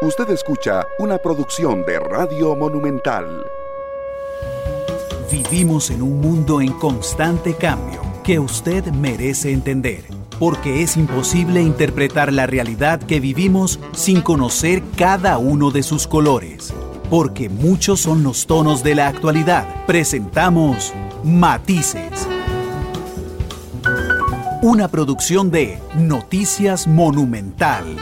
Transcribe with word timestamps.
Usted 0.00 0.30
escucha 0.30 0.86
una 1.00 1.18
producción 1.18 1.84
de 1.84 1.98
Radio 1.98 2.54
Monumental. 2.54 3.44
Vivimos 5.28 5.90
en 5.90 6.02
un 6.02 6.20
mundo 6.20 6.60
en 6.60 6.72
constante 6.74 7.54
cambio 7.54 8.00
que 8.22 8.38
usted 8.38 8.84
merece 8.92 9.50
entender, 9.50 10.04
porque 10.38 10.84
es 10.84 10.96
imposible 10.96 11.62
interpretar 11.62 12.32
la 12.32 12.46
realidad 12.46 13.00
que 13.00 13.18
vivimos 13.18 13.80
sin 13.90 14.20
conocer 14.20 14.84
cada 14.96 15.36
uno 15.38 15.72
de 15.72 15.82
sus 15.82 16.06
colores. 16.06 16.72
Porque 17.10 17.48
muchos 17.48 17.98
son 17.98 18.22
los 18.22 18.46
tonos 18.46 18.84
de 18.84 18.94
la 18.94 19.08
actualidad. 19.08 19.84
Presentamos 19.84 20.92
Matices. 21.24 22.28
Una 24.62 24.86
producción 24.86 25.50
de 25.50 25.80
Noticias 25.96 26.86
Monumental. 26.86 27.96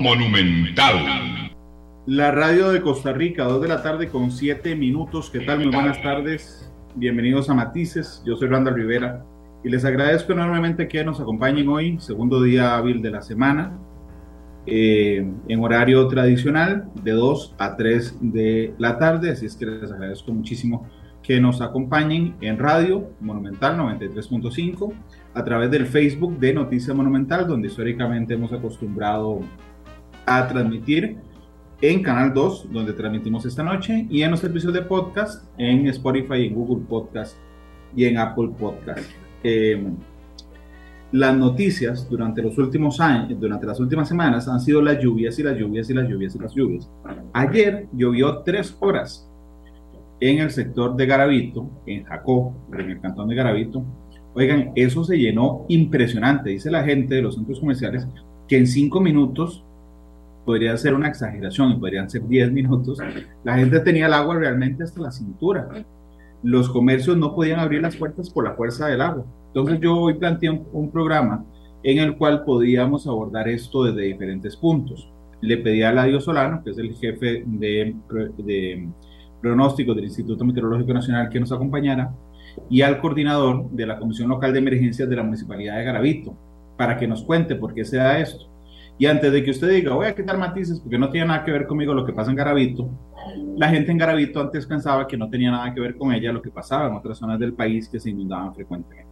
Monumental. 0.00 1.50
La 2.06 2.30
radio 2.30 2.70
de 2.70 2.80
Costa 2.80 3.12
Rica, 3.12 3.44
2 3.44 3.60
de 3.60 3.68
la 3.68 3.82
tarde 3.82 4.08
con 4.08 4.30
7 4.30 4.74
minutos. 4.74 5.28
¿Qué 5.28 5.40
tal? 5.40 5.58
Muy 5.58 5.74
buenas 5.74 6.00
tardes. 6.00 6.72
Bienvenidos 6.94 7.50
a 7.50 7.54
Matices. 7.54 8.22
Yo 8.24 8.34
soy 8.34 8.48
Randall 8.48 8.76
Rivera 8.76 9.26
y 9.62 9.68
les 9.68 9.84
agradezco 9.84 10.32
enormemente 10.32 10.88
que 10.88 11.04
nos 11.04 11.20
acompañen 11.20 11.68
hoy, 11.68 12.00
segundo 12.00 12.42
día 12.42 12.78
hábil 12.78 13.02
de 13.02 13.10
la 13.10 13.20
semana, 13.20 13.78
eh, 14.64 15.30
en 15.48 15.62
horario 15.62 16.08
tradicional 16.08 16.88
de 17.04 17.12
2 17.12 17.56
a 17.58 17.76
3 17.76 18.18
de 18.22 18.72
la 18.78 18.96
tarde. 18.96 19.32
Así 19.32 19.44
es 19.44 19.54
que 19.54 19.66
les 19.66 19.92
agradezco 19.92 20.32
muchísimo 20.32 20.88
que 21.22 21.42
nos 21.42 21.60
acompañen 21.60 22.36
en 22.40 22.58
radio 22.58 23.10
Monumental 23.20 23.76
93.5 23.76 24.94
a 25.34 25.44
través 25.44 25.70
del 25.70 25.84
Facebook 25.84 26.38
de 26.38 26.54
Noticia 26.54 26.94
Monumental, 26.94 27.46
donde 27.46 27.68
históricamente 27.68 28.32
hemos 28.32 28.50
acostumbrado 28.54 29.42
a 30.30 30.46
transmitir 30.46 31.16
en 31.80 32.02
Canal 32.02 32.32
2, 32.32 32.68
donde 32.70 32.92
transmitimos 32.92 33.44
esta 33.46 33.64
noche, 33.64 34.06
y 34.08 34.22
en 34.22 34.30
los 34.30 34.38
servicios 34.38 34.72
de 34.72 34.82
podcast 34.82 35.44
en 35.58 35.88
Spotify, 35.88 36.46
en 36.46 36.54
Google 36.54 36.84
Podcast 36.88 37.36
y 37.96 38.04
en 38.04 38.16
Apple 38.16 38.50
Podcast. 38.56 39.10
Eh, 39.42 39.82
las 41.10 41.36
noticias 41.36 42.08
durante 42.08 42.42
los 42.42 42.56
últimos 42.58 43.00
años, 43.00 43.40
durante 43.40 43.66
las 43.66 43.80
últimas 43.80 44.08
semanas, 44.08 44.46
han 44.46 44.60
sido 44.60 44.80
las 44.80 45.02
lluvias 45.02 45.36
y 45.40 45.42
las 45.42 45.58
lluvias 45.58 45.90
y 45.90 45.94
las 45.94 46.08
lluvias 46.08 46.36
y 46.36 46.38
las 46.38 46.54
lluvias. 46.54 46.88
Ayer 47.32 47.88
llovió 47.92 48.38
tres 48.44 48.76
horas 48.78 49.28
en 50.20 50.38
el 50.38 50.50
sector 50.50 50.94
de 50.94 51.06
Garavito, 51.06 51.68
en 51.86 52.04
Jacó, 52.04 52.54
en 52.72 52.90
el 52.90 53.00
cantón 53.00 53.28
de 53.28 53.34
Garavito. 53.34 53.84
Oigan, 54.34 54.70
eso 54.76 55.02
se 55.02 55.18
llenó 55.18 55.64
impresionante. 55.68 56.50
Dice 56.50 56.70
la 56.70 56.84
gente 56.84 57.16
de 57.16 57.22
los 57.22 57.34
centros 57.34 57.58
comerciales 57.58 58.06
que 58.46 58.58
en 58.58 58.68
cinco 58.68 59.00
minutos 59.00 59.64
podría 60.50 60.76
ser 60.76 60.94
una 60.94 61.06
exageración, 61.06 61.78
podrían 61.78 62.10
ser 62.10 62.26
10 62.26 62.50
minutos, 62.50 62.98
la 63.44 63.56
gente 63.56 63.78
tenía 63.78 64.06
el 64.06 64.12
agua 64.12 64.34
realmente 64.34 64.82
hasta 64.82 65.00
la 65.00 65.12
cintura. 65.12 65.68
Los 66.42 66.68
comercios 66.68 67.16
no 67.16 67.36
podían 67.36 67.60
abrir 67.60 67.82
las 67.82 67.94
puertas 67.94 68.28
por 68.30 68.42
la 68.42 68.54
fuerza 68.54 68.88
del 68.88 69.00
agua. 69.00 69.24
Entonces 69.46 69.78
yo 69.78 69.96
hoy 69.96 70.14
planteé 70.14 70.50
un, 70.50 70.90
programa 70.90 71.44
en 71.84 71.98
el 71.98 72.16
cual 72.16 72.42
podíamos 72.42 73.06
abordar 73.06 73.46
esto 73.46 73.84
desde 73.84 74.08
diferentes 74.08 74.56
puntos. 74.56 75.08
Le 75.40 75.56
pedí 75.56 75.84
a 75.84 75.92
Ladio 75.92 76.20
Solano, 76.20 76.64
que 76.64 76.70
es 76.70 76.78
el 76.78 76.96
jefe 76.96 77.44
de, 77.46 77.94
de 78.38 78.88
pronóstico 79.40 79.94
del 79.94 80.06
Instituto 80.06 80.44
Meteorológico 80.44 80.92
Nacional, 80.92 81.28
que 81.28 81.38
nos 81.38 81.52
acompañara, 81.52 82.12
y 82.68 82.82
al 82.82 83.00
coordinador 83.00 83.70
de 83.70 83.86
la 83.86 84.00
Comisión 84.00 84.28
Local 84.28 84.52
de 84.52 84.58
Emergencias 84.58 85.08
de 85.08 85.14
la 85.14 85.22
Municipalidad 85.22 85.76
de 85.76 85.84
Garavito, 85.84 86.36
para 86.76 86.96
que 86.96 87.06
nos 87.06 87.22
cuente 87.22 87.54
por 87.54 87.72
qué 87.72 87.84
se 87.84 87.98
da 87.98 88.18
esto. 88.18 88.50
Y 89.00 89.06
antes 89.06 89.32
de 89.32 89.42
que 89.42 89.50
usted 89.50 89.70
diga, 89.70 89.94
voy 89.94 90.08
a 90.08 90.14
quitar 90.14 90.36
matices 90.36 90.78
porque 90.78 90.98
no 90.98 91.08
tiene 91.08 91.28
nada 91.28 91.42
que 91.42 91.50
ver 91.50 91.66
conmigo 91.66 91.94
lo 91.94 92.04
que 92.04 92.12
pasa 92.12 92.30
en 92.30 92.36
Garavito, 92.36 92.86
la 93.56 93.70
gente 93.70 93.90
en 93.90 93.96
Garavito 93.96 94.42
antes 94.42 94.66
pensaba 94.66 95.06
que 95.06 95.16
no 95.16 95.30
tenía 95.30 95.50
nada 95.50 95.72
que 95.72 95.80
ver 95.80 95.96
con 95.96 96.12
ella 96.12 96.30
lo 96.30 96.42
que 96.42 96.50
pasaba 96.50 96.86
en 96.86 96.94
otras 96.94 97.16
zonas 97.16 97.40
del 97.40 97.54
país 97.54 97.88
que 97.88 97.98
se 97.98 98.10
inundaban 98.10 98.54
frecuentemente. 98.54 99.10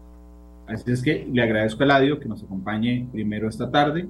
Así 0.66 0.92
es 0.92 1.02
que 1.02 1.26
le 1.32 1.42
agradezco 1.42 1.82
a 1.82 1.86
Eladio 1.86 2.20
que 2.20 2.28
nos 2.28 2.44
acompañe 2.44 3.08
primero 3.10 3.48
esta 3.48 3.70
tarde. 3.70 4.06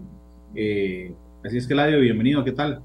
Eh, 0.52 1.14
así 1.44 1.58
es 1.58 1.68
que 1.68 1.74
Eladio, 1.74 2.00
bienvenido, 2.00 2.42
¿qué 2.42 2.50
tal? 2.50 2.82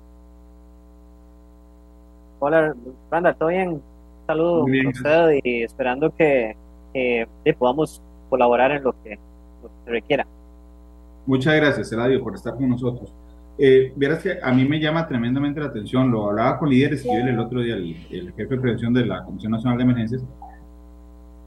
Hola, 2.38 2.76
Randa, 3.10 3.34
¿todo 3.34 3.50
bien? 3.50 3.70
Un 3.70 3.82
saludo 4.28 4.68
a 4.68 4.90
usted 4.90 5.40
y 5.44 5.64
esperando 5.64 6.14
que, 6.16 6.56
podamos 7.58 8.04
colaborar 8.30 8.72
en 8.72 8.84
lo 8.84 8.94
que, 9.02 9.18
lo 9.64 9.70
que 9.70 9.86
se 9.86 9.90
requiera. 9.90 10.28
Muchas 11.26 11.56
gracias, 11.56 11.92
Eladio, 11.92 12.22
por 12.22 12.36
estar 12.36 12.56
con 12.56 12.70
nosotros. 12.70 13.14
Eh, 13.58 13.94
Verás 13.96 14.24
que 14.24 14.40
a 14.42 14.52
mí 14.52 14.66
me 14.66 14.80
llama 14.80 15.08
tremendamente 15.08 15.60
la 15.60 15.68
atención, 15.68 16.12
lo 16.12 16.30
hablaba 16.30 16.58
con 16.58 16.70
líderes 16.70 17.06
y 17.06 17.10
el 17.10 17.40
otro 17.40 17.62
día, 17.62 17.76
el, 17.76 18.34
jefe 18.36 18.56
de 18.56 18.58
prevención 18.58 18.94
de 18.94 19.06
la 19.06 19.24
Comisión 19.24 19.52
Nacional 19.52 19.78
de 19.78 19.84
Emergencias, 19.84 20.24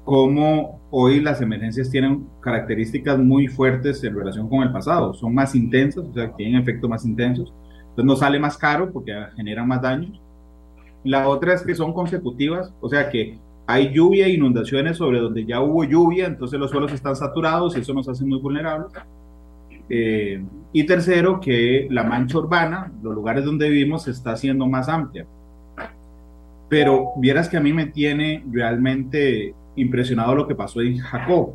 cómo 0.04 0.80
hoy 0.90 1.20
las 1.20 1.40
emergencias 1.40 1.90
tienen 1.90 2.28
características 2.40 3.18
muy 3.18 3.48
fuertes 3.48 4.02
en 4.04 4.14
relación 4.14 4.48
con 4.48 4.62
el 4.62 4.72
pasado, 4.72 5.14
son 5.14 5.34
más 5.34 5.54
intensas, 5.56 6.04
o 6.04 6.14
sea, 6.14 6.32
tienen 6.36 6.60
efectos 6.60 6.88
más 6.88 7.04
intensos, 7.04 7.52
entonces 7.80 8.04
no 8.04 8.16
sale 8.16 8.38
más 8.38 8.56
caro 8.56 8.92
porque 8.92 9.12
generan 9.34 9.66
más 9.66 9.82
daños. 9.82 10.20
La 11.02 11.28
otra 11.28 11.54
es 11.54 11.62
que 11.62 11.74
son 11.74 11.92
consecutivas, 11.92 12.72
o 12.80 12.88
sea 12.88 13.10
que 13.10 13.38
hay 13.66 13.92
lluvia 13.92 14.28
inundaciones 14.28 14.96
sobre 14.96 15.18
donde 15.18 15.44
ya 15.44 15.60
hubo 15.60 15.82
lluvia, 15.82 16.26
entonces 16.26 16.58
los 16.58 16.70
suelos 16.70 16.92
están 16.92 17.16
saturados 17.16 17.76
y 17.76 17.80
eso 17.80 17.92
nos 17.92 18.08
hace 18.08 18.24
muy 18.24 18.38
vulnerables. 18.38 18.92
Eh, 19.88 20.44
y 20.72 20.84
tercero, 20.84 21.40
que 21.40 21.86
la 21.90 22.04
mancha 22.04 22.38
urbana, 22.38 22.92
los 23.02 23.14
lugares 23.14 23.44
donde 23.44 23.68
vivimos, 23.68 24.04
se 24.04 24.10
está 24.10 24.32
haciendo 24.32 24.66
más 24.66 24.88
amplia. 24.88 25.26
Pero 26.68 27.12
vieras 27.18 27.48
que 27.48 27.56
a 27.56 27.60
mí 27.60 27.72
me 27.72 27.86
tiene 27.86 28.44
realmente 28.50 29.54
impresionado 29.76 30.34
lo 30.34 30.46
que 30.46 30.54
pasó 30.54 30.80
en 30.80 30.98
Jacob. 30.98 31.54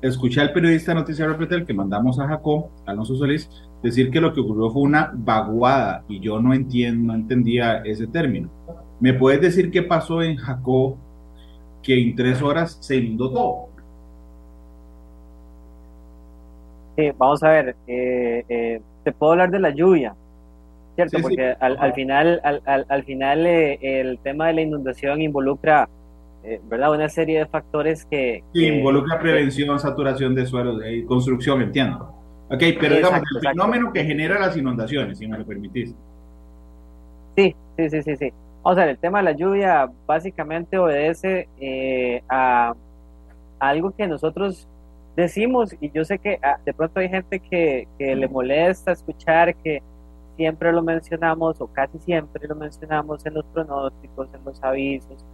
Escuché 0.00 0.40
al 0.40 0.52
periodista 0.52 0.94
Noticiario 0.94 1.36
Pretel 1.36 1.64
que 1.64 1.74
mandamos 1.74 2.18
a 2.18 2.26
Jacob, 2.26 2.66
Alonso 2.86 3.14
Solís, 3.14 3.48
decir 3.82 4.10
que 4.10 4.20
lo 4.20 4.32
que 4.32 4.40
ocurrió 4.40 4.70
fue 4.70 4.82
una 4.82 5.12
vaguada 5.14 6.04
y 6.08 6.20
yo 6.20 6.40
no 6.40 6.54
entiendo, 6.54 7.12
no 7.12 7.14
entendía 7.14 7.78
ese 7.84 8.06
término. 8.06 8.50
¿Me 8.98 9.12
puedes 9.14 9.40
decir 9.40 9.70
qué 9.70 9.82
pasó 9.82 10.22
en 10.22 10.36
Jacob 10.36 10.96
que 11.82 12.00
en 12.00 12.16
tres 12.16 12.40
horas 12.42 12.78
se 12.80 12.96
inundó 12.96 13.30
todo? 13.30 13.71
Vamos 17.16 17.42
a 17.42 17.50
ver, 17.50 17.76
eh, 17.86 18.44
eh, 18.48 18.80
te 19.04 19.12
puedo 19.12 19.32
hablar 19.32 19.50
de 19.50 19.60
la 19.60 19.70
lluvia, 19.70 20.14
¿cierto? 20.94 21.18
Porque 21.22 21.56
Al, 21.58 21.92
final, 21.94 22.40
al, 22.44 22.86
al 22.88 23.04
final 23.04 23.46
eh, 23.46 23.78
el 23.82 24.18
tema 24.18 24.48
de 24.48 24.54
la 24.54 24.60
inundación 24.62 25.22
involucra, 25.22 25.88
¿verdad? 26.64 26.92
Una 26.92 27.08
serie 27.08 27.38
de 27.38 27.46
factores 27.46 28.04
que... 28.04 28.42
Sí, 28.52 28.66
involucra 28.66 29.18
prevención, 29.18 29.78
saturación 29.78 30.34
de 30.34 30.44
suelos, 30.44 30.82
construcción, 31.06 31.62
entiendo. 31.62 32.12
Ok, 32.50 32.62
pero 32.80 32.96
digamos, 32.96 33.22
el 33.34 33.48
fenómeno 33.48 33.92
que 33.92 34.04
genera 34.04 34.38
las 34.38 34.56
inundaciones, 34.56 35.18
si 35.18 35.26
me 35.26 35.38
lo 35.38 35.46
permitís. 35.46 35.94
Sí, 37.36 37.54
sí, 37.76 37.90
sí, 37.90 38.02
sí, 38.02 38.16
sí. 38.16 38.32
Vamos 38.62 38.78
a 38.78 38.82
ver, 38.82 38.90
el 38.90 38.98
tema 38.98 39.18
de 39.18 39.24
la 39.24 39.32
lluvia 39.32 39.88
básicamente 40.06 40.78
obedece 40.78 41.48
a 42.28 42.74
algo 43.60 43.92
que 43.92 44.08
nosotros 44.08 44.68
decimos, 45.16 45.74
y 45.80 45.90
yo 45.90 46.04
sé 46.04 46.18
que 46.18 46.38
ah, 46.42 46.58
de 46.64 46.72
pronto 46.74 47.00
hay 47.00 47.08
gente 47.08 47.40
que, 47.40 47.86
le 47.98 48.28
molesta 48.28 48.92
escuchar 48.92 49.54
que 49.56 49.82
siempre 50.36 50.72
lo 50.72 50.82
mencionamos 50.82 51.60
o 51.60 51.66
casi 51.66 51.98
siempre 51.98 52.46
lo 52.48 52.54
mencionamos 52.54 53.24
en 53.26 53.34
los 53.34 53.44
pronósticos, 53.46 54.28
en 54.34 54.44
los 54.44 54.62
avisos, 54.62 55.24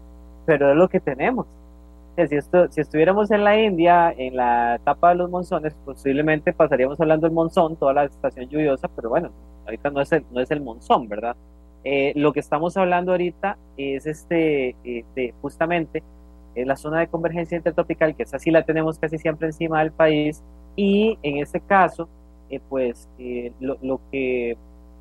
pero 0.47 0.71
es 0.71 0.77
lo 0.77 0.88
que 0.88 1.00
tenemos. 1.00 1.47
Si, 2.17 2.34
esto, 2.34 2.67
si 2.70 2.81
estuviéramos 2.81 3.31
en 3.31 3.44
la 3.44 3.61
India, 3.61 4.12
en 4.17 4.35
la 4.35 4.75
etapa 4.75 5.11
de 5.11 5.14
los 5.14 5.31
monzones, 5.31 5.76
posiblemente 5.85 6.53
pasaríamos 6.53 7.00
hablando 7.00 7.29
del 7.29 7.35
monzón, 7.35 7.76
toda 7.76 7.93
la 7.93 8.05
estación 8.05 8.49
lluviosa, 8.49 8.88
pero 8.88 9.08
bueno, 9.08 9.31
ahorita 9.67 9.91
no 9.91 10.00
es 10.00 10.11
el, 10.11 10.25
no 10.32 10.41
es 10.41 10.50
el 10.50 10.61
monzón, 10.61 11.08
¿verdad? 11.08 11.37
Eh, 11.85 12.12
lo 12.17 12.32
que 12.32 12.41
estamos 12.41 12.76
hablando 12.76 13.12
ahorita 13.12 13.56
es 13.76 14.05
este, 14.06 14.75
eh, 14.82 15.35
justamente 15.41 16.03
la 16.66 16.76
zona 16.76 17.00
de 17.00 17.08
convergencia 17.08 17.56
intertropical, 17.56 18.14
que 18.14 18.22
esa 18.22 18.38
sí 18.38 18.50
la 18.50 18.64
tenemos 18.64 18.99
casi 18.99 19.19
siempre 19.19 19.49
encima 19.49 19.81
del 19.81 19.93
país, 19.93 20.43
y 20.76 21.19
en 21.22 21.38
este 21.38 21.60
caso, 21.60 22.08
eh, 22.50 22.60
pues 22.69 23.08
eh, 23.19 23.52
lo, 23.58 24.00
que, 24.12 24.56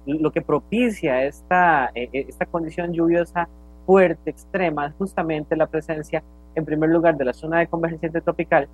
lo 0.06 0.32
que 0.32 0.42
propicia 0.42 1.24
esta, 1.24 1.92
eh, 1.94 2.10
esta 2.12 2.48
condición 2.48 2.94
lluviosa 2.94 3.48
fuerte, 3.86 4.32
extrema, 4.32 4.88
es 4.88 4.94
justamente 4.96 5.56
la 5.56 5.68
presencia, 5.68 6.24
en 6.56 6.66
primer 6.66 6.90
lugar, 6.90 7.16
de 7.16 7.26
la 7.26 7.34
zona 7.34 7.60
de 7.60 7.68
convergencia 7.68 8.08
intertropical, 8.08 8.68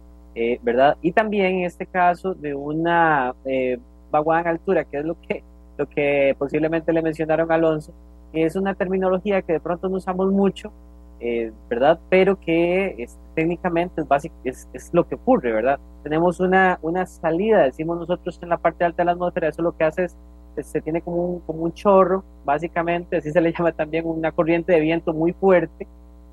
¿verdad? 0.63 0.97
Y 1.01 1.12
también 1.12 1.57
en 1.57 1.65
este 1.65 1.85
caso 1.85 2.33
de 2.33 2.56
una 2.56 3.35
vaguada 4.09 4.41
en 4.41 4.47
altura, 4.47 4.85
que 4.85 5.00
es 5.00 5.06
lo 5.06 5.19
que, 5.19 5.44
lo 5.77 5.88
que 5.88 6.35
posiblemente 6.39 6.94
le 6.94 7.01
mencionaron 7.01 7.51
a 7.51 7.56
Alonso, 7.56 7.94
que 8.31 8.45
es 8.45 8.56
una 8.56 8.74
terminología 8.74 9.41
que 9.41 9.53
de 9.53 9.59
pronto 9.59 9.89
no 9.89 9.97
usamos 9.97 10.31
mucho, 10.31 10.71
¿verdad? 11.70 12.00
Pero 12.10 12.40
que 12.40 13.06
técnicamente 13.34 14.02
es, 14.02 14.08
básico, 14.08 14.36
es, 14.44 14.68
es, 14.74 14.90
lo 14.94 15.08
que 15.08 15.16
ocurre, 15.16 15.54
¿verdad? 15.54 15.80
Tenemos 16.04 16.40
una, 16.40 16.80
una 16.81 17.06
salida, 17.06 17.64
decimos 17.64 17.98
nosotros 17.98 18.40
en 18.42 18.50
la 18.50 18.58
parte 18.58 18.84
alta 18.84 19.04
de 19.04 19.06
la 19.06 19.12
atmósfera, 19.14 19.48
eso 19.48 19.62
lo 19.62 19.75
que 19.75 19.86
hace 19.86 20.06
es, 20.06 20.18
se 20.62 20.81
tiene 20.81 21.02
como 21.02 21.25
un, 21.25 21.40
como 21.42 21.64
un 21.64 21.74
chorro, 21.74 22.24
básicamente, 22.46 23.18
así 23.18 23.31
se 23.31 23.42
le 23.42 23.54
llama 23.58 23.72
también 23.72 24.06
una 24.06 24.31
corriente 24.31 24.74
de 24.74 24.81
viento 24.81 25.14
muy 25.14 25.34
fuerte, 25.34 25.88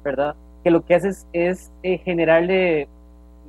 ¿verdad? 0.05 0.35
Que 0.65 0.71
lo 0.71 0.85
que 0.85 0.95
hace 0.95 1.09
es, 1.09 1.27
es 1.33 1.73
eh, 1.83 1.99
generarle, 1.99 2.89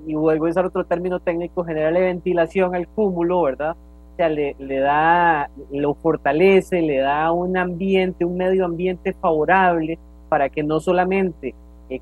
y 0.05 0.13
vuelvo 0.13 0.45
a 0.45 0.49
usar 0.49 0.65
otro 0.65 0.85
término 0.85 1.19
técnico, 1.19 1.63
generarle 1.63 2.01
ventilación 2.01 2.75
al 2.75 2.87
cúmulo, 2.87 3.41
¿verdad? 3.41 3.75
O 4.13 4.15
sea, 4.15 4.29
le, 4.29 4.55
le 4.59 4.79
da, 4.79 5.49
lo 5.71 5.95
fortalece, 5.95 6.81
le 6.81 6.97
da 6.97 7.31
un 7.31 7.57
ambiente, 7.57 8.25
un 8.25 8.37
medio 8.37 8.65
ambiente 8.65 9.13
favorable 9.13 9.97
para 10.31 10.47
que 10.47 10.63
no 10.63 10.79
solamente 10.79 11.53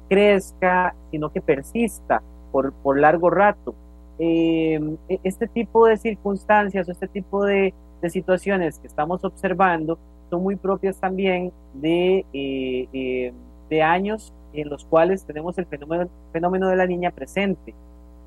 crezca, 0.08 0.94
sino 1.10 1.32
que 1.32 1.42
persista 1.42 2.22
por, 2.52 2.74
por 2.74 3.00
largo 3.00 3.32
rato. 3.32 3.74
Em, 4.20 4.98
e, 5.10 5.20
este 5.24 5.48
tipo 5.48 5.88
de 5.88 5.98
circunstancias 5.98 6.88
o 6.88 6.92
este 6.92 7.08
tipo 7.08 7.44
de, 7.44 7.74
de, 8.04 8.10
situaciones 8.12 8.78
que 8.78 8.86
estamos 8.86 9.24
observando 9.24 9.98
son 10.30 10.44
muy 10.44 10.58
propias 10.58 11.00
también 11.00 11.52
de, 11.74 12.24
eh, 12.34 12.88
eh, 12.94 13.34
de 13.68 13.82
años 13.82 14.32
en 14.54 14.70
los 14.70 14.86
cuales 14.86 15.26
tenemos 15.26 15.58
el 15.58 15.66
fenómeno, 15.66 16.08
fenómeno 16.32 16.68
de 16.68 16.76
la 16.76 16.86
niña 16.86 17.10
presente. 17.10 17.74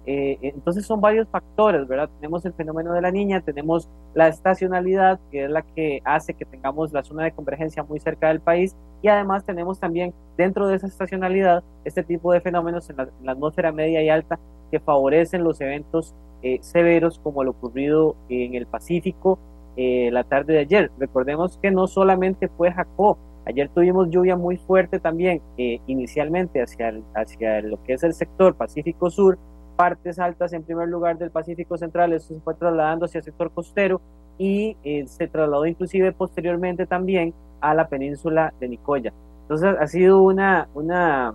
Eh, 0.04 0.38
entonces 0.42 0.84
son 0.84 1.00
varios 1.00 1.28
factores, 1.28 1.86
¿verdad? 1.86 2.10
Tenemos 2.16 2.44
el 2.44 2.52
fenómeno 2.54 2.92
de 2.92 3.00
la 3.00 3.12
niña, 3.12 3.40
tenemos 3.40 3.88
la 4.14 4.28
estacionalidad, 4.28 5.20
que 5.30 5.44
es 5.44 5.50
la 5.50 5.62
que 5.62 6.00
hace 6.04 6.34
que 6.34 6.44
tengamos 6.44 6.92
la 6.92 7.04
zona 7.04 7.24
de 7.24 7.32
convergencia 7.32 7.84
muy 7.84 8.00
cerca 8.00 8.28
del 8.28 8.40
país, 8.40 8.76
y 9.00 9.08
además 9.08 9.44
tenemos 9.44 9.78
también 9.78 10.12
dentro 10.36 10.66
de 10.66 10.76
esa 10.76 10.88
estacionalidad 10.88 11.62
este 11.84 12.02
tipo 12.02 12.32
de 12.32 12.40
fenómenos 12.40 12.90
en 12.90 12.96
la, 12.96 13.32
atmósfera 13.32 13.70
media 13.70 14.02
y 14.02 14.08
alta 14.08 14.40
que 14.70 14.80
favorecen 14.80 15.44
los 15.44 15.60
eventos 15.60 16.14
eh, 16.42 16.58
severos 16.62 17.20
como 17.20 17.44
lo 17.44 17.52
ocurrido 17.52 18.16
en 18.28 18.54
el 18.54 18.66
Pacífico 18.66 19.38
eh, 19.76 20.10
la 20.10 20.24
tarde 20.24 20.54
de 20.54 20.58
ayer. 20.60 20.90
Recordemos 20.98 21.58
que 21.62 21.70
no 21.70 21.86
solamente 21.86 22.48
fue 22.48 22.72
Jacó, 22.72 23.18
ayer 23.46 23.68
tuvimos 23.68 24.10
lluvia 24.10 24.36
muy 24.36 24.56
fuerte 24.56 24.98
también 24.98 25.40
inicialmente 25.56 26.60
hacia, 26.60 26.92
hacia 27.14 27.60
lo 27.60 27.80
que 27.84 27.94
es 27.94 28.02
el 28.02 28.14
sector 28.14 28.56
Pacífico 28.56 29.10
Sur, 29.10 29.38
partes 29.82 30.20
altas 30.20 30.52
en 30.52 30.62
primer 30.62 30.86
lugar 30.86 31.18
del 31.18 31.32
Pacífico 31.32 31.76
Central, 31.76 32.12
eso 32.12 32.34
se 32.34 32.40
fue 32.40 32.54
trasladando 32.54 33.06
hacia 33.06 33.18
el 33.18 33.24
sector 33.24 33.50
costero 33.50 34.00
y 34.38 34.76
eh, 34.84 35.08
se 35.08 35.26
trasladó 35.26 35.66
inclusive 35.66 36.12
posteriormente 36.12 36.86
también 36.86 37.34
a 37.60 37.74
la 37.74 37.88
península 37.88 38.54
de 38.60 38.68
Nicoya. 38.68 39.12
Entonces 39.40 39.74
ha 39.80 39.86
sido 39.88 40.22
una, 40.22 40.68
una, 40.74 41.34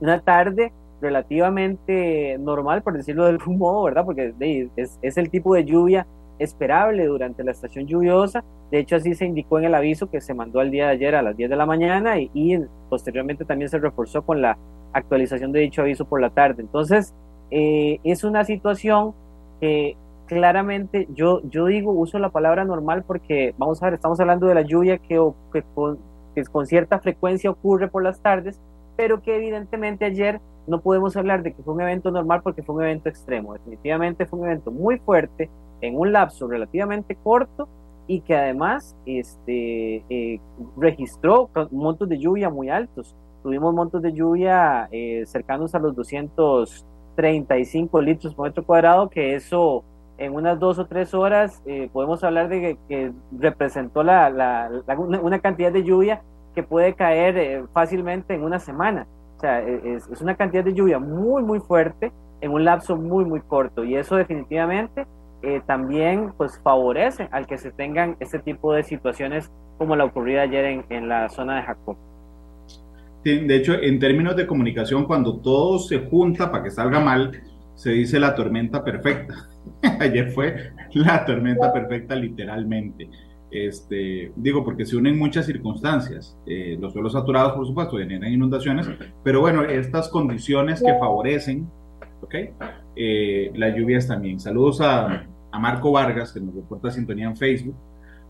una 0.00 0.20
tarde 0.22 0.72
relativamente 1.02 2.38
normal, 2.38 2.80
por 2.80 2.94
decirlo 2.94 3.24
de 3.24 3.32
algún 3.32 3.58
modo, 3.64 3.82
¿verdad? 3.82 4.06
Porque 4.06 4.32
es, 4.76 4.98
es, 5.02 5.18
el 5.18 5.28
tipo 5.28 5.54
de 5.54 5.66
lluvia 5.66 6.06
esperable 6.38 7.04
durante 7.04 7.44
la 7.44 7.50
estación 7.50 7.86
lluviosa. 7.86 8.44
De 8.70 8.78
hecho, 8.78 8.96
así 8.96 9.14
se 9.14 9.26
indicó 9.26 9.58
en 9.58 9.66
el 9.66 9.74
aviso 9.74 10.10
que 10.10 10.22
se 10.22 10.32
mandó 10.32 10.60
al 10.60 10.70
día 10.70 10.86
de 10.86 10.92
ayer 10.92 11.14
a 11.14 11.20
las 11.20 11.36
10 11.36 11.50
de 11.50 11.56
la 11.56 11.66
mañana 11.66 12.18
y, 12.18 12.30
y 12.32 12.58
posteriormente 12.88 13.44
también 13.44 13.68
se 13.68 13.78
reforzó 13.78 14.22
con 14.22 14.40
la 14.40 14.56
actualización 14.94 15.52
de 15.52 15.60
dicho 15.60 15.82
aviso 15.82 16.06
por 16.06 16.22
la 16.22 16.30
tarde. 16.30 16.62
Entonces, 16.62 17.14
eh, 17.50 18.00
es 18.04 18.24
una 18.24 18.44
situación 18.44 19.14
que 19.60 19.96
claramente 20.26 21.08
yo, 21.14 21.40
yo 21.48 21.66
digo, 21.66 21.92
uso 21.92 22.18
la 22.18 22.28
palabra 22.30 22.64
normal 22.64 23.02
porque, 23.06 23.54
vamos 23.58 23.82
a 23.82 23.86
ver, 23.86 23.94
estamos 23.94 24.20
hablando 24.20 24.46
de 24.46 24.54
la 24.54 24.62
lluvia 24.62 24.98
que, 24.98 25.20
que, 25.52 25.62
con, 25.74 25.98
que 26.34 26.44
con 26.44 26.66
cierta 26.66 26.98
frecuencia 27.00 27.50
ocurre 27.50 27.88
por 27.88 28.02
las 28.02 28.20
tardes, 28.20 28.60
pero 28.96 29.22
que 29.22 29.36
evidentemente 29.36 30.04
ayer 30.04 30.40
no 30.66 30.80
podemos 30.80 31.16
hablar 31.16 31.42
de 31.42 31.52
que 31.52 31.62
fue 31.62 31.74
un 31.74 31.80
evento 31.80 32.10
normal 32.10 32.42
porque 32.42 32.62
fue 32.62 32.74
un 32.76 32.82
evento 32.82 33.08
extremo. 33.08 33.54
Definitivamente 33.54 34.26
fue 34.26 34.38
un 34.38 34.46
evento 34.46 34.70
muy 34.70 34.98
fuerte 34.98 35.48
en 35.80 35.98
un 35.98 36.12
lapso 36.12 36.46
relativamente 36.46 37.16
corto 37.16 37.68
y 38.06 38.20
que 38.20 38.36
además 38.36 38.96
este, 39.06 40.04
eh, 40.08 40.40
registró 40.76 41.48
montos 41.70 42.08
de 42.08 42.18
lluvia 42.18 42.50
muy 42.50 42.68
altos. 42.68 43.14
Tuvimos 43.42 43.74
montos 43.74 44.02
de 44.02 44.12
lluvia 44.12 44.88
eh, 44.90 45.24
cercanos 45.26 45.74
a 45.74 45.78
los 45.78 45.94
200 45.94 46.84
35 47.18 48.00
litros 48.00 48.32
por 48.32 48.46
metro 48.46 48.64
cuadrado, 48.64 49.10
que 49.10 49.34
eso 49.34 49.82
en 50.18 50.34
unas 50.34 50.56
dos 50.60 50.78
o 50.78 50.86
tres 50.86 51.14
horas 51.14 51.60
eh, 51.66 51.90
podemos 51.92 52.22
hablar 52.22 52.48
de 52.48 52.78
que, 52.88 53.12
representó 53.36 54.04
la, 54.04 54.30
la, 54.30 54.70
una, 54.96 55.40
cantidad 55.40 55.72
de 55.72 55.82
lluvia 55.82 56.22
que 56.54 56.62
puede 56.62 56.94
caer 56.94 57.36
eh, 57.36 57.64
fácilmente 57.74 58.34
en 58.34 58.44
una 58.44 58.60
semana. 58.60 59.08
O 59.36 59.40
sea, 59.40 59.60
e, 59.62 59.96
es, 59.96 60.08
es, 60.08 60.20
una 60.20 60.36
cantidad 60.36 60.62
de 60.62 60.74
lluvia 60.74 61.00
muy, 61.00 61.42
muy 61.42 61.58
fuerte 61.58 62.12
en 62.40 62.52
un 62.52 62.64
lapso 62.64 62.96
muy, 62.96 63.24
muy 63.24 63.40
corto. 63.40 63.82
Y 63.82 63.96
eso 63.96 64.14
definitivamente 64.14 65.04
eh, 65.42 65.60
también 65.66 66.32
pues 66.36 66.60
favorece 66.62 67.28
al 67.32 67.48
que 67.48 67.58
se 67.58 67.72
tengan 67.72 68.16
este 68.20 68.38
tipo 68.38 68.72
de 68.72 68.84
situaciones 68.84 69.50
como 69.76 69.96
la 69.96 70.04
ocurrida 70.04 70.42
ayer 70.42 70.64
en, 70.66 70.84
en 70.88 71.08
la 71.08 71.28
zona 71.30 71.56
de 71.56 71.62
Jacob 71.62 71.96
de 73.36 73.56
hecho, 73.56 73.74
en 73.74 73.98
términos 73.98 74.36
de 74.36 74.46
comunicación, 74.46 75.04
cuando 75.04 75.38
todo 75.38 75.78
se 75.78 75.98
junta 75.98 76.50
para 76.50 76.64
que 76.64 76.70
salga 76.70 77.00
mal, 77.00 77.32
se 77.74 77.90
dice 77.90 78.18
la 78.18 78.34
tormenta 78.34 78.84
perfecta. 78.84 79.48
Ayer 80.00 80.30
fue 80.32 80.72
la 80.94 81.24
tormenta 81.24 81.72
perfecta 81.72 82.14
literalmente. 82.16 83.08
Este, 83.50 84.32
digo, 84.36 84.64
porque 84.64 84.84
se 84.84 84.96
unen 84.96 85.18
muchas 85.18 85.46
circunstancias. 85.46 86.36
Eh, 86.46 86.76
los 86.80 86.92
suelos 86.92 87.12
saturados, 87.12 87.52
por 87.52 87.66
supuesto, 87.66 87.96
generan 87.96 88.32
inundaciones, 88.32 88.88
pero 89.22 89.40
bueno, 89.40 89.62
estas 89.62 90.08
condiciones 90.08 90.82
que 90.82 90.92
favorecen, 90.98 91.68
¿ok? 92.20 92.34
Eh, 92.96 93.52
las 93.54 93.74
lluvias 93.76 94.06
también. 94.06 94.40
Saludos 94.40 94.80
a, 94.80 95.26
a, 95.50 95.58
Marco 95.58 95.92
Vargas, 95.92 96.32
que 96.32 96.40
nos 96.40 96.54
reporta 96.54 96.90
sintonía 96.90 97.26
en 97.26 97.36
Facebook, 97.36 97.76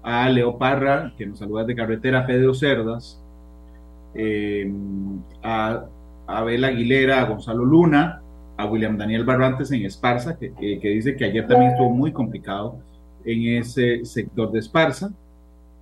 a 0.02 0.28
Leo 0.28 0.58
Parra, 0.58 1.14
que 1.16 1.26
nos 1.26 1.38
saluda 1.38 1.64
de 1.64 1.74
carretera, 1.74 2.26
Pedro 2.26 2.54
Cerdas, 2.54 3.24
eh, 4.14 4.70
a 5.42 5.84
Abel 6.26 6.64
Aguilera, 6.64 7.22
a 7.22 7.26
Gonzalo 7.26 7.64
Luna, 7.64 8.22
a 8.56 8.66
William 8.66 8.96
Daniel 8.96 9.24
Barrantes 9.24 9.70
en 9.70 9.84
Esparza, 9.84 10.38
que, 10.38 10.50
dice 10.82 11.16
que 11.16 11.24
ayer 11.24 11.46
también 11.46 11.72
estuvo 11.72 11.90
muy 11.90 12.12
complicado 12.12 12.78
en 13.24 13.58
ese 13.58 14.04
sector 14.04 14.50
de 14.50 14.58
Esparza. 14.58 15.10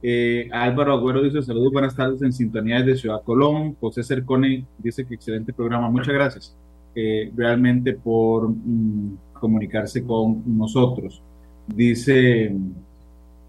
Eh, 0.03 0.49
Álvaro 0.53 0.93
Agüero 0.93 1.23
dice 1.23 1.43
saludos, 1.43 1.73
buenas 1.73 1.97
tardes 1.97 2.21
en 2.23 2.33
sintonía 2.33 2.83
de 2.83 2.97
Ciudad 2.97 3.23
Colón. 3.23 3.75
José 3.81 4.03
Cercone 4.03 4.67
dice 4.79 5.07
que 5.07 5.15
excelente 5.15 5.53
programa, 5.53 5.91
muchas 5.91 6.15
gracias 6.15 6.57
eh, 6.95 7.31
realmente 7.37 7.95
por 7.95 8.49
mm, 8.49 9.19
comunicarse 9.35 10.05
con 10.05 10.43
nosotros. 10.59 11.23
Dice 11.67 12.55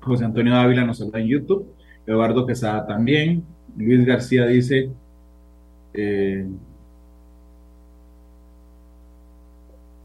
José 0.01 0.25
Antonio 0.25 0.53
Dávila 0.53 0.85
nos 0.85 1.01
habla 1.01 1.19
en 1.19 1.27
YouTube, 1.27 1.65
Eduardo 2.05 2.45
Quesada 2.45 2.87
también, 2.87 3.43
Luis 3.77 4.05
García 4.05 4.45
dice, 4.45 4.89
eh, 5.93 6.45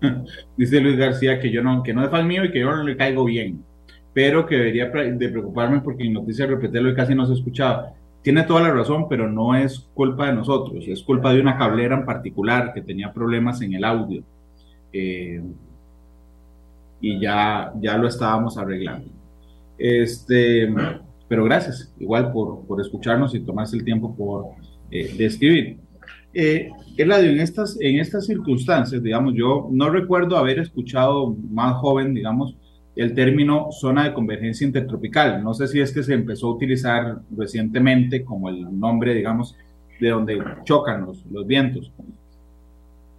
dice 0.57 0.81
Luis 0.81 0.97
García 0.97 1.41
que 1.41 1.51
yo 1.51 1.63
no, 1.63 1.83
que 1.83 1.95
no 1.95 2.05
es 2.05 2.11
fan 2.11 2.27
mío 2.27 2.45
y 2.45 2.51
que 2.51 2.61
yo 2.61 2.71
no 2.71 2.83
le 2.83 2.97
caigo 2.97 3.25
bien, 3.25 3.65
pero 4.13 4.47
que 4.47 4.57
debería 4.57 4.89
de 4.89 5.29
preocuparme 5.29 5.81
porque 5.81 6.05
en 6.05 6.13
noticias 6.15 6.49
repetirlo 6.49 6.91
y 6.91 6.95
casi 6.95 7.15
no 7.15 7.27
se 7.27 7.35
escuchaba. 7.35 7.95
Tiene 8.23 8.45
toda 8.45 8.63
la 8.63 8.73
razón, 8.73 9.09
pero 9.09 9.29
no 9.29 9.55
es 9.57 9.81
culpa 9.95 10.27
de 10.27 10.35
nosotros, 10.35 10.85
es 10.87 11.03
culpa 11.03 11.33
de 11.33 11.41
una 11.41 11.59
cablera 11.59 11.97
en 11.97 12.07
particular 12.07 12.73
que 12.73 12.83
tenía 12.83 13.13
problemas 13.13 13.61
en 13.63 13.75
el 13.75 13.85
audio. 13.85 14.23
Eh, 14.93 15.43
y 17.01 17.19
ya, 17.19 17.73
ya 17.81 17.99
lo 17.99 18.07
estábamos 18.07 18.57
arreglando. 18.57 19.11
Este, 19.77 20.73
pero 21.33 21.45
gracias, 21.45 21.91
igual 21.99 22.31
por, 22.31 22.67
por 22.67 22.79
escucharnos 22.79 23.35
y 23.35 23.41
tomarse 23.41 23.75
el 23.75 23.87
tiempo 23.87 24.15
por 24.15 24.51
eh, 24.91 25.15
describir. 25.17 25.79
Eh, 26.35 26.69
Eladio, 26.99 27.31
en 27.31 27.41
estas, 27.41 27.79
en 27.81 28.01
estas 28.01 28.27
circunstancias, 28.27 29.03
digamos, 29.03 29.33
yo 29.35 29.67
no 29.73 29.89
recuerdo 29.89 30.37
haber 30.37 30.59
escuchado 30.59 31.35
más 31.51 31.77
joven, 31.77 32.13
digamos, 32.13 32.55
el 32.97 33.15
término 33.15 33.69
zona 33.71 34.05
de 34.05 34.13
convergencia 34.13 34.67
intertropical. 34.67 35.43
No 35.43 35.55
sé 35.55 35.69
si 35.69 35.81
es 35.81 35.91
que 35.95 36.03
se 36.03 36.13
empezó 36.13 36.49
a 36.49 36.55
utilizar 36.55 37.21
recientemente 37.35 38.25
como 38.25 38.51
el 38.51 38.79
nombre, 38.79 39.15
digamos, 39.15 39.57
de 40.03 40.11
donde 40.11 40.39
chocan 40.65 41.07
los, 41.07 41.25
los 41.31 41.47
vientos. 41.47 41.91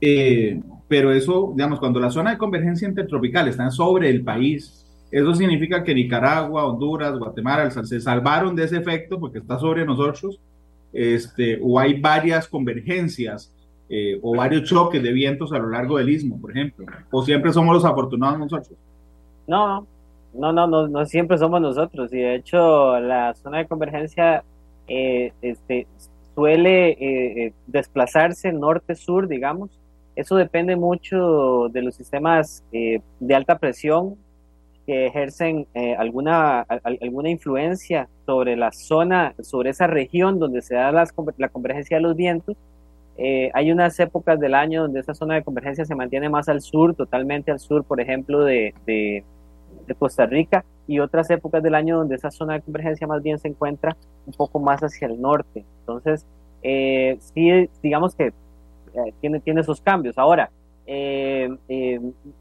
Eh, 0.02 0.62
pero 0.88 1.12
eso, 1.12 1.52
digamos, 1.56 1.80
cuando 1.80 2.00
la 2.00 2.12
zona 2.12 2.30
de 2.30 2.38
convergencia 2.38 2.88
intertropical 2.88 3.48
está 3.48 3.72
sobre 3.72 4.12
el 4.12 4.24
país, 4.24 4.83
eso 5.14 5.36
significa 5.36 5.84
que 5.84 5.94
Nicaragua, 5.94 6.66
Honduras, 6.66 7.20
Guatemala 7.20 7.70
se 7.70 8.02
salvaron 8.02 8.56
de 8.56 8.64
ese 8.64 8.78
efecto 8.78 9.20
porque 9.20 9.38
está 9.38 9.60
sobre 9.60 9.86
nosotros, 9.86 10.40
este, 10.92 11.60
o 11.62 11.78
hay 11.78 12.02
varias 12.02 12.48
convergencias 12.48 13.54
eh, 13.90 14.18
o 14.24 14.36
varios 14.36 14.64
choques 14.64 15.04
de 15.04 15.12
vientos 15.12 15.54
a 15.54 15.60
lo 15.60 15.70
largo 15.70 16.00
del 16.00 16.10
istmo, 16.10 16.42
por 16.42 16.50
ejemplo, 16.50 16.88
o 17.12 17.22
siempre 17.22 17.54
somos 17.54 17.76
los 17.76 17.86
afortunados 17.86 18.40
nosotros. 18.40 18.76
No, 19.46 19.86
no, 20.34 20.52
no, 20.52 20.66
no, 20.66 20.88
no 20.88 21.06
siempre 21.06 21.38
somos 21.38 21.62
nosotros, 21.62 22.12
y 22.12 22.18
de 22.18 22.34
hecho 22.34 23.00
la 23.00 23.36
zona 23.36 23.60
de 23.60 23.68
convergencia 23.68 24.44
eh, 24.88 25.32
este, 25.44 25.86
suele 26.34 27.54
desplazarse 27.68 28.52
norte-sur, 28.52 29.28
digamos. 29.28 29.70
Eso 30.16 30.38
depende 30.38 30.76
mucho 30.76 31.70
de 31.70 31.84
los 31.84 31.94
sistemas 31.94 32.64
de 32.72 33.36
alta 33.36 33.60
presión 33.60 34.16
que 34.86 35.08
ejercen 35.08 35.68
alguna, 35.98 36.62
alguna 37.02 37.30
influencia 37.30 38.10
sobre 38.26 38.56
la 38.56 38.72
zona, 38.72 39.34
sobre 39.42 39.70
esa 39.70 39.88
región 39.88 40.40
donde 40.40 40.62
se 40.62 40.76
da 40.76 40.92
la 40.92 41.50
convergencia 41.50 41.98
de 41.98 42.04
los 42.04 42.16
vientos 42.16 42.58
eh, 43.18 43.52
hay 43.54 43.72
unas 43.72 44.00
épocas 44.00 44.40
del 44.40 44.56
año 44.56 44.84
donde 44.84 45.00
esta 45.00 45.14
zona 45.14 45.36
de 45.36 45.44
convergencia 45.44 45.86
se 45.86 45.96
mantiene 45.96 46.30
más 46.30 46.50
al 46.50 46.62
sur, 46.62 46.96
totalmente 46.96 47.52
al 47.52 47.60
sur, 47.60 47.84
por 47.84 48.02
ejemplo, 48.02 48.44
de, 48.44 48.74
de, 48.86 49.24
Costa 50.00 50.26
Rica, 50.26 50.66
y 50.88 51.00
otras 51.00 51.30
épocas 51.30 51.62
del 51.62 51.76
año 51.76 51.98
donde 51.98 52.16
esa 52.16 52.32
zona 52.32 52.54
de 52.54 52.62
convergencia 52.62 53.06
más 53.06 53.22
bien 53.22 53.38
se 53.38 53.48
encuentra 53.48 53.96
un 54.26 54.34
poco 54.34 54.60
más 54.60 54.82
hacia 54.82 55.08
el 55.08 55.22
norte. 55.22 55.64
Entonces, 55.82 56.26
eh, 56.64 57.18
sí, 57.20 57.70
digamos 57.82 58.16
que 58.16 58.28
eh, 58.28 59.14
tiene, 59.22 59.40
tiene 59.40 59.62
esos 59.62 59.82
cambios. 59.82 60.18
Ahora, 60.18 60.50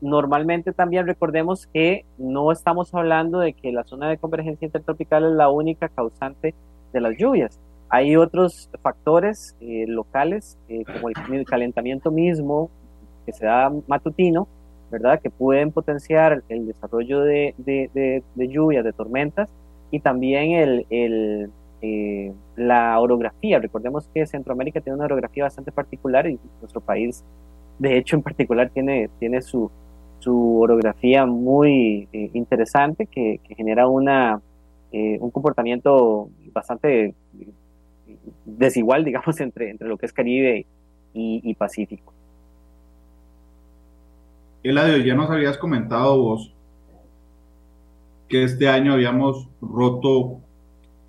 normalmente 0.01 0.73
también 0.73 1.07
recordemos 1.07 1.67
que 1.69 2.05
no 2.19 2.51
estamos 2.51 2.93
hablando 2.95 3.39
de 3.39 3.53
que 3.53 3.73
la 3.73 3.85
zona 3.85 4.09
de 4.09 4.19
convergencia 4.19 4.67
intertropical 4.67 5.25
es 5.25 5.33
la 5.33 5.49
única 5.49 5.89
causante 5.89 6.55
de 6.93 7.01
las 7.01 7.17
lluvias 7.17 7.61
hay 7.93 8.17
otros 8.17 8.71
factores 8.81 9.55
eh, 9.61 9.85
locales, 9.87 10.57
eh, 10.71 10.83
como 10.87 11.11
el, 11.11 11.45
calentamiento 11.45 12.11
mismo 12.11 12.71
que 13.27 13.35
se 13.35 13.45
da 13.45 13.71
matutino, 13.87 14.49
¿verdad? 14.91 15.21
Que 15.21 15.29
pueden 15.29 15.73
potenciar 15.73 16.43
el 16.49 16.69
desarrollo 16.69 17.21
de, 17.21 17.55
de, 17.59 18.23
de, 18.35 18.49
lluvias, 18.49 18.83
de 18.83 18.95
tormentas, 18.95 19.51
y 19.91 20.01
también 20.01 20.53
el, 20.53 20.87
el 20.89 21.51
eh, 21.83 22.33
la 22.57 22.99
orografía. 22.99 23.59
Recordemos 23.59 24.09
que 24.15 24.25
Centroamérica 24.25 24.81
tiene 24.81 24.97
una 24.97 25.05
orografía 25.05 25.45
bastante 25.45 25.71
particular 25.71 26.27
y 26.27 26.41
nuestro 26.63 26.81
país, 26.81 27.23
de 27.83 27.99
hecho, 27.99 28.15
en 28.15 28.23
particular, 28.23 28.71
tiene, 28.71 29.11
tiene 29.19 29.43
su, 29.43 29.71
su 30.21 30.61
orografía 30.61 31.27
muy 31.27 32.09
interesante 32.33 33.07
que, 33.07 33.41
que 33.43 33.55
genera 33.57 33.89
una, 33.89 34.41
un 34.93 35.31
comportamiento 35.31 36.29
bastante 36.53 37.15
desigual, 38.45 39.05
digamos, 39.05 39.41
entre, 39.41 39.71
entre 39.71 39.89
lo 39.89 39.97
que 39.97 40.07
es 40.07 40.13
Caribe 40.13 40.67
y, 41.15 41.55
Pacífico. 41.55 42.13
Eladio, 44.63 44.99
ya 44.99 45.15
nos 45.15 45.29
habías 45.29 45.59
comentado 45.59 46.17
vos 46.23 46.55
que 48.29 48.45
este 48.45 48.69
año 48.69 48.93
habíamos 48.93 49.49
roto 49.61 50.39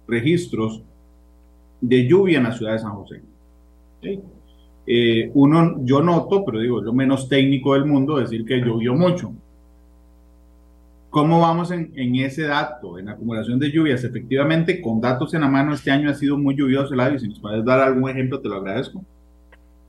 registros 0.08 0.82
de 1.80 2.08
lluvia 2.08 2.40
en 2.40 2.44
la 2.46 2.52
ciudad 2.52 2.74
de 2.74 2.80
San 2.80 2.94
José. 2.96 3.22
Eh, 4.86 5.32
uno, 5.34 5.78
yo 5.84 6.02
noto, 6.02 6.44
pero 6.44 6.60
digo, 6.60 6.82
lo 6.82 6.94
menos 6.94 7.30
técnico 7.30 7.74
del 7.74 7.86
mundo, 7.86 8.18
decir 8.18 8.46
que 8.46 8.60
llovió 8.60 8.94
mucho. 8.94 9.34
¿Cómo 11.14 11.40
vamos 11.40 11.70
en, 11.70 12.16
ese 12.16 12.42
dato, 12.42 12.98
en 12.98 13.08
acumulación 13.08 13.60
de 13.60 13.72
lluvias? 13.72 14.04
Efectivamente, 14.04 14.82
con 14.82 15.00
datos 15.00 15.32
en 15.36 15.42
la 15.42 15.48
mano, 15.48 15.76
este 15.76 15.92
año 15.92 16.10
ha 16.10 16.16
sido 16.16 16.40
muy 16.40 16.56
lluvioso, 16.56 16.96
Eladio. 16.96 17.20
Si 17.20 17.28
nos 17.28 17.40
puedes 17.40 17.64
dar 17.64 17.82
algún 17.82 18.10
ejemplo, 18.10 18.40
te 18.40 18.50
lo 18.50 18.56
agradezco. 18.56 19.04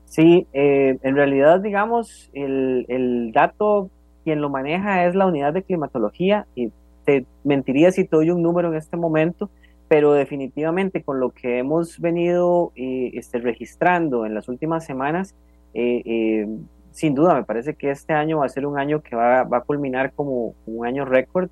Sí, 0.05 0.45
eh, 0.53 0.99
en 1.01 1.15
realidad, 1.15 1.61
digamos, 1.61 2.29
el, 2.33 3.31
dato, 3.33 3.89
quien 4.23 4.39
lo 4.39 4.51
maneja 4.51 5.07
es 5.07 5.15
la 5.15 5.25
unidad 5.25 5.51
de 5.53 5.63
climatología. 5.63 6.45
Y 6.53 6.71
te 7.05 7.25
mentiría 7.43 7.91
si 7.91 8.03
te 8.05 8.15
doy 8.15 8.29
un 8.29 8.43
número 8.43 8.67
en 8.67 8.75
este 8.75 8.95
momento, 8.95 9.49
pero 9.87 10.13
definitivamente 10.13 11.03
con 11.03 11.19
lo 11.19 11.29
que 11.29 11.59
hemos 11.59 11.99
venido 11.99 12.71
eh, 12.75 13.11
este, 13.13 13.39
registrando 13.39 14.25
en 14.25 14.33
las 14.33 14.49
últimas 14.49 14.85
semanas, 14.85 15.35
eh, 15.73 16.47
sin 16.95 17.13
duda, 17.13 17.35
me 17.35 17.43
parece 17.43 17.75
que 17.75 17.91
este 17.91 18.13
año 18.13 18.37
va 18.37 18.45
a 18.45 18.49
ser 18.49 18.65
un 18.65 18.79
año 18.79 19.01
que 19.01 19.17
va, 19.17 19.41
a 19.41 19.61
culminar 19.61 20.13
como, 20.13 20.55
un 20.65 20.87
año 20.87 21.03
récord. 21.03 21.49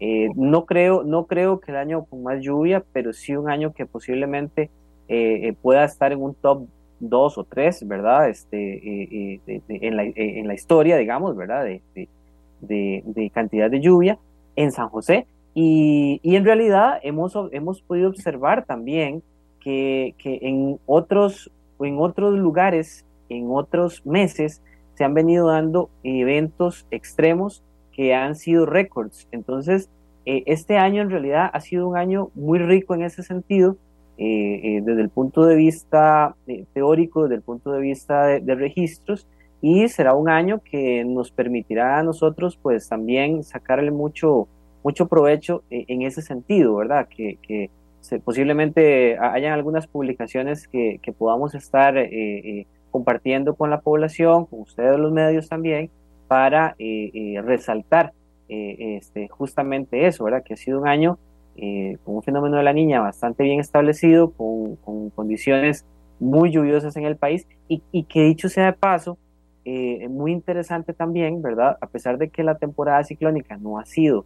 Eh, 0.00 0.30
no, 0.34 0.66
creo, 0.66 1.04
no 1.04 1.26
creo 1.26 1.60
que 1.60 1.70
el 1.70 1.76
año 1.76 2.04
con 2.06 2.24
más 2.24 2.42
lluvia, 2.42 2.82
pero 2.92 3.12
sí 3.12 3.36
un 3.36 3.48
año 3.48 3.72
que 3.72 3.86
posiblemente 3.86 4.62
eh, 5.06 5.46
eh, 5.48 5.52
pueda 5.52 5.84
estar 5.84 6.10
en 6.10 6.20
un 6.20 6.34
top 6.34 6.66
2 6.98 7.38
o 7.38 7.44
3, 7.44 7.86
¿verdad? 7.86 8.28
Este, 8.28 9.38
en, 9.68 9.96
la, 9.96 10.02
en, 10.02 10.48
la, 10.48 10.54
historia, 10.54 10.96
digamos, 10.96 11.36
¿verdad? 11.36 11.64
De, 11.64 12.10
de, 12.60 13.30
cantidad 13.32 13.70
de 13.70 13.80
lluvia 13.80 14.18
en 14.56 14.72
San 14.72 14.88
José. 14.88 15.28
Y, 15.62 16.36
en 16.36 16.44
realidad 16.44 17.00
hemos, 17.02 17.34
hemos 17.52 17.82
podido 17.82 18.08
observar 18.08 18.64
también 18.64 19.22
que, 19.60 20.14
que 20.16 20.38
en, 20.42 20.78
otros, 20.86 21.50
en 21.80 21.98
otros 21.98 22.38
lugares, 22.38 23.04
en 23.28 23.48
otros 23.50 24.04
meses, 24.06 24.62
se 24.94 25.04
han 25.04 25.12
venido 25.12 25.48
dando 25.48 25.90
eventos 26.02 26.86
extremos 26.90 27.62
que 27.92 28.14
han 28.14 28.36
sido 28.36 28.64
récords. 28.64 29.28
Entonces, 29.32 29.90
eh, 30.26 30.42
este 30.46 30.76
año 30.76 31.02
en 31.02 31.10
realidad 31.10 31.50
ha 31.52 31.60
sido 31.60 31.88
un 31.88 31.96
año 31.96 32.30
muy 32.34 32.58
rico 32.58 32.94
en 32.94 33.02
ese 33.02 33.22
sentido, 33.22 33.76
eh, 34.18 34.60
eh, 34.62 34.82
desde 34.84 35.02
el 35.02 35.08
punto 35.08 35.44
de 35.44 35.56
vista 35.56 36.36
teórico, 36.74 37.24
desde 37.24 37.36
el 37.36 37.42
punto 37.42 37.72
de 37.72 37.80
vista 37.80 38.26
de, 38.26 38.54
registros, 38.54 39.26
y 39.62 39.88
será 39.88 40.14
un 40.14 40.28
año 40.28 40.60
que 40.62 41.04
nos 41.04 41.30
permitirá 41.30 41.98
a 41.98 42.02
nosotros 42.02 42.58
pues 42.62 42.88
también 42.88 43.42
sacarle 43.44 43.90
mucho, 43.90 44.48
mucho 44.82 45.06
provecho 45.08 45.62
en 45.70 46.02
ese 46.02 46.22
sentido, 46.22 46.76
¿verdad? 46.76 47.08
Que, 47.08 47.38
que 47.42 47.70
posiblemente 48.24 49.18
hayan 49.18 49.52
algunas 49.52 49.86
publicaciones 49.86 50.66
que, 50.68 51.00
podamos 51.18 51.54
estar 51.54 51.96
compartiendo 52.90 53.54
con 53.54 53.70
la 53.70 53.80
población, 53.80 54.46
con 54.46 54.60
ustedes 54.60 54.98
los 54.98 55.12
medios 55.12 55.48
también, 55.48 55.90
para 56.30 56.74
eh, 56.78 57.10
eh, 57.12 57.42
resaltar 57.42 58.12
eh, 58.48 58.96
este, 58.98 59.28
justamente 59.28 60.06
eso, 60.06 60.24
¿verdad? 60.24 60.42
Que 60.44 60.54
ha 60.54 60.56
sido 60.56 60.80
un 60.80 60.88
año 60.88 61.18
con 62.04 62.14
un 62.14 62.22
fenómeno 62.22 62.56
de 62.56 62.62
la 62.62 62.72
niña 62.72 63.00
bastante 63.00 63.42
bien 63.42 63.60
establecido, 63.60 64.30
con, 64.30 64.76
condiciones 65.10 65.84
muy 66.18 66.50
lluviosas 66.50 66.96
en 66.96 67.04
el 67.04 67.16
país 67.16 67.46
y 67.68 68.04
que 68.04 68.22
dicho 68.22 68.48
sea 68.48 68.66
de 68.66 68.72
paso, 68.72 69.18
muy 70.08 70.32
interesante 70.32 70.94
también, 70.94 71.42
¿verdad? 71.42 71.76
A 71.82 71.86
pesar 71.86 72.16
de 72.16 72.30
que 72.30 72.44
la 72.44 72.56
temporada 72.56 73.04
ciclónica 73.04 73.58
no 73.58 73.78
ha 73.78 73.84
sido 73.84 74.24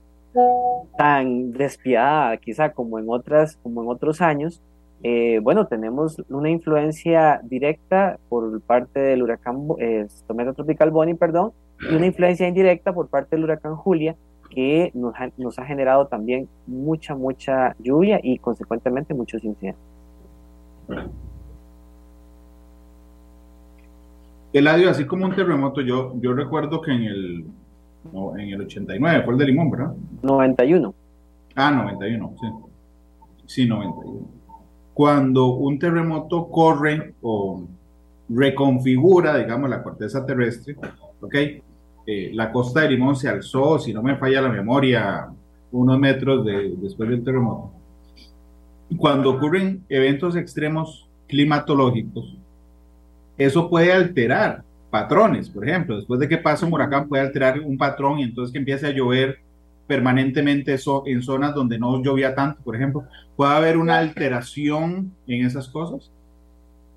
tan 0.96 1.52
despiadada 1.52 2.36
quizá 2.36 2.72
como 2.72 2.98
en 2.98 3.06
otras 3.08 3.56
como 3.62 3.82
en 3.82 3.88
otros 3.88 4.20
años 4.20 4.62
eh, 5.06 5.38
bueno, 5.42 5.66
tenemos 5.66 6.16
una 6.30 6.48
influencia 6.48 7.38
directa 7.44 8.18
por 8.30 8.58
parte 8.62 9.00
del 9.00 9.22
huracán, 9.22 9.68
eh, 9.78 10.06
tropical 10.56 10.90
Bonnie, 10.90 11.14
perdón, 11.14 11.52
y 11.78 11.94
una 11.94 12.06
influencia 12.06 12.48
indirecta 12.48 12.94
por 12.94 13.08
parte 13.08 13.36
del 13.36 13.44
huracán 13.44 13.76
Julia, 13.76 14.16
que 14.48 14.90
nos 14.94 15.14
ha, 15.16 15.30
nos 15.36 15.58
ha 15.58 15.66
generado 15.66 16.06
también 16.06 16.48
mucha, 16.66 17.14
mucha 17.14 17.76
lluvia 17.80 18.18
y 18.22 18.38
consecuentemente 18.38 19.12
muchos 19.12 19.44
incidentes. 19.44 19.82
Eladio, 24.54 24.88
así 24.88 25.04
como 25.04 25.26
un 25.26 25.34
terremoto, 25.34 25.82
yo, 25.82 26.14
yo 26.18 26.32
recuerdo 26.32 26.80
que 26.80 26.92
en 26.92 27.02
el, 27.02 27.44
en 28.12 28.48
el 28.48 28.60
89 28.60 29.22
fue 29.24 29.34
el 29.34 29.38
de 29.38 29.46
Limón, 29.46 29.70
¿verdad? 29.70 29.92
91. 30.22 30.94
Ah, 31.54 31.70
91, 31.70 32.34
sí. 32.40 32.46
Sí, 33.46 33.66
91 33.66 34.34
cuando 34.94 35.46
un 35.48 35.78
terremoto 35.78 36.48
corre 36.48 37.14
o 37.20 37.64
reconfigura, 38.28 39.36
digamos, 39.36 39.68
la 39.68 39.82
corteza 39.82 40.24
terrestre, 40.24 40.76
¿ok? 41.20 41.34
Eh, 42.06 42.30
la 42.32 42.52
costa 42.52 42.82
de 42.82 42.90
Limón 42.90 43.16
se 43.16 43.28
alzó, 43.28 43.78
si 43.80 43.92
no 43.92 44.02
me 44.02 44.16
falla 44.16 44.40
la 44.40 44.48
memoria, 44.48 45.28
unos 45.72 45.98
metros 45.98 46.46
después 46.80 47.10
del 47.10 47.24
terremoto. 47.24 47.72
Cuando 48.96 49.30
ocurren 49.30 49.82
eventos 49.88 50.36
extremos 50.36 51.08
climatológicos, 51.26 52.36
eso 53.36 53.68
puede 53.68 53.92
alterar 53.92 54.62
patrones, 54.94 55.50
por 55.50 55.68
ejemplo, 55.68 55.96
después 55.96 56.20
de 56.20 56.28
que 56.28 56.38
pase 56.38 56.64
un 56.64 56.72
huracán 56.72 57.08
puede 57.08 57.24
alterar 57.24 57.58
un 57.58 57.76
patrón 57.76 58.20
y 58.20 58.22
entonces 58.22 58.52
que 58.52 58.60
empiece 58.60 58.86
a 58.86 58.90
llover 58.90 59.38
permanentemente 59.88 60.76
en 61.06 61.20
zonas 61.20 61.52
donde 61.52 61.80
no 61.80 62.00
llovía 62.00 62.32
tanto, 62.36 62.62
por 62.62 62.76
ejemplo? 62.76 63.02
¿Puede 63.34 63.54
haber 63.54 63.76
una 63.76 63.98
alteración 63.98 65.10
en 65.26 65.44
esas 65.44 65.68
cosas? 65.68 66.12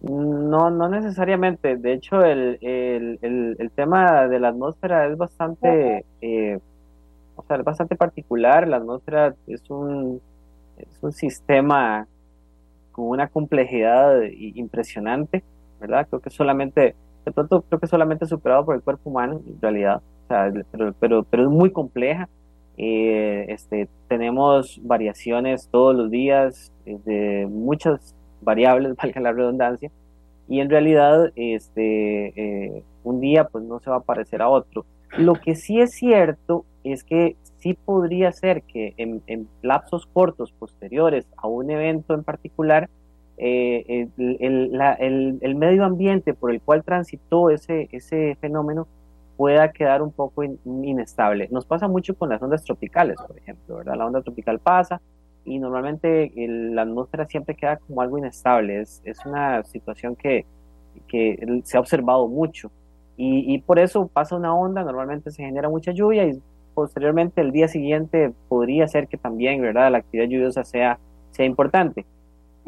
No, 0.04 0.70
no 0.70 0.88
necesariamente. 0.90 1.76
De 1.76 1.94
hecho, 1.94 2.24
el, 2.24 2.60
el, 2.62 3.58
el, 3.58 3.72
tema 3.72 4.28
de 4.28 4.40
la 4.40 4.50
atmósfera 4.50 5.08
es 5.08 5.18
bastante, 5.18 6.06
eh, 6.22 6.60
o 7.36 7.44
sea, 7.48 7.58
es 7.58 7.64
bastante 7.64 7.96
particular. 7.96 8.68
La 8.68 8.78
atmósfera 8.78 9.34
es 9.48 9.68
un, 9.72 10.22
es 10.78 11.00
un 11.02 11.14
sistema 11.14 12.06
con 12.92 13.08
una 13.08 13.28
complejidad 13.28 14.22
impresionante, 14.22 15.44
¿verdad? 15.82 16.06
Creo 16.08 16.22
que 16.22 16.30
solamente, 16.30 16.96
de 17.28 17.34
pronto 17.34 17.62
creo 17.62 17.80
que 17.80 17.88
solamente 17.88 18.26
superado 18.26 18.66
por 18.66 18.76
el 18.76 18.82
cuerpo 18.82 19.10
humano, 19.10 19.42
en 19.46 19.62
realidad. 19.62 20.02
O 20.26 20.28
sea, 20.28 20.52
pero, 20.72 20.94
pero, 21.00 21.24
pero 21.24 21.44
es 21.44 21.50
muy 21.50 21.72
compleja 21.72 22.30
eh, 22.78 23.46
este, 23.50 23.90
tenemos 24.08 24.80
variaciones 24.84 25.68
todos 25.72 25.96
los 25.96 26.12
días 26.12 26.72
eh, 26.86 27.00
de 27.06 27.48
muchas 27.50 28.16
variables, 28.42 28.96
valga 29.02 29.20
la 29.20 29.34
redundancia, 29.34 29.92
y 30.48 30.60
en 30.60 30.70
realidad 30.70 31.32
este, 31.36 32.84
un 33.04 33.20
día 33.20 33.46
pues 33.46 33.66
no 33.66 33.80
se 33.80 33.90
va 33.90 33.98
a 33.98 34.02
parecer 34.02 34.42
a 34.42 34.50
otro. 34.50 34.86
Lo 35.18 35.34
que 35.34 35.56
sí 35.56 35.80
es 35.82 35.92
cierto 35.96 36.66
es 36.84 37.04
que 37.04 37.36
sí 37.58 37.74
podría 37.74 38.32
ser 38.32 38.62
que 38.62 38.94
en, 38.98 39.48
lapsos 39.62 40.06
cortos 40.06 40.54
posteriores 40.54 41.26
a 41.36 41.48
un 41.48 41.72
evento 41.72 42.14
en 42.14 42.24
particular, 42.24 42.90
eh, 43.38 44.10
el, 44.18 45.56
medio 45.56 45.86
ambiente 45.86 46.34
por 46.34 46.52
el 46.52 46.62
cual 46.62 46.84
transitó 46.84 47.50
ese, 47.50 47.88
ese 47.92 48.36
fenómeno 48.42 48.88
pueda 49.38 49.72
quedar 49.72 50.02
un 50.02 50.12
poco 50.12 50.44
inestable. 50.44 51.48
Nos 51.52 51.66
pasa 51.66 51.88
mucho 51.88 52.16
con 52.16 52.30
las 52.30 52.42
ondas 52.42 52.64
tropicales, 52.64 53.18
por 53.22 53.38
ejemplo, 53.38 53.78
¿verdad? 53.78 53.96
La 53.96 54.08
onda 54.08 54.22
tropical 54.22 54.60
pasa 54.60 55.00
y 55.46 55.60
normalmente 55.60 56.32
la 56.36 56.82
atmósfera 56.82 57.28
siempre 57.28 57.56
queda 57.56 57.78
como 57.78 58.02
algo 58.02 58.18
inestable. 58.18 58.82
Es, 58.82 59.02
es 59.06 59.24
una 59.26 59.64
situación 59.64 60.16
que, 60.16 60.46
que 61.08 61.62
se 61.64 61.78
ha 61.78 61.80
observado 61.80 62.28
mucho. 62.28 62.72
Y, 63.16 63.54
y, 63.54 63.60
por 63.60 63.80
eso 63.80 64.08
pasa 64.08 64.36
una 64.36 64.54
onda, 64.54 64.84
normalmente 64.84 65.32
se 65.32 65.44
genera 65.44 65.70
mucha 65.70 65.92
lluvia 65.92 66.26
y 66.26 66.40
posteriormente 66.76 67.42
el 67.42 67.52
día 67.52 67.68
siguiente 67.68 68.32
podría 68.48 68.88
ser 68.88 69.08
que 69.08 69.18
también, 69.18 69.60
¿verdad? 69.62 69.92
La 69.92 70.00
actividad 70.00 70.30
lluviosa 70.30 70.64
sea, 70.64 71.00
sea 71.32 71.46
importante. 71.46 72.06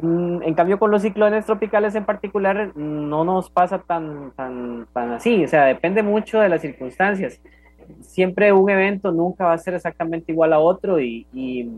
Mm, 0.01 0.43
en 0.43 0.53
cambio, 0.53 0.79
con 0.79 0.91
los 0.91 1.01
ciclones 1.01 1.45
tropicales 1.45 1.93
en 1.95 2.05
particular, 2.05 2.71
no 2.75 3.23
nos 3.25 3.49
pasa 3.49 3.79
tan, 3.79 4.31
tan, 4.31 4.87
tan 4.93 5.11
así, 5.11 5.43
o 5.43 5.47
sea, 5.47 5.65
depende 5.65 6.03
mucho 6.03 6.39
de 6.39 6.47
las 6.47 6.61
circunstancias. 6.61 7.41
Siempre 8.01 8.53
un 8.53 8.69
evento 8.69 9.11
nunca 9.11 9.45
va 9.45 9.53
a 9.53 9.57
ser 9.57 9.73
exactamente 9.73 10.31
igual 10.31 10.53
a 10.53 10.59
otro 10.59 10.99
y, 11.01 11.27
y, 11.33 11.69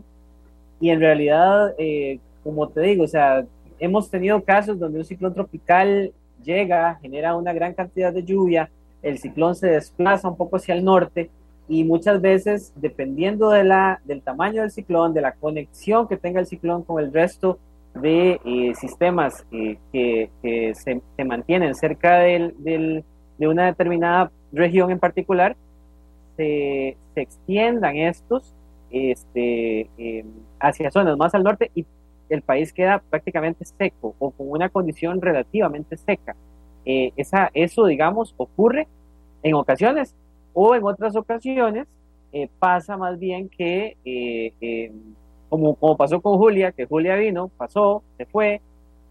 y 0.80 0.90
en 0.90 1.00
realidad, 1.00 1.74
eh, 1.78 2.20
como 2.44 2.68
te 2.68 2.82
digo, 2.82 3.04
o 3.04 3.08
sea, 3.08 3.44
hemos 3.80 4.08
tenido 4.08 4.42
casos 4.44 4.78
donde 4.78 4.98
un 4.98 5.04
ciclón 5.04 5.34
tropical 5.34 6.12
llega, 6.44 6.98
genera 7.02 7.34
una 7.34 7.52
gran 7.52 7.74
cantidad 7.74 8.12
de 8.12 8.22
lluvia, 8.22 8.70
el 9.02 9.18
ciclón 9.18 9.56
se 9.56 9.66
desplaza 9.68 10.28
un 10.28 10.36
poco 10.36 10.56
hacia 10.56 10.74
el 10.74 10.84
norte 10.84 11.30
y 11.68 11.82
muchas 11.82 12.20
veces, 12.20 12.72
dependiendo 12.76 13.50
de 13.50 13.64
la, 13.64 14.00
del 14.04 14.22
tamaño 14.22 14.60
del 14.62 14.70
ciclón, 14.70 15.12
de 15.12 15.22
la 15.22 15.32
conexión 15.32 16.06
que 16.06 16.16
tenga 16.16 16.38
el 16.38 16.46
ciclón 16.46 16.84
con 16.84 17.02
el 17.02 17.12
resto 17.12 17.58
de 17.94 18.40
eh, 18.44 18.74
sistemas 18.74 19.44
eh, 19.52 19.76
que, 19.92 20.30
se, 20.74 21.02
se, 21.16 21.24
mantienen 21.24 21.74
cerca 21.74 22.18
del, 22.18 22.54
del, 22.58 23.04
de 23.38 23.48
una 23.48 23.66
determinada 23.66 24.30
región 24.52 24.90
en 24.90 24.98
particular, 24.98 25.56
se, 26.36 26.96
se 27.14 27.20
extiendan 27.20 27.96
estos 27.96 28.54
este, 28.90 29.90
em, 29.98 30.26
hacia 30.60 30.90
zonas 30.90 31.16
más 31.16 31.34
al 31.34 31.42
norte 31.42 31.70
y 31.74 31.84
el 32.28 32.42
país 32.42 32.72
queda 32.72 33.02
prácticamente 33.10 33.64
seco 33.64 34.14
o 34.18 34.30
con 34.30 34.50
una 34.50 34.70
condición 34.70 35.20
relativamente 35.20 35.96
seca. 35.96 36.34
Eh, 36.84 37.12
esa, 37.16 37.50
eso, 37.52 37.86
digamos, 37.86 38.34
ocurre 38.38 38.88
en 39.42 39.54
ocasiones 39.54 40.14
o 40.54 40.74
en 40.74 40.84
otras 40.84 41.14
ocasiones 41.16 41.86
pasa 42.58 42.96
más 42.96 43.18
bien 43.18 43.50
que, 43.50 43.98
eh, 44.06 44.90
como, 45.52 45.74
como 45.74 45.98
pasó 45.98 46.22
con 46.22 46.38
Julia, 46.38 46.72
que 46.72 46.86
Julia 46.86 47.14
vino, 47.16 47.48
pasó, 47.58 48.02
se 48.16 48.24
fue, 48.24 48.62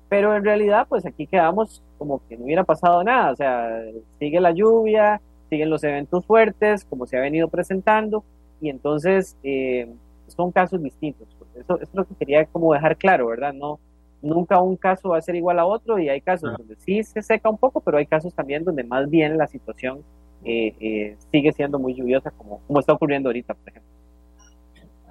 pero 0.10 0.36
en 0.36 0.44
realidad 0.44 0.88
pues 0.90 1.06
aquí 1.06 1.28
quedamos 1.28 1.84
como 2.00 2.20
que 2.28 2.36
no 2.36 2.46
hubiera 2.46 2.64
pasado 2.64 3.04
nada, 3.04 3.32
o 3.32 3.36
sea, 3.36 3.80
sigue 4.18 4.42
la 4.42 4.50
lluvia, 4.50 5.22
siguen 5.52 5.70
los 5.70 5.84
eventos 5.84 6.26
fuertes, 6.26 6.84
como 6.86 7.06
se 7.06 7.16
ha 7.16 7.22
venido 7.22 7.48
presentando, 7.48 8.24
y 8.60 8.70
entonces 8.70 9.38
son 10.26 10.52
casos 10.52 10.82
distintos. 10.82 11.28
Eso, 11.54 11.76
eso, 11.76 11.84
es 11.84 11.94
lo 11.94 12.06
que 12.06 12.16
quería 12.16 12.44
como 12.48 12.74
dejar 12.74 12.98
claro, 12.98 13.28
¿verdad? 13.28 13.54
No, 13.54 13.80
nunca 14.24 14.60
un 14.64 14.78
caso 14.78 15.10
va 15.10 15.20
a 15.20 15.22
ser 15.22 15.36
igual 15.36 15.60
a 15.60 15.68
otro 15.68 16.00
y 16.00 16.10
hay 16.10 16.22
casos 16.22 16.58
donde 16.58 16.76
sí 16.78 17.04
se 17.04 17.22
seca 17.22 17.52
un 17.52 17.60
poco, 17.60 17.82
pero 17.82 18.00
hay 18.00 18.08
casos 18.08 18.34
también 18.34 18.64
donde 18.64 18.84
más 18.84 19.08
bien 19.12 19.38
la 19.38 19.46
situación 19.46 20.00
eh, 20.44 20.74
eh, 20.80 21.18
sigue 21.32 21.54
siendo 21.54 21.78
muy 21.78 21.94
lluviosa 21.94 22.32
como, 22.32 22.62
como 22.66 22.80
está 22.80 22.94
ocurriendo 22.94 23.30
ahorita, 23.30 23.54
por 23.54 23.70
ejemplo. 23.70 24.01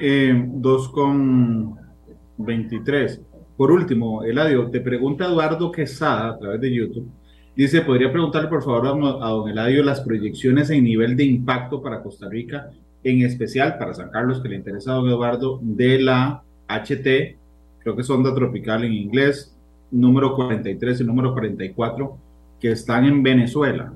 Eh, 0.00 0.32
2,23. 0.34 3.20
Por 3.56 3.70
último, 3.70 4.24
Eladio, 4.24 4.68
te 4.70 4.80
pregunta 4.80 5.26
Eduardo 5.26 5.70
Quesada 5.70 6.30
a 6.30 6.38
través 6.38 6.58
de 6.62 6.74
YouTube. 6.74 7.10
Dice, 7.54 7.82
¿podría 7.82 8.10
preguntarle 8.10 8.48
por 8.48 8.62
favor 8.62 8.86
a, 8.86 8.92
don 9.28 9.50
Eladio 9.50 9.82
las 9.82 10.00
proyecciones 10.00 10.70
en 10.70 10.84
nivel 10.84 11.16
de 11.16 11.24
impacto 11.24 11.82
para 11.82 12.02
Costa 12.02 12.30
Rica, 12.30 12.70
en 13.04 13.26
especial 13.26 13.76
para 13.76 13.92
San 13.92 14.08
Carlos, 14.08 14.40
que 14.40 14.48
le 14.48 14.56
interesa 14.56 14.92
a 14.92 14.94
don 14.94 15.08
Eduardo, 15.08 15.60
de 15.62 16.00
la 16.00 16.42
HT, 16.68 17.36
creo 17.80 17.94
que 17.94 18.00
es 18.00 18.08
onda 18.08 18.34
tropical 18.34 18.84
en 18.84 18.94
inglés, 18.94 19.54
número 19.90 20.34
43 20.34 21.02
y 21.02 21.04
número 21.04 21.34
44, 21.34 22.16
que 22.58 22.70
están 22.70 23.04
en 23.04 23.22
Venezuela? 23.22 23.92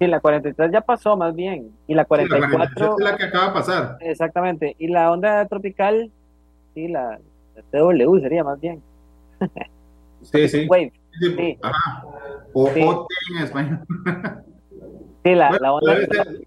Sí, 0.00 0.06
la 0.06 0.18
43 0.18 0.72
ya 0.72 0.80
pasó 0.80 1.14
más 1.14 1.34
bien. 1.36 1.72
Y 1.86 1.94
la 1.94 2.06
44. 2.06 2.96
es 2.98 3.04
la 3.04 3.16
que 3.18 3.24
acaba 3.24 3.48
de 3.48 3.52
pasar. 3.52 3.98
Exactamente. 4.00 4.74
Y 4.78 4.88
la 4.88 5.12
onda 5.12 5.46
tropical, 5.46 6.10
sí, 6.74 6.88
la, 6.88 7.20
TW 7.70 8.18
sería 8.20 8.42
más 8.42 8.58
bien. 8.60 8.82
Sí, 10.22 10.48
sí. 10.50 10.66
Wave. 10.68 10.92
Sí. 11.18 11.58
Ajá. 11.62 12.04
O 12.52 12.68
sí. 12.68 12.80
en 12.80 13.44
español. 13.44 13.80
Sí, 15.22 15.34
la, 15.34 15.50
la 15.60 15.74
onda. 15.74 15.96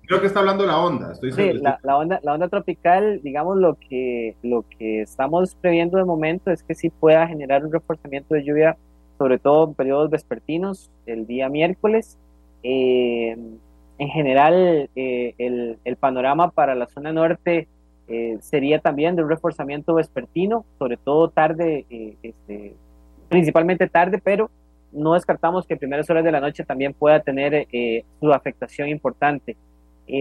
Creo 0.08 0.20
que 0.20 0.26
está 0.26 0.40
hablando 0.40 0.66
la 0.66 0.80
onda. 0.80 1.12
Estoy 1.12 1.32
sí, 1.32 1.54
la, 1.54 1.80
la, 1.84 1.96
onda, 1.96 2.20
la 2.24 2.34
onda 2.34 2.48
tropical, 2.48 3.22
digamos, 3.22 3.58
lo 3.58 3.76
que, 3.76 4.36
lo 4.42 4.66
que 4.68 5.04
estamos 5.04 5.54
previendo 5.54 6.00
de 6.00 6.06
momento 6.06 6.50
es 6.50 6.64
que 6.64 6.74
sí 6.74 6.90
pueda 6.90 7.28
generar 7.28 7.64
un 7.64 7.72
reforzamiento 7.72 8.34
de 8.34 8.44
lluvia, 8.44 8.76
sobre 9.20 9.38
todo 9.38 9.68
en 9.68 9.76
periodos 9.76 10.10
vespertinos, 10.10 10.90
el 11.06 11.28
día 11.28 11.50
miércoles 11.50 12.18
eh, 12.64 13.38
en 13.98 14.10
general, 14.10 14.90
eh, 14.96 15.36
el, 15.38 15.78
el, 15.84 15.96
panorama 15.98 16.52
para 16.52 16.76
la 16.76 16.88
zona 16.88 17.12
norte 17.12 17.68
eh, 18.08 18.38
sería 18.42 18.80
también 18.80 19.16
de 19.16 19.24
un 19.24 19.30
reforzamiento 19.30 19.94
vespertino, 19.94 20.66
sobre 20.80 20.98
todo 20.98 21.30
tarde, 21.30 21.86
este, 22.24 22.74
principalmente 23.30 23.88
tarde, 23.88 24.20
pero 24.24 24.50
no 24.92 25.14
descartamos 25.14 25.68
que 25.68 25.78
primeras 25.78 26.10
horas 26.10 26.24
de 26.24 26.32
la 26.32 26.40
noche 26.40 26.64
también 26.64 26.94
pueda 26.94 27.20
tener 27.20 27.68
su 28.20 28.32
afectación 28.32 28.90
importante. 28.90 29.56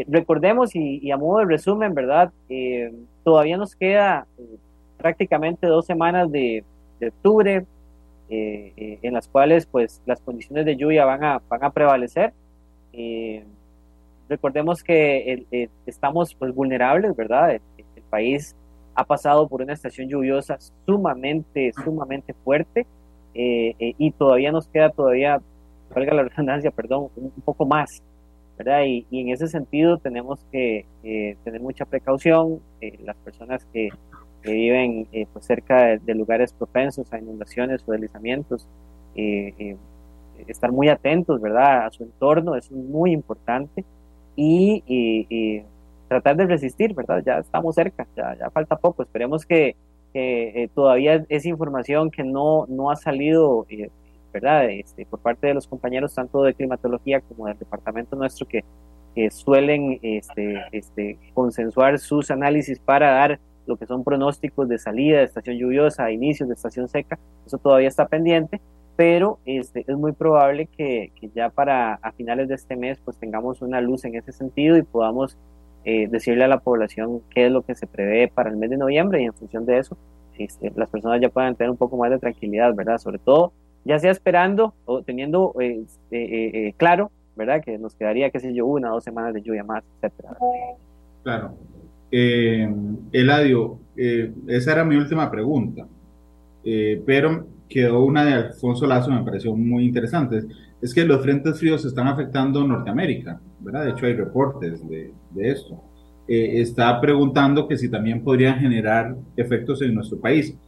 recordemos, 0.09 0.75
y, 0.75 1.11
a 1.11 1.17
modo 1.17 1.41
de 1.41 1.47
resumen, 1.47 1.95
¿verdad? 1.95 2.33
todavía 3.23 3.57
nos 3.57 3.77
queda 3.77 4.27
prácticamente 4.97 5.67
dos 5.67 5.85
semanas 5.85 6.31
de, 6.31 6.65
de 7.01 7.09
octubre, 7.09 7.67
eh, 8.35 8.73
eh, 8.79 8.99
en 9.03 9.13
las 9.13 9.29
cuales 9.29 9.67
pues 9.67 10.01
las 10.07 10.19
condiciones 10.23 10.65
de 10.65 10.75
lluvia 10.75 11.05
van 11.05 11.23
a, 11.23 11.43
van 11.51 11.63
a 11.65 11.71
prevalecer. 11.71 12.33
Eh, 12.95 13.45
recordemos 14.27 14.83
que 14.83 15.47
estamos 15.85 16.35
pues 16.37 16.55
vulnerables, 16.55 17.15
¿verdad? 17.15 17.57
El, 17.57 17.61
país 18.09 18.55
ha 18.95 19.05
pasado 19.05 19.49
por 19.49 19.63
una 19.63 19.73
estación 19.73 20.07
lluviosa 20.07 20.59
sumamente, 20.85 21.73
sumamente 21.83 22.35
fuerte 22.45 22.87
y 23.33 24.11
todavía 24.13 24.53
nos 24.53 24.69
queda 24.69 24.91
todavía, 24.91 25.41
valga 25.95 26.13
la 26.13 26.25
redundancia, 26.25 26.71
perdón, 26.71 27.09
un, 27.17 27.31
poco 27.43 27.65
más, 27.65 28.03
¿verdad? 28.59 28.83
Y, 28.85 29.07
y, 29.11 29.23
en 29.23 29.31
ese 29.31 29.49
sentido 29.49 29.97
tenemos 29.97 30.45
que 30.53 30.85
tener 31.43 31.63
mucha 31.63 31.87
precaución, 31.87 32.61
las 33.03 33.17
personas 33.17 33.65
que 33.73 33.89
que 34.43 34.53
viven 34.53 35.07
eh, 35.13 35.27
pues 35.33 35.47
cerca 35.47 35.97
de, 35.99 36.15
lugares 36.15 36.53
propensos 36.53 37.11
a 37.13 37.19
inundaciones 37.19 37.83
o 37.87 37.93
deslizamientos, 37.93 38.67
eh, 39.15 39.55
eh, 39.59 39.77
estar 40.49 40.73
muy 40.73 40.89
atentos, 40.89 41.41
¿verdad?, 41.41 41.87
a 41.87 41.91
su 41.91 42.03
entorno, 42.03 42.57
es 42.57 42.71
muy 42.71 43.13
importante, 43.13 43.85
y, 44.35 45.63
tratar 46.09 46.37
de 46.37 46.47
resistir, 46.47 46.95
¿verdad? 46.95 47.23
Ya 47.25 47.39
estamos 47.39 47.75
cerca, 47.75 48.07
ya, 48.15 48.37
ya 48.39 48.51
falta 48.51 48.77
poco, 48.77 49.03
esperemos 49.03 49.47
que, 49.47 49.77
todavía 50.75 51.25
es 51.31 51.47
información 51.47 52.11
que 52.11 52.23
no, 52.23 52.67
no 52.69 52.91
ha 52.91 52.97
salido, 52.97 53.67
¿verdad?, 54.31 54.69
este, 54.69 55.07
por 55.07 55.21
parte 55.21 55.47
de 55.47 55.55
los 55.55 55.67
compañeros 55.67 56.15
tanto 56.15 56.43
de 56.43 56.53
climatología 56.53 57.23
como 57.23 57.47
del 57.47 57.59
departamento 57.59 58.17
nuestro 58.17 58.47
que, 58.47 58.65
suelen 59.31 59.99
este, 60.03 60.63
este, 60.73 61.19
consensuar 61.35 61.99
sus 61.99 62.31
análisis 62.31 62.79
para 62.79 63.11
dar 63.11 63.41
lo 63.67 63.77
que 63.77 63.87
son 63.87 64.05
pronósticos 64.05 64.69
de 64.69 64.79
salida 64.79 65.19
de 65.19 65.25
estación 65.25 65.57
lluviosa, 65.57 66.11
inicios 66.11 66.49
de 66.49 66.55
estación 66.55 66.89
seca, 66.89 67.19
eso 67.47 67.59
todavía 67.59 67.89
está 67.89 68.07
pendiente, 68.07 68.61
pero 68.97 69.39
este, 69.45 69.85
es 69.87 69.97
muy 69.97 70.13
probable 70.13 70.67
que, 70.67 71.13
que, 71.21 71.31
ya 71.35 71.51
para 71.51 71.95
a 71.95 72.13
finales 72.13 72.49
de 72.49 72.55
este 72.55 72.77
mes 72.77 72.99
pues 73.05 73.17
tengamos 73.17 73.63
una 73.63 73.81
luz 73.81 74.05
en 74.05 74.15
ese 74.17 74.33
sentido 74.33 74.77
y 74.77 74.83
podamos 74.83 75.39
eh, 75.85 76.09
decirle 76.09 76.45
a 76.45 76.49
la 76.49 76.61
población 76.61 77.23
qué 77.31 77.47
es 77.47 77.53
lo 77.53 77.63
que 77.63 77.75
se 77.75 77.87
prevé 77.87 78.29
para 78.29 78.51
el 78.51 78.57
mes 78.57 78.71
de 78.71 78.77
noviembre 78.77 79.23
y 79.23 79.25
en 79.25 79.33
función 79.33 79.65
de 79.67 79.79
eso 79.79 79.97
este, 80.39 80.73
las 80.77 80.89
personas 80.89 81.21
ya 81.21 81.29
puedan 81.29 81.57
tener 81.57 81.71
un 81.71 81.77
poco 81.77 81.97
más 81.97 82.11
de 82.11 82.19
tranquilidad, 82.19 82.75
¿verdad? 82.75 82.99
Sobre 82.99 83.19
todo 83.19 83.53
ya 83.85 83.99
sea 83.99 84.11
esperando 84.13 84.75
o 84.85 85.03
teniendo 85.03 85.55
eh, 85.61 85.85
eh, 86.11 86.75
claro, 86.77 87.11
¿verdad? 87.37 87.63
Que 87.63 87.79
nos 87.79 87.95
quedaría, 87.95 88.31
qué 88.31 88.41
sé 88.41 88.55
yo, 88.55 88.67
una 88.67 88.91
o 88.91 88.95
dos 88.95 89.05
semanas 89.05 89.35
de 89.35 89.43
lluvia 89.43 89.65
más, 89.65 89.83
etcétera. 89.97 90.37
Claro. 91.23 91.55
Eh, 92.13 92.69
Eladio, 93.13 93.81
eh, 93.97 94.35
esa 94.49 94.73
era 94.75 94.85
mi 94.85 94.97
última 94.97 95.31
pregunta. 95.31 95.89
eh, 96.65 97.03
pero 97.07 97.49
quedó 97.69 98.05
una 98.05 98.25
de 98.25 98.35
Alfonso 98.35 98.87
Lazo, 98.87 99.11
me 99.13 99.25
pareció 99.25 99.57
muy 99.57 99.87
interesante. 99.87 100.45
Es 100.83 100.95
que 100.95 101.05
los 101.07 101.23
frentes 101.23 101.59
fríos 101.61 101.85
están 101.87 102.09
afectando 102.09 102.67
Norteamérica, 102.67 103.41
¿verdad? 103.61 103.85
De 103.87 103.91
hecho, 103.93 104.07
hay 104.07 104.15
reportes 104.17 104.87
de, 104.89 105.15
de 105.31 105.51
esto. 105.51 105.83
Eh, 106.29 106.61
está 106.63 107.01
preguntando 107.01 107.69
que 107.69 107.79
si 107.79 107.91
también 107.91 108.23
podrían 108.25 108.61
generar 108.61 109.17
efectos 109.37 109.83
en 109.83 109.95
nuestro 109.95 110.21
país. 110.21 110.59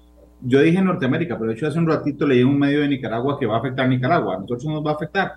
Yo 0.41 0.61
dije 0.63 0.83
Norteamérica, 0.83 1.37
pero 1.39 1.51
de 1.51 1.55
hecho 1.57 1.67
hace 1.69 1.79
un 1.79 1.89
ratito 1.89 2.27
leí 2.27 2.43
un 2.45 2.59
medio 2.59 2.81
de 2.83 2.89
Nicaragua 2.89 3.39
que 3.39 3.47
va 3.47 3.57
a 3.57 3.59
afectar 3.61 3.87
a 3.87 3.89
Nicaragua. 3.89 4.37
¿A 4.37 4.41
nosotros 4.41 4.65
nos 4.67 4.87
va 4.87 4.93
a 4.93 4.95
afectar? 4.95 5.33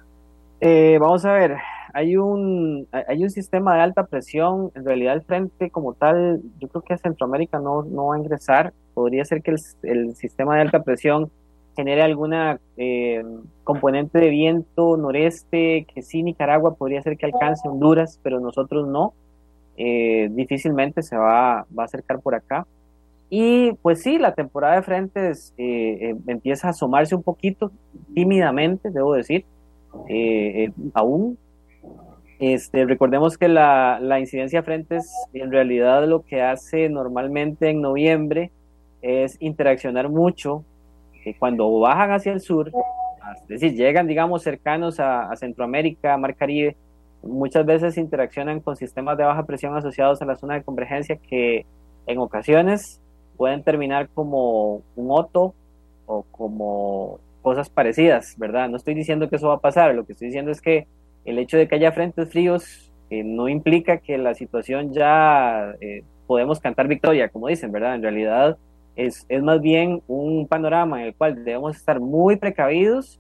Eh, 0.60 0.98
vamos 1.00 1.24
a 1.26 1.34
ver, 1.34 1.58
hay 1.98 2.16
un, 2.16 2.88
hay 2.92 3.24
un 3.24 3.32
sistema 3.32 3.74
de 3.74 3.82
alta 3.82 4.06
presión, 4.06 4.72
en 4.76 4.86
realidad 4.86 5.16
el 5.16 5.24
frente 5.24 5.72
como 5.72 5.96
tal, 5.96 6.44
yo 6.60 6.68
creo 6.68 6.84
que 6.84 6.94
a 6.94 6.98
Centroamérica 7.00 7.58
no, 7.58 7.82
no 7.82 8.06
va 8.06 8.16
a 8.16 8.20
ingresar, 8.20 8.72
podría 8.94 9.26
ser 9.26 9.42
que 9.42 9.56
el, 9.82 10.16
sistema 10.16 10.54
de 10.54 10.62
alta 10.62 10.84
presión 10.84 11.32
genere 11.76 12.04
alguna 12.04 12.60
eh, 12.78 13.24
componente 13.64 14.20
de 14.20 14.30
viento 14.30 14.96
noreste, 14.96 15.88
que 15.92 16.04
sí 16.04 16.22
Nicaragua 16.22 16.76
podría 16.76 17.02
ser 17.02 17.18
que 17.18 17.26
alcance 17.26 17.68
Honduras, 17.68 18.20
pero 18.22 18.40
nosotros 18.40 18.88
no, 18.88 19.16
eh, 19.76 20.30
difícilmente 20.30 21.02
se 21.02 21.18
va, 21.18 21.66
va, 21.76 21.82
a 21.82 21.86
acercar 21.86 22.20
por 22.20 22.36
acá. 22.36 22.68
Y 23.32 23.74
pues 23.82 24.04
sí, 24.04 24.20
la 24.20 24.36
temporada 24.36 24.76
de 24.76 24.84
frentes 24.84 25.52
eh, 25.58 26.16
empieza 26.28 26.68
a 26.68 26.72
asomarse 26.72 27.16
un 27.16 27.24
poquito, 27.24 27.72
tímidamente, 28.14 28.92
debo 28.92 29.16
decir, 29.16 29.46
aún. 30.94 31.40
Este, 32.40 32.86
recordemos 32.86 33.38
que 33.38 33.48
la, 33.48 34.00
la 34.00 34.20
incidencia 34.20 34.60
de 34.60 34.66
frentes 34.66 35.12
en 35.34 35.52
realidad 35.52 36.08
lo 36.08 36.24
que 36.24 36.42
hace 36.42 36.88
normalmente 36.88 37.70
en 37.70 37.82
noviembre 37.82 38.52
es 39.02 39.38
interaccionar 39.40 40.10
mucho 40.10 40.64
cuando 41.34 41.80
bajan 41.80 42.12
hacia 42.12 42.32
el 42.32 42.42
sur, 42.42 42.70
es 42.70 43.48
decir, 43.48 43.76
llegan, 43.76 44.08
digamos, 44.08 44.44
cercanos 44.44 45.00
a, 45.00 45.36
Centroamérica, 45.36 46.18
Mar 46.18 46.36
Caribe, 46.36 46.76
muchas 47.24 47.66
veces 47.66 47.98
interaccionan 47.98 48.60
con 48.62 48.76
sistemas 48.76 49.18
de 49.18 49.24
baja 49.24 49.46
presión 49.46 49.76
asociados 49.76 50.22
a 50.22 50.26
la 50.26 50.36
zona 50.36 50.56
de 50.56 50.64
convergencia 50.64 51.18
que 51.18 51.66
en 52.06 52.20
ocasiones 52.20 53.02
pueden 53.36 53.64
terminar 53.64 54.08
como 54.14 54.82
un 54.96 55.08
oto 55.10 55.54
o 56.06 56.24
como 56.32 57.20
cosas 57.42 57.70
parecidas, 57.70 58.36
¿verdad? 58.38 58.70
No 58.70 58.78
estoy 58.78 58.94
diciendo 58.94 59.30
que 59.30 59.36
eso 59.36 59.50
va 59.50 59.56
a 59.56 59.60
pasar, 59.60 59.94
lo 59.94 60.06
que 60.06 60.14
estoy 60.14 60.28
diciendo 60.28 60.52
es 60.52 60.62
que 60.62 60.88
el 61.28 61.40
hecho 61.40 61.58
de 61.58 61.68
que 61.68 61.76
haya 61.76 61.92
frentes 61.92 62.30
fríos 62.32 62.92
eh, 63.10 63.24
no 63.24 63.50
implica 63.50 63.98
que 63.98 64.18
la 64.18 64.34
situación 64.34 64.94
ya 64.94 65.76
eh, 65.82 66.04
podemos 66.26 66.60
cantar 66.60 66.88
victoria, 66.88 67.30
como 67.30 67.50
dicen, 67.50 67.72
¿verdad? 67.72 67.96
En 67.96 68.02
realidad 68.02 68.58
es, 68.96 69.26
es 69.28 69.44
más 69.44 69.62
bien 69.62 70.02
un 70.08 70.48
panorama 70.48 71.02
en 71.02 71.08
el 71.08 71.16
cual 71.16 71.44
debemos 71.44 71.76
estar 71.76 72.00
muy 72.00 72.38
precavidos 72.38 73.20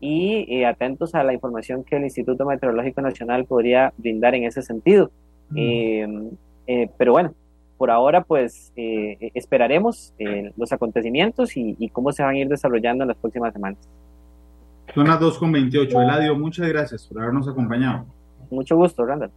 y 0.00 0.46
eh, 0.48 0.66
atentos 0.66 1.16
a 1.16 1.24
la 1.24 1.34
información 1.34 1.82
que 1.82 1.96
el 1.96 2.04
Instituto 2.04 2.46
Meteorológico 2.46 3.02
Nacional 3.02 3.44
podría 3.44 3.92
brindar 3.96 4.36
en 4.36 4.44
ese 4.44 4.62
sentido. 4.62 5.10
Em, 5.54 6.30
eh, 6.68 6.88
pero 6.96 7.12
bueno, 7.12 7.34
por 7.76 7.90
ahora 7.90 8.22
pues 8.22 8.72
esperaremos 8.76 10.14
los 10.56 10.72
acontecimientos 10.72 11.56
y, 11.56 11.74
y, 11.78 11.88
cómo 11.88 12.12
se 12.12 12.22
van 12.22 12.34
a 12.34 12.38
ir 12.38 12.48
desarrollando 12.48 13.04
en 13.04 13.08
las 13.08 13.16
próximas 13.16 13.52
semanas. 13.52 13.78
Son 14.94 15.06
las 15.06 15.20
2.28. 15.20 16.02
Eladio, 16.02 16.38
muchas 16.38 16.68
gracias 16.68 17.06
por 17.06 17.22
habernos 17.22 17.48
acompañado. 17.48 18.06
Mucho 18.50 18.76
gusto, 18.76 19.04
Randall. 19.04 19.30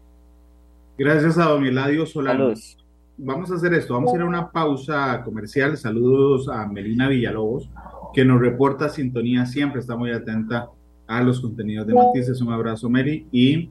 Gracias 0.97 1.37
a 1.37 1.45
don 1.45 1.65
Eladio 1.65 2.05
Solano. 2.05 2.39
Saludos 2.39 2.77
vamos 3.23 3.51
a 3.51 3.55
hacer 3.55 3.73
esto, 3.73 3.93
vamos 3.93 4.13
a 4.13 4.15
ir 4.15 4.21
a 4.21 4.25
una 4.25 4.51
pausa 4.51 5.21
comercial. 5.23 5.77
Saludos 5.77 6.49
a 6.49 6.65
Melina 6.67 7.07
Villalobos, 7.07 7.69
que 8.13 8.25
nos 8.25 8.41
reporta 8.41 8.89
sintonía 8.89 9.45
siempre, 9.45 9.79
está 9.79 9.95
muy 9.95 10.11
atenta 10.11 10.69
a 11.07 11.21
los 11.21 11.39
contenidos 11.39 11.87
de 11.87 11.93
Matices. 11.93 12.41
Un 12.41 12.51
abrazo, 12.51 12.89
Mary. 12.89 13.27
Y 13.31 13.69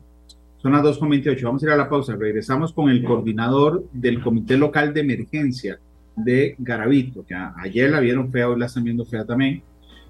son 0.59 0.73
las 0.73 0.83
2.28, 0.83 1.43
vamos 1.43 1.63
a 1.63 1.67
ir 1.67 1.73
a 1.73 1.77
la 1.77 1.89
pausa. 1.89 2.15
Regresamos 2.17 2.73
con 2.73 2.91
el 2.91 3.03
coordinador 3.05 3.85
del 3.93 4.23
Comité 4.23 4.57
Local 4.57 4.95
de 4.95 5.01
Emergencia 5.01 5.81
de 6.17 6.55
Garavito, 6.59 7.25
que 7.25 7.35
ayer 7.35 7.91
la 7.91 8.01
vieron 8.01 8.31
fea, 8.31 8.49
hoy 8.49 8.59
la 8.59 8.67
están 8.67 8.85
viendo 8.85 9.05
fea 9.05 9.25
también. 9.25 9.63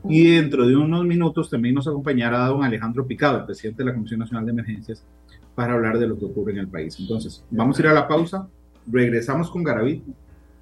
Y 0.08 0.34
dentro 0.36 0.66
de 0.66 0.76
unos 0.76 1.04
minutos 1.04 1.50
también 1.50 1.74
nos 1.74 1.86
acompañará 1.86 2.46
don 2.46 2.64
Alejandro 2.64 3.06
Picado, 3.06 3.38
el 3.38 3.44
presidente 3.44 3.82
de 3.82 3.90
la 3.90 3.94
Comisión 3.94 4.20
Nacional 4.20 4.46
de 4.46 4.52
Emergencias, 4.52 5.04
para 5.54 5.74
hablar 5.74 5.98
de 5.98 6.08
lo 6.08 6.18
que 6.18 6.24
ocurre 6.24 6.52
en 6.52 6.58
el 6.58 6.68
país. 6.68 6.96
Entonces, 6.98 7.44
vamos 7.50 7.78
a 7.78 7.82
ir 7.82 7.88
a 7.88 7.92
la 7.92 8.08
pausa 8.08 8.48
regresamos 8.86 9.50
con 9.50 9.62
Garavito 9.62 10.12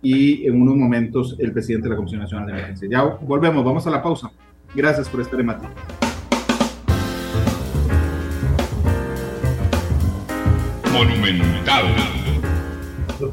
y 0.03 0.46
en 0.46 0.61
unos 0.61 0.77
momentos 0.77 1.37
el 1.38 1.53
presidente 1.53 1.85
de 1.85 1.90
la 1.90 1.96
Comisión 1.96 2.20
Nacional 2.20 2.46
de 2.46 2.53
Emergencia. 2.53 2.88
Ya 2.90 3.03
volvemos, 3.03 3.64
vamos 3.64 3.87
a 3.87 3.90
la 3.90 4.03
pausa. 4.03 4.31
Gracias 4.74 5.09
por 5.09 5.20
este 5.20 5.37
remate. 5.37 5.66
Monumental. 10.92 11.85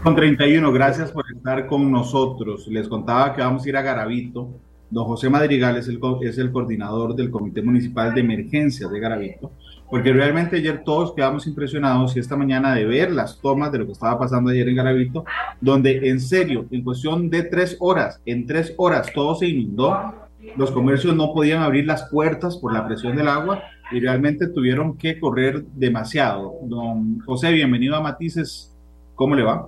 Con 0.02 0.16
31, 0.16 0.72
gracias 0.72 1.12
por 1.12 1.26
estar 1.32 1.68
con 1.68 1.92
nosotros. 1.92 2.68
Les 2.68 2.88
contaba 2.88 3.34
que 3.34 3.42
vamos 3.42 3.66
a 3.66 3.70
ir 3.70 3.78
a 3.78 3.82
Garavito. 3.82 4.50
Don 4.90 5.06
José 5.06 5.30
Madrigal 5.30 5.78
es 5.78 5.88
el, 5.88 6.00
es 6.22 6.38
el 6.38 6.52
coordinador 6.52 7.16
del 7.16 7.32
Comité 7.32 7.62
Municipal 7.62 8.14
de 8.14 8.22
Emergencia 8.22 8.88
de 8.88 9.00
Garavito 9.00 9.52
porque 9.90 10.12
realmente 10.12 10.58
ayer 10.58 10.84
todos 10.84 11.14
quedamos 11.14 11.46
impresionados 11.48 12.16
y 12.16 12.20
esta 12.20 12.36
mañana 12.36 12.74
de 12.74 12.86
ver 12.86 13.12
las 13.12 13.40
tomas 13.40 13.72
de 13.72 13.80
lo 13.80 13.86
que 13.86 13.92
estaba 13.92 14.18
pasando 14.18 14.50
ayer 14.50 14.68
en 14.68 14.76
Garavito, 14.76 15.26
donde 15.62 16.10
en 16.10 16.20
serio, 16.20 16.66
en 16.72 16.84
cuestión 16.84 17.30
de 17.30 17.44
tres 17.44 17.78
horas, 17.80 18.22
en 18.26 18.46
tres 18.48 18.74
horas 18.78 19.12
todo 19.14 19.36
se 19.36 19.48
inundó, 19.48 20.14
los 20.58 20.72
comercios 20.72 21.16
no 21.16 21.34
podían 21.34 21.62
abrir 21.62 21.86
las 21.86 22.10
puertas 22.10 22.58
por 22.58 22.74
la 22.74 22.86
presión 22.86 23.16
del 23.16 23.28
agua 23.28 23.64
y 23.92 24.00
realmente 24.00 24.48
tuvieron 24.48 24.98
que 24.98 25.20
correr 25.20 25.64
demasiado. 25.74 26.56
Don 26.64 27.20
José, 27.22 27.52
bienvenido 27.52 27.96
a 27.96 28.02
Matices, 28.02 28.76
¿cómo 29.16 29.36
le 29.36 29.44
va? 29.44 29.68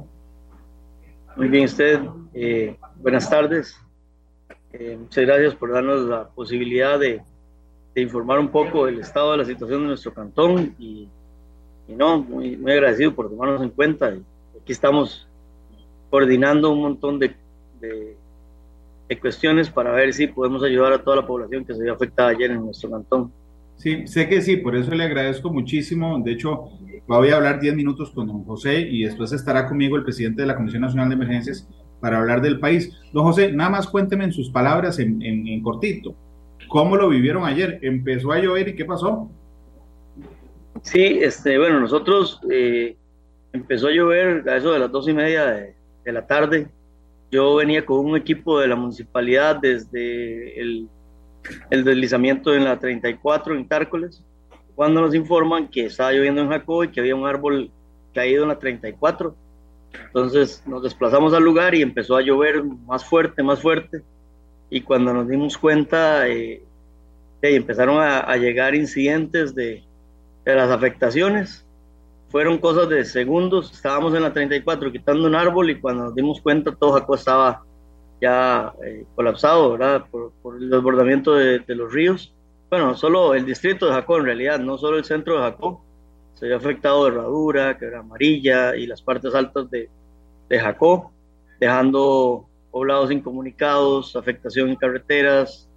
Muy 1.36 1.48
bien, 1.48 1.66
usted, 1.66 2.02
eh, 2.34 2.76
buenas 3.00 3.30
tardes. 3.30 3.76
Eh, 4.80 4.96
muchas 4.96 5.26
gracias 5.26 5.56
por 5.56 5.72
darnos 5.72 6.08
la 6.08 6.28
posibilidad 6.28 7.00
de 7.00 7.22
informar 7.96 8.38
un 8.38 8.50
poco 8.50 8.86
del 8.86 9.00
estado 9.00 9.32
de 9.32 9.38
la 9.40 9.46
situación 9.46 9.82
de 9.82 9.88
nuestro 9.88 10.14
cantón 10.14 10.76
y, 10.78 11.08
no, 11.88 12.22
muy, 12.22 12.56
muy 12.58 12.74
agradecido 12.74 13.16
por 13.16 13.28
tomarnos 13.28 13.64
en 13.64 13.70
cuenta. 13.70 14.14
Aquí 14.62 14.72
estamos 14.72 15.28
coordinando 16.12 16.72
un 16.72 16.82
montón 16.82 17.18
de, 17.18 17.36
de, 17.82 18.16
cuestiones 19.20 19.70
para 19.70 19.92
ver 19.94 20.14
si 20.14 20.28
podemos 20.28 20.62
ayudar 20.64 20.94
a 20.94 21.04
toda 21.04 21.16
la 21.16 21.26
población 21.26 21.66
que 21.66 21.74
se 21.74 21.82
vio 21.82 21.94
afectada 21.94 22.30
ayer 22.30 22.52
en 22.52 22.64
nuestro 22.64 22.92
cantón. 22.92 23.32
Sí, 23.78 24.06
sé 24.06 24.30
que 24.30 24.42
sí, 24.42 24.58
por 24.58 24.76
eso 24.76 24.94
le 24.94 25.06
agradezco 25.06 25.50
muchísimo. 25.50 26.20
De 26.20 26.34
hecho, 26.34 26.70
voy 27.08 27.30
a 27.30 27.38
hablar 27.38 27.60
10 27.60 27.76
minutos 27.76 28.12
con 28.12 28.28
don 28.28 28.44
José 28.44 28.82
y 28.82 29.06
después 29.06 29.32
estará 29.32 29.68
conmigo 29.68 29.96
el 29.96 30.04
presidente 30.04 30.42
de 30.42 30.48
la 30.48 30.56
Comisión 30.56 30.82
Nacional 30.82 31.10
de 31.10 31.16
Emergencias 31.16 31.68
para 32.00 32.20
hablar 32.20 32.42
del 32.42 32.60
país. 32.60 32.92
Don 33.14 33.24
José, 33.24 33.52
nada 33.52 33.70
más 33.70 33.88
cuénteme 33.88 34.26
en 34.26 34.34
sus 34.34 34.50
palabras 34.50 35.00
en, 35.00 35.22
en, 35.22 35.62
cortito. 35.62 36.16
¿Cómo 36.68 36.96
lo 36.96 37.10
vivieron 37.10 37.46
ayer? 37.46 37.80
¿Empezó 37.82 38.32
a 38.32 38.40
llover 38.40 38.70
y 38.70 38.76
qué 38.76 38.86
pasó? 38.86 39.30
Sí, 40.82 41.20
este, 41.22 41.58
bueno, 41.58 41.80
nosotros 41.80 42.40
eh, 42.52 42.96
empezó 43.54 43.88
a 43.88 43.92
llover 43.92 44.48
a 44.50 44.58
eso 44.58 44.72
de 44.72 44.80
las 44.80 44.92
dos 44.92 45.08
y 45.08 45.14
media 45.14 45.46
de, 45.46 45.74
la 46.12 46.26
tarde. 46.26 46.70
Yo 47.32 47.56
venía 47.56 47.86
con 47.86 48.06
un 48.06 48.16
equipo 48.16 48.60
de 48.60 48.68
la 48.70 48.78
municipalidad 48.78 49.58
desde 49.58 50.62
el, 50.62 50.88
el, 51.70 51.84
deslizamiento 51.84 52.56
en 52.56 52.64
la 52.64 52.80
34 52.80 53.56
en 53.56 53.68
Tárcoles, 53.68 54.24
cuando 54.76 55.02
nos 55.02 55.14
informan 55.14 55.68
que 55.68 55.88
estaba 55.88 56.14
lloviendo 56.14 56.42
en 56.42 56.50
Jacob 56.50 56.84
y 56.84 56.88
que 56.90 57.02
había 57.02 57.16
un 57.16 57.26
árbol 57.26 57.72
caído 58.14 58.44
en 58.44 58.50
la 58.50 58.60
34. 58.60 59.36
Entonces 60.06 60.64
nos 60.66 60.84
desplazamos 60.84 61.34
al 61.34 61.44
lugar 61.44 61.76
y 61.76 61.82
empezó 61.82 62.16
a 62.16 62.22
llover 62.22 62.64
más 62.64 63.06
fuerte, 63.06 63.44
más 63.44 63.62
fuerte 63.62 64.04
y 64.70 64.82
cuando 64.82 65.14
nos 65.14 65.28
dimos 65.28 65.58
cuenta 65.58 66.28
eh, 66.28 66.64
empezaron 67.42 68.00
a, 68.02 68.36
llegar 68.38 68.76
incidentes 68.76 69.56
de, 69.56 69.84
las 70.46 70.70
afectaciones. 70.70 71.66
Fueron 72.30 72.58
cosas 72.58 72.90
de 72.90 73.06
segundos, 73.06 73.72
estábamos 73.72 74.14
en 74.14 74.24
la 74.24 74.34
34 74.34 74.92
quitando 74.92 75.28
un 75.28 75.36
árbol 75.36 75.70
y 75.70 75.80
cuando 75.80 76.06
nos 76.06 76.16
dimos 76.16 76.42
cuenta 76.42 76.76
todo 76.76 76.94
Jacó 76.94 77.16
estaba 77.16 77.64
ya 78.22 78.74
eh, 78.84 79.06
colapsado, 79.16 79.72
¿verdad? 79.72 80.06
Por, 80.10 80.32
por 80.42 80.58
el 80.58 80.70
desbordamiento 80.70 81.36
de, 81.36 81.60
de, 81.60 81.76
los 81.76 81.94
ríos. 81.94 82.34
Bueno, 82.70 82.96
solo 82.96 83.34
el 83.34 83.46
distrito 83.46 83.88
de 83.88 83.94
Jacó 83.94 84.18
en 84.18 84.26
realidad, 84.26 84.60
no 84.60 84.78
solo 84.78 84.98
el 84.98 85.06
centro 85.06 85.36
de 85.36 85.44
Jacó. 85.44 85.84
Se 86.38 86.46
había 86.46 86.58
afectado 86.58 87.08
Herradura, 87.08 87.78
Quebra 87.80 88.00
Amarilla 88.00 88.76
y 88.76 88.86
las 88.86 89.02
partes 89.02 89.34
altas 89.34 89.72
de, 89.72 89.90
de 90.50 90.60
Jacó, 90.60 91.12
dejando 91.60 92.48
poblados 92.70 93.12
incomunicados, 93.12 94.16
afectación 94.16 94.70
en 94.70 94.76
carreteras, 94.76 95.68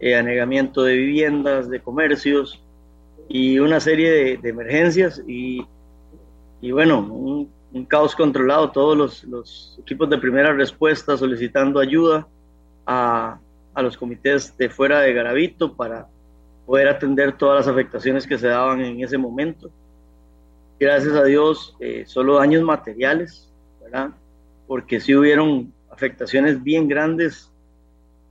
eh, 0.00 0.16
anegamiento 0.16 0.82
de 0.82 0.96
viviendas, 0.96 1.70
de 1.70 1.80
comercios 1.80 2.60
y 3.28 3.60
una 3.60 3.78
serie 3.78 4.38
de, 4.38 4.48
emergencias 4.48 5.22
y, 5.28 5.64
y 6.60 6.72
bueno, 6.72 7.00
un, 7.00 7.48
caos 7.86 8.16
controlado, 8.16 8.72
todos 8.72 8.96
los, 8.96 9.24
los, 9.24 9.78
equipos 9.80 10.10
de 10.10 10.18
primera 10.18 10.52
respuesta 10.52 11.16
solicitando 11.16 11.78
ayuda 11.78 12.26
a, 12.84 13.38
a 13.74 13.82
los 13.82 13.96
comités 13.96 14.56
de 14.58 14.68
fuera 14.68 15.00
de 15.02 15.12
Garavito 15.12 15.76
para 15.76 16.08
poder 16.66 16.88
atender 16.88 17.38
todas 17.38 17.64
las 17.64 17.72
afectaciones 17.72 18.26
que 18.26 18.38
se 18.38 18.48
daban 18.48 18.80
en 18.80 19.04
ese 19.04 19.16
momento. 19.16 19.70
Gracias 20.80 21.12
a 21.12 21.24
Dios, 21.24 21.76
eh, 21.78 22.04
solo 22.06 22.36
daños 22.36 22.62
materiales, 22.62 23.52
¿verdad? 23.82 24.12
Porque 24.66 24.98
sí 24.98 25.14
hubieron 25.14 25.74
afectaciones 25.90 26.62
bien 26.62 26.88
grandes 26.88 27.52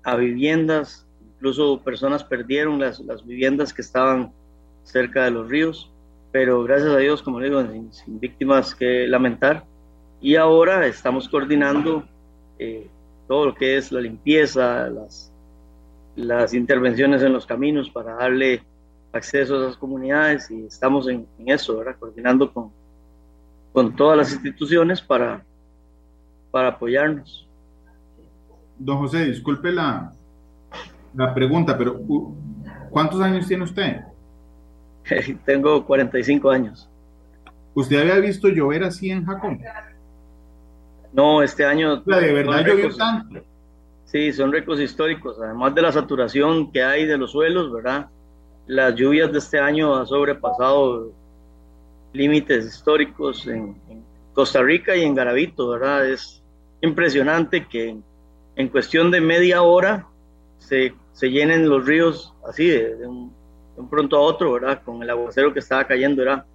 a 0.01 0.15
viviendas, 0.15 1.05
incluso 1.35 1.79
personas 1.83 2.23
perdieron 2.23 2.79
las, 2.79 3.01
las 3.01 3.23
viviendas 3.23 3.71
que 3.71 3.83
estaban 3.83 4.33
cerca 4.81 5.25
de 5.25 5.29
los 5.29 5.47
ríos, 5.47 5.91
pero 6.31 6.63
gracias 6.63 6.89
a 6.89 6.97
Dios, 6.97 7.21
como 7.21 7.39
digo, 7.39 7.63
sin, 7.91 8.19
víctimas 8.19 8.73
que 8.73 9.07
lamentar. 9.07 9.63
Y 10.19 10.35
ahora 10.35 10.87
estamos 10.87 11.29
coordinando 11.29 12.03
eh, 12.57 12.87
todo 13.27 13.45
lo 13.45 13.53
que 13.53 13.77
es 13.77 13.91
la 13.91 14.01
limpieza, 14.01 14.89
las, 14.89 15.31
las 16.15 16.55
intervenciones 16.55 17.21
en 17.21 17.31
los 17.31 17.45
caminos 17.45 17.91
para 17.91 18.15
darle 18.15 18.63
acceso 19.11 19.55
a 19.55 19.59
esas 19.63 19.77
comunidades 19.77 20.49
y 20.51 20.65
estamos 20.65 21.07
en, 21.07 21.27
eso, 21.45 21.77
¿verdad? 21.77 21.95
coordinando 21.99 22.51
con, 22.51 22.71
con 23.73 23.95
todas 23.95 24.17
las 24.17 24.31
instituciones 24.33 25.01
para, 25.01 25.43
para 26.51 26.69
apoyarnos. 26.69 27.47
Don 28.77 28.97
José, 28.99 29.25
disculpe 29.25 29.71
la, 29.71 30.13
la 31.15 31.33
pregunta, 31.33 31.77
pero 31.77 31.99
¿cuántos 32.89 33.21
años 33.21 33.47
tiene 33.47 33.63
usted? 33.63 34.01
Tengo 35.45 35.85
45 35.85 36.49
años. 36.49 36.89
¿Usted 37.73 37.99
había 37.99 38.17
visto 38.17 38.47
llover 38.47 38.83
así 38.83 39.09
en 39.09 39.25
Jacón? 39.25 39.61
No, 41.11 41.41
este 41.41 41.65
año. 41.65 41.97
de 41.97 42.33
verdad 42.33 42.65
llovió 42.65 42.95
tanto. 42.95 43.41
Sí, 44.05 44.33
son 44.33 44.51
récords 44.51 44.81
históricos. 44.81 45.37
Además 45.41 45.75
de 45.75 45.81
la 45.81 45.91
saturación 45.91 46.71
que 46.71 46.83
hay 46.83 47.05
de 47.05 47.17
los 47.17 47.31
suelos, 47.31 47.71
¿verdad? 47.71 48.07
Las 48.69 48.93
lluvias 48.93 49.31
de 49.31 49.39
este 49.39 49.57
año 49.57 49.95
han 49.95 50.05
sobrepasado 50.05 51.11
límites 52.13 52.67
históricos 52.67 53.47
en, 53.47 53.75
Costa 54.31 54.61
Rica 54.61 54.95
y 54.95 55.01
en 55.01 55.15
Garavito, 55.15 55.69
¿verdad? 55.69 56.07
Es 56.07 56.43
impresionante 56.81 57.65
que 57.65 57.97
en, 58.55 58.67
cuestión 58.67 59.09
de 59.09 59.21
media 59.21 59.63
hora 59.63 60.05
se, 60.59 60.93
se 61.13 61.31
llenen 61.31 61.67
los 61.67 61.87
ríos 61.87 62.31
así, 62.47 62.67
de, 62.67 63.07
un, 63.07 63.33
de, 63.75 63.81
un, 63.81 63.89
pronto 63.89 64.17
a 64.17 64.21
otro, 64.21 64.53
¿verdad? 64.53 64.83
Con 64.83 65.01
el 65.01 65.09
aguacero 65.09 65.51
que 65.51 65.61
estaba 65.61 65.87
cayendo, 65.87 66.21
era 66.21 66.45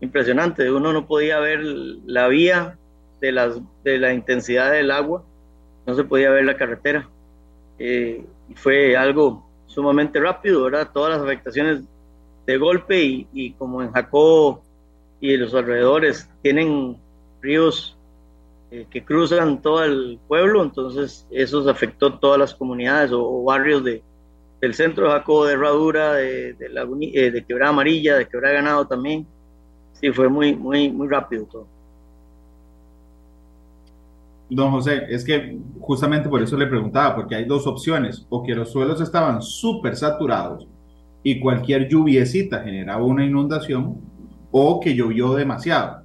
impresionante. 0.00 0.70
Uno 0.70 0.92
no 0.92 1.08
podía 1.08 1.40
ver 1.40 1.58
la 1.64 2.28
vía 2.28 2.78
de, 3.20 3.32
las, 3.32 3.60
de 3.82 3.98
la 3.98 4.14
intensidad 4.14 4.70
del 4.70 4.92
agua, 4.92 5.24
no 5.88 5.96
se 5.96 6.04
podía 6.04 6.30
ver 6.30 6.44
la 6.44 6.56
carretera. 6.56 7.08
Eh, 7.80 8.24
fue 8.54 8.96
algo 8.96 9.47
sumamente 9.68 10.18
rápido, 10.18 10.64
¿verdad? 10.64 10.90
Todas 10.92 11.12
las 11.12 11.22
afectaciones 11.22 11.82
de 12.46 12.56
golpe 12.58 13.26
y, 13.32 13.52
como 13.52 13.82
en 13.82 13.92
Jacó 13.92 14.62
y 15.20 15.36
los 15.36 15.54
alrededores 15.54 16.28
tienen 16.42 16.96
ríos 17.40 17.96
eh, 18.70 18.86
que 18.90 19.04
cruzan 19.04 19.62
todo 19.62 19.84
el 19.84 20.18
pueblo, 20.26 20.62
entonces 20.62 21.26
eso 21.30 21.68
afectó 21.70 22.18
todas 22.18 22.38
las 22.38 22.54
comunidades 22.54 23.10
o, 23.12 23.44
barrios 23.44 23.84
de, 23.84 24.02
del 24.60 24.74
centro 24.74 25.06
de 25.06 25.12
Jacó, 25.12 25.44
de 25.44 25.54
Herradura, 25.54 26.14
de, 26.14 26.54
de, 26.54 27.10
eh, 27.14 27.30
de 27.30 27.44
Quebrada 27.44 27.70
Amarilla, 27.70 28.16
de 28.16 28.26
Quebrada 28.26 28.54
Ganado 28.54 28.86
también. 28.86 29.26
Sí, 29.92 30.10
fue 30.12 30.28
muy, 30.28 30.54
muy, 30.54 30.90
muy 30.90 31.08
rápido 31.08 31.44
todo. 31.46 31.66
Don 34.50 34.70
José, 34.70 35.02
es 35.08 35.24
que 35.24 35.58
justamente 35.80 36.28
por 36.28 36.42
eso 36.42 36.56
le 36.56 36.66
preguntaba, 36.66 37.14
porque 37.14 37.34
hay 37.34 37.44
dos 37.44 37.66
opciones, 37.66 38.26
o 38.30 38.42
que 38.42 38.54
los 38.54 38.70
suelos 38.70 39.00
estaban 39.00 39.42
súper 39.42 39.96
saturados 39.96 40.66
y 41.22 41.40
cualquier 41.40 41.88
lluviecita 41.88 42.62
generaba 42.62 43.04
una 43.04 43.24
inundación, 43.24 44.00
o 44.50 44.80
que 44.80 44.94
llovió 44.94 45.34
demasiado. 45.34 46.02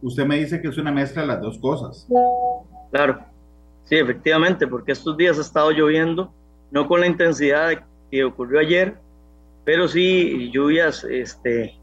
Usted 0.00 0.24
me 0.24 0.38
dice 0.38 0.60
que 0.60 0.68
es 0.68 0.78
una 0.78 0.90
mezcla 0.90 1.22
de 1.22 1.28
las 1.28 1.40
dos 1.40 1.58
cosas. 1.58 2.08
Claro, 2.90 3.20
sí, 3.84 3.96
efectivamente, 3.96 4.66
porque 4.66 4.92
estos 4.92 5.16
días 5.16 5.38
ha 5.38 5.42
estado 5.42 5.70
lloviendo, 5.70 6.32
no 6.70 6.88
con 6.88 7.00
la 7.00 7.06
intensidad 7.06 7.84
que 8.10 8.24
ocurrió 8.24 8.60
ayer, 8.60 8.96
pero 9.64 9.86
sí 9.86 10.50
lluvias 10.52 11.04
este, 11.04 11.78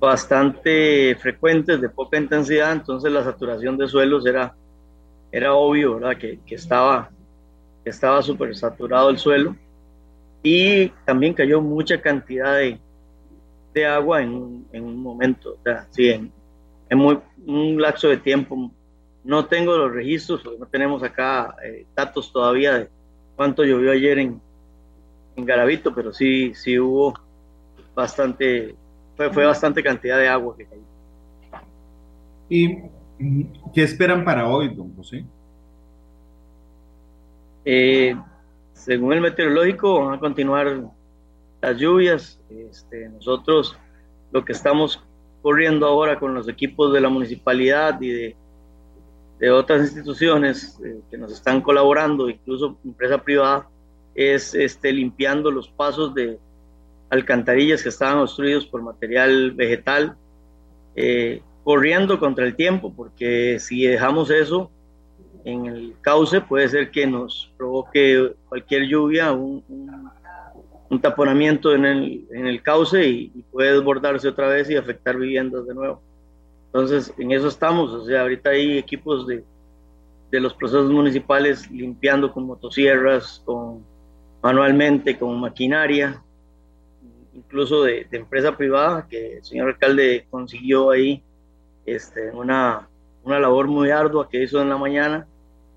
bastante 0.00 1.14
frecuentes, 1.20 1.80
de 1.80 1.88
poca 1.88 2.16
intensidad, 2.16 2.72
entonces 2.72 3.12
la 3.12 3.22
saturación 3.22 3.76
de 3.76 3.86
suelos 3.86 4.26
era 4.26 4.54
era 5.32 5.54
obvio, 5.54 5.94
¿verdad? 5.94 6.16
Que, 6.18 6.38
que 6.46 6.54
estaba 6.54 7.10
que 7.82 7.90
estaba 7.90 8.22
súper 8.22 8.54
saturado 8.54 9.10
el 9.10 9.18
suelo 9.18 9.56
y 10.42 10.88
también 11.04 11.34
cayó 11.34 11.60
mucha 11.60 12.00
cantidad 12.00 12.56
de, 12.56 12.78
de 13.74 13.86
agua 13.86 14.22
en, 14.22 14.66
en, 14.72 14.84
un 14.84 15.02
momento, 15.02 15.56
o 15.58 15.62
sea, 15.62 15.86
sí, 15.90 16.08
en, 16.10 16.32
en 16.88 16.98
muy, 16.98 17.18
un 17.46 17.80
lapso 17.80 18.08
de 18.08 18.18
tiempo. 18.18 18.70
No 19.24 19.46
tengo 19.46 19.76
los 19.76 19.92
registros, 19.92 20.42
no 20.58 20.66
tenemos 20.66 21.02
acá 21.02 21.54
eh, 21.64 21.86
datos 21.94 22.32
todavía 22.32 22.74
de 22.74 22.88
cuánto 23.36 23.64
llovió 23.64 23.92
ayer 23.92 24.18
en, 24.18 24.40
en 25.36 25.44
Garavito, 25.44 25.94
pero 25.94 26.12
sí, 26.12 26.54
sí 26.54 26.78
hubo 26.78 27.14
bastante, 27.94 28.74
fue, 29.16 29.32
fue 29.32 29.46
bastante 29.46 29.82
cantidad 29.82 30.18
de 30.18 30.28
agua 30.28 30.56
que 30.56 30.66
cayó. 30.66 30.82
Y 32.48 32.78
¿Qué 33.72 33.82
esperan 33.82 34.24
para 34.24 34.48
hoy, 34.48 34.74
don 34.74 34.94
José? 34.96 35.24
Eh, 37.64 38.16
según 38.72 39.12
el 39.12 39.20
meteorológico, 39.20 40.04
van 40.04 40.14
a 40.14 40.20
continuar 40.20 40.82
las 41.60 41.76
lluvias. 41.76 42.40
Este, 42.50 43.08
nosotros 43.08 43.76
lo 44.32 44.44
que 44.44 44.52
estamos 44.52 45.04
corriendo 45.40 45.86
ahora 45.86 46.18
con 46.18 46.34
los 46.34 46.48
equipos 46.48 46.92
de 46.92 47.00
la 47.00 47.08
municipalidad 47.08 48.00
y 48.00 48.10
de, 48.10 48.36
otras 49.50 49.82
instituciones 49.82 50.78
eh, 50.84 51.00
que 51.10 51.18
nos 51.18 51.32
están 51.32 51.60
colaborando, 51.62 52.30
incluso 52.30 52.78
empresa 52.84 53.18
privada, 53.18 53.68
es 54.14 54.54
este, 54.54 54.92
limpiando 54.92 55.50
los 55.50 55.68
pasos 55.68 56.14
de 56.14 56.38
alcantarillas 57.10 57.82
que 57.82 57.88
estaban 57.88 58.18
obstruidos 58.18 58.66
por 58.66 58.82
material 58.82 59.50
vegetal. 59.50 60.16
Eh, 60.94 61.42
corriendo 61.64 62.18
contra 62.18 62.44
el 62.44 62.56
tiempo, 62.56 62.92
porque 62.94 63.58
si 63.58 63.84
dejamos 63.84 64.30
eso 64.30 64.70
en 65.44 65.66
el 65.66 65.94
cauce, 66.00 66.40
puede 66.40 66.68
ser 66.68 66.90
que 66.90 67.06
nos 67.06 67.52
provoque 67.56 68.32
cualquier 68.48 68.86
lluvia, 68.86 69.32
un, 69.32 69.64
un, 70.88 71.00
taponamiento 71.00 71.74
en 71.74 71.84
el, 71.84 72.26
en 72.30 72.46
el 72.46 72.62
cauce 72.62 73.04
y, 73.04 73.28
puede 73.50 73.72
desbordarse 73.72 74.28
otra 74.28 74.48
vez 74.48 74.70
y 74.70 74.76
afectar 74.76 75.16
viviendas 75.16 75.66
de 75.66 75.74
nuevo. 75.74 76.00
Entonces, 76.66 77.12
en 77.18 77.32
eso 77.32 77.48
estamos, 77.48 77.90
o 77.90 78.04
sea, 78.04 78.22
ahorita 78.22 78.50
hay 78.50 78.78
equipos 78.78 79.26
de, 79.26 79.44
de 80.30 80.40
los 80.40 80.54
procesos 80.54 80.90
municipales 80.90 81.70
limpiando 81.70 82.32
con 82.32 82.46
motosierras, 82.46 83.42
con 83.44 83.84
manualmente, 84.42 85.18
con 85.18 85.38
maquinaria, 85.40 86.22
incluso 87.34 87.82
de, 87.82 88.06
de, 88.10 88.18
empresa 88.18 88.56
privada, 88.56 89.06
que 89.08 89.38
el 89.38 89.44
señor 89.44 89.68
alcalde 89.68 90.26
consiguió 90.30 90.90
ahí 90.90 91.22
este, 91.86 92.30
una, 92.30 92.88
una 93.24 93.40
labor 93.40 93.66
muy 93.68 93.90
ardua 93.90 94.28
que 94.28 94.42
hizo 94.42 94.60
en 94.60 94.68
la 94.68 94.76
mañana 94.76 95.26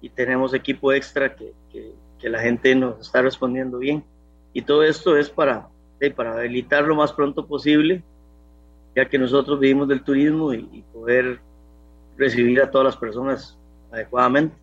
y 0.01 0.09
tenemos 0.09 0.53
equipo 0.53 0.93
extra 0.93 1.35
que, 1.35 1.53
que, 1.71 1.93
la 2.27 2.39
gente 2.39 2.73
nos 2.73 2.99
está 3.01 3.21
respondiendo 3.21 3.77
bien. 3.77 4.03
Y 4.51 4.63
todo 4.63 4.81
esto 4.81 5.15
es 5.15 5.29
para, 5.29 5.67
para 6.15 6.33
habilitar 6.33 6.83
lo 6.85 6.95
más 6.95 7.13
pronto 7.13 7.45
posible, 7.45 8.01
ya 8.95 9.07
que 9.07 9.19
nosotros 9.19 9.59
vivimos 9.59 9.87
del 9.87 10.01
turismo 10.01 10.51
y, 10.51 10.67
y 10.71 10.81
poder 10.91 11.39
recibir 12.17 12.59
a 12.61 12.71
todas 12.71 12.85
las 12.85 12.97
personas 12.97 13.59
adecuadamente. 13.91 14.55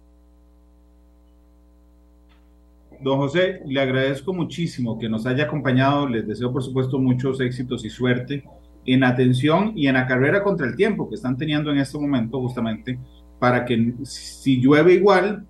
Don 3.00 3.18
José, 3.18 3.60
le 3.64 3.80
agradezco 3.80 4.32
muchísimo 4.32 4.98
que 4.98 5.08
nos 5.08 5.24
haya 5.24 5.44
acompañado. 5.44 6.08
Les 6.08 6.26
deseo, 6.26 6.52
por 6.52 6.64
supuesto, 6.64 6.98
muchos 6.98 7.40
éxitos 7.40 7.84
y 7.84 7.90
suerte 7.90 8.42
en 8.84 9.04
atención 9.04 9.72
y 9.76 9.86
en 9.86 9.94
la 9.94 10.06
carrera 10.06 10.42
contra 10.42 10.66
el 10.66 10.76
tiempo 10.76 11.08
que 11.08 11.14
están 11.14 11.36
teniendo 11.36 11.70
en 11.70 11.78
este 11.78 11.98
momento 11.98 12.40
justamente 12.40 12.98
para 13.38 13.64
que 13.64 13.94
si 14.02 14.60
llueve 14.60 14.94
igual 14.94 15.46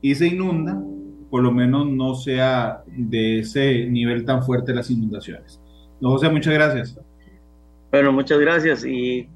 y 0.00 0.14
se 0.14 0.28
inunda, 0.28 0.80
por 1.30 1.42
lo 1.42 1.52
menos 1.52 1.86
no 1.86 2.14
sea 2.14 2.82
de 2.86 3.40
ese 3.40 3.86
nivel 3.86 4.24
tan 4.24 4.42
fuerte 4.42 4.74
las 4.74 4.90
inundaciones. 4.90 5.60
No, 6.00 6.10
José, 6.10 6.28
muchas 6.28 6.54
gracias. 6.54 6.98
Bueno, 7.90 8.12
muchas 8.12 8.38
gracias 8.38 8.84
y 8.84 9.28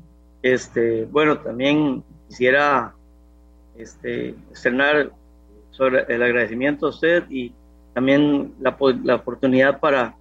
este, 0.43 1.05
bueno, 1.07 1.39
también 1.39 2.03
quisiera 2.29 2.95
este, 3.77 4.31
externar 4.51 5.13
sobre 5.71 6.05
el 6.09 6.23
agradecimiento 6.23 6.87
a 6.87 6.91
usted 6.91 7.25
y 7.31 7.53
también 7.95 8.55
la, 8.61 8.77
la 9.05 9.17
oportunidad 9.17 9.81
para 9.81 10.17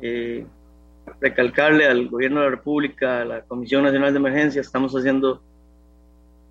eh, 0.00 0.46
recalcarle 1.20 1.86
al 1.86 2.08
gobierno 2.08 2.40
de 2.40 2.46
la 2.46 2.50
República, 2.50 3.20
a 3.22 3.24
la 3.24 3.42
Comisión 3.42 3.84
Nacional 3.84 4.12
de 4.12 4.18
Emergencia, 4.18 4.60
estamos 4.60 4.92
haciendo 4.94 5.42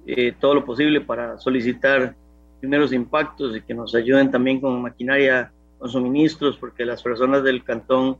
eh, 0.05 0.33
todo 0.39 0.55
lo 0.55 0.65
posible 0.65 1.01
para 1.01 1.37
solicitar 1.37 2.15
primeros 2.59 2.93
impactos 2.93 3.55
y 3.55 3.61
que 3.61 3.73
nos 3.73 3.93
ayuden 3.95 4.31
también 4.31 4.59
con 4.61 4.81
maquinaria 4.81 5.51
con 5.79 5.89
suministros 5.89 6.57
porque 6.57 6.85
las 6.85 7.03
personas 7.03 7.43
del 7.43 7.63
cantón 7.63 8.17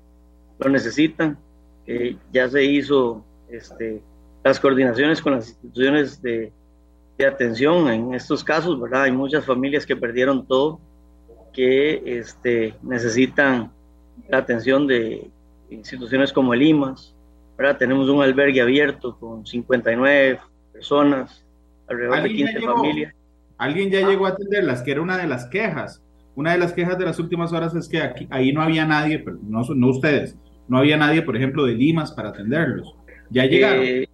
lo 0.60 0.70
necesitan. 0.70 1.38
ya 2.32 2.50
se 2.50 2.64
hizo 2.64 3.24
este, 3.50 4.02
las 4.44 4.60
coordinaciones 4.60 5.22
con 5.22 5.34
las 5.34 5.50
instituciones 5.50 6.22
de, 6.22 6.52
de, 7.18 7.26
atención 7.26 7.90
en 7.90 8.14
estos 8.14 8.44
casos, 8.44 8.80
¿verdad? 8.80 9.04
Hay 9.04 9.12
muchas 9.12 9.46
familias 9.46 9.86
que 9.86 9.96
perdieron 9.96 10.46
todo, 10.46 10.80
que 11.54 12.02
este, 12.20 12.76
necesitan 12.82 13.72
la 14.28 14.40
atención 14.40 14.88
de 14.88 15.30
instituciones 15.74 16.32
como 16.34 16.54
el 16.54 16.62
IMAS, 16.62 17.16
¿verdad? 17.58 17.78
Tenemos 17.78 18.10
un 18.10 18.22
albergue 18.22 18.62
abierto 18.62 19.18
con 19.20 19.46
59 19.46 20.40
personas, 20.72 21.46
alrededor 21.88 22.24
de 22.24 22.30
15 22.30 22.62
familias. 22.62 23.14
Alguien 23.58 23.90
ya 23.90 24.08
llegó 24.08 24.26
a 24.26 24.30
atenderlas, 24.30 24.82
que 24.82 24.92
era 24.92 25.02
una 25.02 25.18
de 25.18 25.28
las 25.28 25.46
quejas. 25.46 26.02
Una 26.36 26.54
de 26.54 26.58
las 26.58 26.74
quejas 26.74 26.98
de 26.98 27.06
las 27.06 27.20
últimas 27.20 27.54
horas 27.54 27.76
es 27.76 27.88
que 27.88 28.02
aquí, 28.02 28.28
ahí 28.32 28.52
no 28.52 28.62
había 28.62 28.86
nadie, 28.86 29.20
pero 29.20 29.38
no, 29.44 29.62
no 29.64 29.90
ustedes, 29.90 30.36
no 30.68 30.78
había 30.80 30.98
nadie, 30.98 31.22
por 31.22 31.36
ejemplo, 31.36 31.66
de 31.66 31.74
Limas 31.74 32.12
para 32.12 32.30
atenderlos. 32.30 32.96
¿Ya 33.30 33.46
llegaron? 33.46 33.84
Eh, 33.84 34.08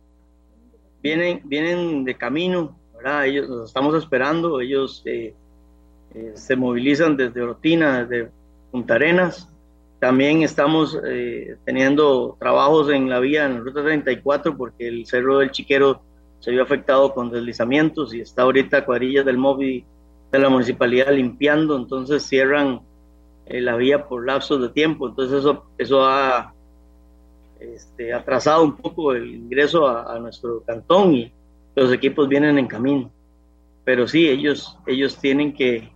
vienen, 1.01 1.41
vienen 1.45 2.03
de 2.03 2.15
camino, 2.15 2.77
¿verdad? 2.95 3.25
Ellos 3.25 3.47
los 3.47 3.69
estamos 3.69 3.95
esperando, 3.95 4.59
ellos 4.59 5.01
eh, 5.05 5.33
eh, 6.13 6.31
se 6.35 6.55
movilizan 6.55 7.15
desde 7.15 7.41
Orotina, 7.41 8.03
desde 8.03 8.31
Punta 8.71 8.95
Arenas. 8.95 9.49
También 9.99 10.43
estamos 10.43 10.97
teniendo 11.65 12.37
trabajos 12.39 12.89
en 12.89 13.09
la 13.09 13.19
vía, 13.19 13.45
en 13.45 13.63
ruta 13.63 13.83
34, 13.83 14.55
porque 14.55 14.87
el 14.87 15.05
Cerro 15.05 15.39
del 15.39 15.51
Chiquero 15.51 16.01
se 16.39 16.51
vio 16.51 16.63
afectado 16.63 17.13
con 17.13 17.31
deslizamientos 17.31 18.13
y 18.13 18.21
está 18.21 18.43
ahorita 18.43 18.85
cuadrillas 18.85 19.25
del 19.25 19.37
móvil 19.37 19.83
de 20.31 20.39
la 20.39 20.49
municipalidad 20.49 21.11
limpiando, 21.11 21.75
entonces 21.75 22.23
cierran 22.23 22.81
eh, 23.45 23.61
la 23.61 23.75
vía 23.75 24.07
por 24.07 24.25
lapsos 24.25 24.61
de 24.61 24.69
tiempo, 24.69 25.09
entonces 25.09 25.39
eso, 25.39 25.65
eso 25.77 26.05
ha 26.05 26.53
este, 27.59 28.13
atrasado 28.13 28.63
un 28.63 28.77
poco 28.77 29.13
el 29.13 29.35
ingreso 29.35 29.87
a, 29.87 30.17
nuestro 30.19 30.61
cantón 30.61 31.15
y 31.15 31.31
los 31.75 31.91
equipos 31.91 32.27
vienen 32.29 32.57
en 32.57 32.67
camino. 32.67 33.11
Pero 33.83 34.07
sí, 34.07 34.29
ellos, 34.29 34.77
ellos 34.85 35.17
tienen 35.17 35.51
que, 35.53 35.89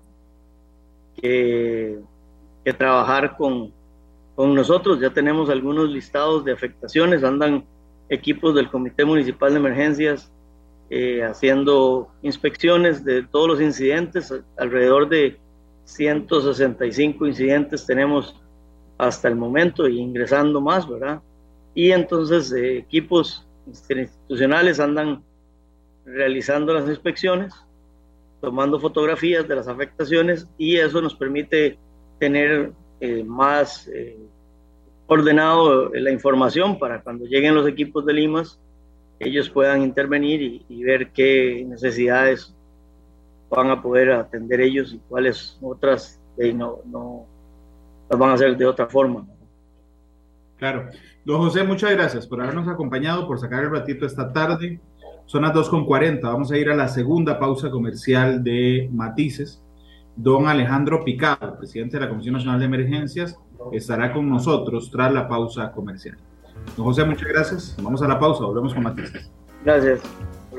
que 1.22 2.74
trabajar 2.78 3.38
con, 3.38 3.72
con 4.36 4.56
nosotros, 4.56 5.00
ya 5.00 5.12
tenemos 5.12 5.50
algunos 5.50 5.90
listados 5.90 6.44
de 6.44 6.54
afectaciones, 6.54 7.24
andan 7.24 7.66
equipos 8.10 8.56
del 8.56 8.70
Comité 8.70 9.06
Municipal 9.06 9.52
de 9.52 9.60
Emergencias 9.60 10.32
eh, 10.90 11.24
haciendo 11.24 12.10
inspecciones 12.22 13.04
de 13.04 13.24
todos 13.24 13.48
los 13.48 13.62
incidentes, 13.62 14.34
alrededor 14.58 15.10
de 15.10 15.38
165 15.86 17.28
incidentes 17.28 17.86
tenemos 17.86 18.40
hasta 18.98 19.28
el 19.28 19.36
momento 19.36 19.88
y 19.88 20.00
ingresando 20.00 20.62
más, 20.62 20.88
¿verdad? 20.88 21.22
Y 21.74 21.92
entonces 21.92 22.52
eh, 22.54 22.78
equipos 22.78 23.46
institucionales 23.68 24.80
andan 24.80 25.24
realizando 26.06 26.74
las 26.74 26.88
inspecciones, 26.88 27.54
tomando 28.42 28.80
fotografías 28.80 29.48
de 29.48 29.56
las 29.56 29.68
afectaciones 29.68 30.48
y 30.58 30.78
eso 30.78 31.02
nos 31.02 31.16
permite 31.16 31.78
tener 32.20 32.72
eh, 33.04 33.24
más 33.24 33.90
ordenado 35.08 35.90
la 35.94 36.12
información 36.12 36.80
para 36.80 37.02
cuando 37.02 37.26
lleguen 37.26 37.54
los 37.54 37.68
equipos 37.68 38.06
de 38.06 38.14
Limas, 38.14 38.60
ellos 39.20 39.50
puedan 39.50 39.82
intervenir 39.82 40.64
y, 40.68 40.84
ver 40.84 41.12
qué 41.12 41.66
necesidades 41.68 42.56
van 43.50 43.70
a 43.70 43.82
poder 43.82 44.12
atender 44.12 44.62
ellos 44.62 44.94
y 44.94 45.00
cuáles 45.10 45.58
otras 45.62 46.20
no, 46.56 46.80
no 46.86 47.26
las 48.10 48.20
van 48.20 48.30
a 48.32 48.34
hacer 48.34 48.58
de 48.58 48.66
otra 48.66 48.88
forma. 48.88 49.26
Claro. 50.58 50.90
Don 51.26 51.40
José, 51.40 51.64
muchas 51.64 51.92
gracias 51.92 52.28
por 52.28 52.42
habernos 52.42 52.68
acompañado, 52.68 53.28
por 53.28 53.40
sacar 53.40 53.64
el 53.64 53.72
ratito 53.72 54.06
esta 54.06 54.32
tarde. 54.34 54.80
Son 55.26 55.44
las 55.44 55.54
2.40. 55.54 56.22
Vamos 56.22 56.52
a 56.52 56.58
ir 56.58 56.70
a 56.70 56.76
la 56.76 56.90
segunda 56.90 57.40
pausa 57.40 57.70
comercial 57.70 58.44
de 58.44 58.90
Matices. 58.92 59.63
Don 60.16 60.48
Alejandro 60.48 61.04
Picado, 61.04 61.58
presidente 61.58 61.98
de 61.98 62.06
la 62.06 62.10
Comisión 62.10 62.34
Nacional 62.34 62.60
de 62.60 62.66
Emergencias, 62.66 63.36
estará 63.72 64.14
con 64.14 64.30
nosotros 64.30 64.92
tras 64.92 65.12
la 65.12 65.28
pausa 65.28 65.72
comercial. 65.72 66.18
Don 66.78 66.86
José, 66.86 67.04
muchas 67.04 67.28
gracias. 67.28 67.76
Vamos 67.82 68.02
a 68.02 68.08
la 68.08 68.20
pausa, 68.20 68.46
volvemos 68.46 68.74
con 68.74 68.84
Matices. 68.84 69.32
Gracias. 69.64 70.02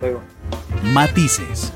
luego. 0.00 0.20
Matices. 0.92 1.72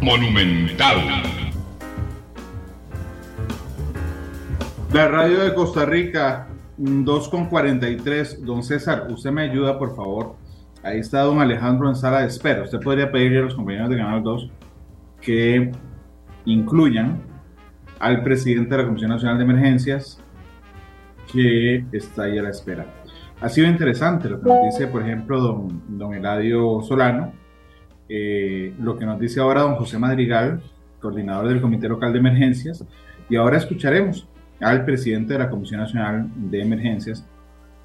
Monumental. 0.00 0.98
La 4.92 5.06
radio 5.06 5.44
de 5.44 5.54
Costa 5.54 5.84
Rica, 5.84 6.48
2.43. 6.80 8.38
Don 8.38 8.62
César, 8.62 9.06
usted 9.10 9.30
me 9.30 9.42
ayuda, 9.42 9.78
por 9.78 9.94
favor. 9.94 10.36
Ahí 10.82 10.98
está 10.98 11.20
don 11.22 11.40
Alejandro 11.40 11.88
en 11.88 11.94
sala 11.94 12.20
de 12.20 12.28
espera. 12.28 12.62
Usted 12.62 12.80
podría 12.80 13.12
pedirle 13.12 13.40
a 13.40 13.42
los 13.42 13.54
compañeros 13.54 13.90
de 13.90 13.98
Canal 13.98 14.22
2 14.22 14.50
que 15.20 15.72
incluyan 16.46 17.20
al 17.98 18.22
presidente 18.22 18.70
de 18.70 18.78
la 18.78 18.86
Comisión 18.86 19.10
Nacional 19.10 19.36
de 19.36 19.44
Emergencias 19.44 20.18
que 21.30 21.84
está 21.92 22.24
ahí 22.24 22.38
a 22.38 22.42
la 22.42 22.50
espera. 22.50 22.86
Ha 23.42 23.48
sido 23.48 23.68
interesante 23.68 24.28
lo 24.28 24.40
que 24.40 24.48
nos 24.48 24.64
dice, 24.64 24.86
por 24.86 25.02
ejemplo, 25.02 25.40
don, 25.40 25.82
don 25.98 26.14
Eladio 26.14 26.80
Solano, 26.82 27.32
eh, 28.08 28.74
lo 28.80 28.96
que 28.96 29.06
nos 29.06 29.20
dice 29.20 29.40
ahora 29.40 29.62
don 29.62 29.76
José 29.76 29.98
Madrigal, 29.98 30.62
coordinador 31.00 31.48
del 31.48 31.60
Comité 31.60 31.88
Local 31.88 32.12
de 32.12 32.18
Emergencias, 32.18 32.84
y 33.28 33.36
ahora 33.36 33.58
escucharemos 33.58 34.28
al 34.60 34.84
presidente 34.84 35.32
de 35.32 35.38
la 35.38 35.50
Comisión 35.50 35.80
Nacional 35.80 36.28
de 36.36 36.60
Emergencias, 36.60 37.26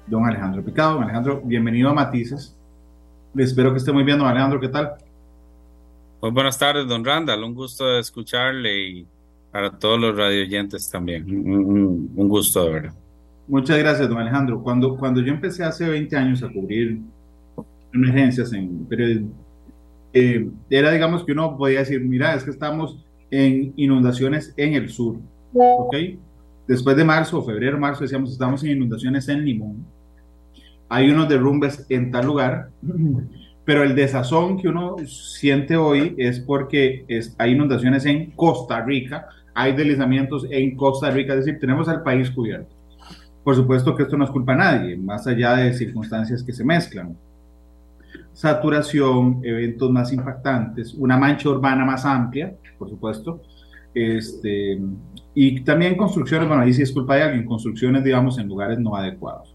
don 0.06 0.24
Alejandro 0.26 0.62
Picado. 0.62 1.00
Alejandro, 1.00 1.40
bienvenido 1.44 1.88
a 1.90 1.94
Matices. 1.94 2.54
Espero 3.36 3.72
que 3.72 3.78
esté 3.78 3.92
muy 3.92 4.04
bien, 4.04 4.18
don 4.18 4.28
Alejandro, 4.28 4.60
¿qué 4.60 4.68
tal? 4.68 4.94
Muy 6.20 6.30
buenas 6.30 6.58
tardes, 6.58 6.86
don 6.86 7.04
Randall. 7.04 7.42
Un 7.44 7.54
gusto 7.54 7.86
de 7.86 8.00
escucharle 8.00 8.88
y 8.88 9.06
para 9.50 9.70
todos 9.70 9.98
los 9.98 10.16
radioyentes 10.16 10.90
también. 10.90 11.24
Un, 11.24 12.28
gusto, 12.28 12.64
de 12.64 12.72
verdad. 12.72 12.94
Muchas 13.48 13.78
gracias, 13.78 14.08
don 14.08 14.18
Alejandro. 14.18 14.62
Cuando, 14.62 14.96
cuando 14.96 15.20
yo 15.22 15.32
empecé 15.32 15.64
hace 15.64 15.88
20 15.88 16.16
años 16.16 16.42
a 16.42 16.48
cubrir 16.52 17.00
emergencias 17.92 18.52
en 18.52 18.84
periodismo, 18.86 19.30
eh, 20.12 20.48
era, 20.70 20.90
digamos, 20.90 21.24
que 21.24 21.32
uno 21.32 21.56
podía 21.56 21.80
decir, 21.80 22.00
mira, 22.00 22.34
es 22.34 22.44
que 22.44 22.50
estamos 22.50 23.02
en 23.30 23.72
inundaciones 23.76 24.52
en 24.56 24.74
el 24.74 24.88
sur, 24.88 25.16
¿ok? 25.52 25.94
Después 26.66 26.96
de 26.96 27.04
marzo, 27.04 27.42
febrero, 27.42 27.78
marzo, 27.78 28.02
decíamos, 28.02 28.32
estamos 28.32 28.62
en 28.64 28.72
inundaciones 28.72 29.28
en 29.28 29.44
Limón. 29.44 29.86
Hay 30.88 31.10
unos 31.10 31.28
derrumbes 31.28 31.86
en 31.88 32.10
tal 32.10 32.26
lugar 32.26 32.70
pero 33.66 33.82
el 33.82 33.96
desazón 33.96 34.56
que 34.56 34.68
uno 34.68 34.96
siente 35.06 35.76
hoy 35.76 36.14
es 36.16 36.38
porque 36.38 37.04
hay 37.36 37.50
inundaciones 37.50 38.06
en 38.06 38.30
Costa 38.30 38.80
Rica, 38.80 39.26
hay 39.54 39.74
deslizamientos 39.74 40.46
en 40.48 40.76
Costa 40.76 41.10
Rica, 41.10 41.34
es 41.34 41.44
decir, 41.44 41.58
tenemos 41.58 41.88
al 41.88 42.04
país 42.04 42.30
cubierto. 42.30 42.72
Por 43.42 43.56
supuesto 43.56 43.94
que 43.96 44.04
esto 44.04 44.16
no 44.16 44.24
es 44.24 44.30
culpa 44.30 44.52
a 44.52 44.56
nadie, 44.56 44.96
más 44.96 45.26
allá 45.26 45.56
de 45.56 45.74
circunstancias 45.74 46.44
que 46.44 46.52
se 46.52 46.64
mezclan. 46.64 47.16
Saturación, 48.32 49.40
eventos 49.42 49.90
más 49.90 50.12
impactantes, 50.12 50.94
una 50.94 51.18
mancha 51.18 51.48
urbana 51.48 51.84
más 51.84 52.04
amplia, 52.04 52.54
por 52.78 52.88
supuesto, 52.88 53.42
este, 53.92 54.78
y 55.38 55.60
también 55.60 55.98
construcciones, 55.98 56.48
bueno, 56.48 56.62
ahí 56.62 56.72
sí 56.72 56.80
es 56.80 56.90
culpa 56.90 57.14
de 57.14 57.24
alguien, 57.24 57.44
construcciones, 57.44 58.02
digamos, 58.02 58.38
en 58.38 58.48
lugares 58.48 58.78
no 58.78 58.96
adecuados. 58.96 59.54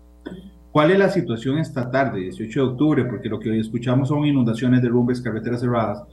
¿Cuál 0.72 0.92
es 0.92 1.00
la 1.00 1.10
situación 1.10 1.58
esta 1.58 1.90
tarde, 1.90 2.20
18 2.20 2.60
de 2.60 2.68
octubre? 2.68 3.06
Porque 3.06 3.28
lo 3.28 3.40
que 3.40 3.50
hoy 3.50 3.60
escuchamos 3.60 4.10
son 4.10 4.24
inundaciones, 4.24 4.84
derrumbes, 4.84 5.22
carreteras 5.22 5.60
cerradas. 5.60 6.04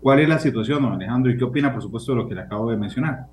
¿Cuál 0.00 0.20
es 0.20 0.28
la 0.28 0.38
situación, 0.38 0.84
don 0.84 0.92
Alejandro? 0.92 1.32
¿Y 1.32 1.36
qué 1.36 1.42
opina, 1.42 1.72
por 1.72 1.82
supuesto, 1.82 2.12
de 2.12 2.18
lo 2.18 2.28
que 2.28 2.36
le 2.36 2.42
acabo 2.42 2.70
de 2.70 2.76
mencionar? 2.76 3.26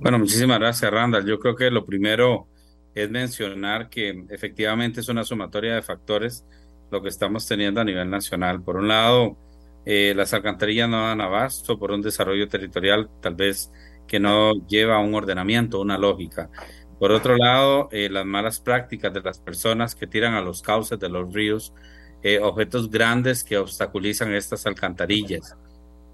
Bueno, 0.00 0.18
muchísimas 0.18 0.58
gracias, 0.58 0.90
Randall. 0.90 1.26
Yo 1.26 1.38
creo 1.38 1.54
que 1.54 1.70
lo 1.70 1.84
primero 1.84 2.46
es 2.94 3.10
mencionar 3.10 3.90
que 3.90 4.24
efectivamente 4.30 5.00
es 5.00 5.10
una 5.10 5.24
sumatoria 5.24 5.74
de 5.74 5.82
factores 5.82 6.46
lo 6.90 7.02
que 7.02 7.10
estamos 7.10 7.46
teniendo 7.46 7.82
a 7.82 7.84
nivel 7.84 8.08
nacional. 8.08 8.62
Por 8.62 8.76
un 8.76 8.88
lado, 8.88 9.36
eh, 9.84 10.14
las 10.16 10.32
alcantarillas 10.32 10.88
no 10.88 11.02
dan 11.02 11.20
abasto 11.20 11.78
por 11.78 11.90
un 11.92 12.00
desarrollo 12.00 12.48
territorial 12.48 13.10
tal 13.20 13.34
vez 13.34 13.70
que 14.12 14.20
no 14.20 14.52
lleva 14.66 14.98
un 14.98 15.14
ordenamiento, 15.14 15.80
una 15.80 15.96
lógica. 15.96 16.50
Por 16.98 17.12
otro 17.12 17.34
lado, 17.34 17.88
eh, 17.92 18.10
las 18.10 18.26
malas 18.26 18.60
prácticas 18.60 19.10
de 19.14 19.22
las 19.22 19.40
personas 19.40 19.94
que 19.94 20.06
tiran 20.06 20.34
a 20.34 20.42
los 20.42 20.60
cauces 20.60 20.98
de 20.98 21.08
los 21.08 21.32
ríos 21.32 21.72
eh, 22.22 22.38
objetos 22.38 22.90
grandes 22.90 23.42
que 23.42 23.56
obstaculizan 23.56 24.34
estas 24.34 24.66
alcantarillas. 24.66 25.56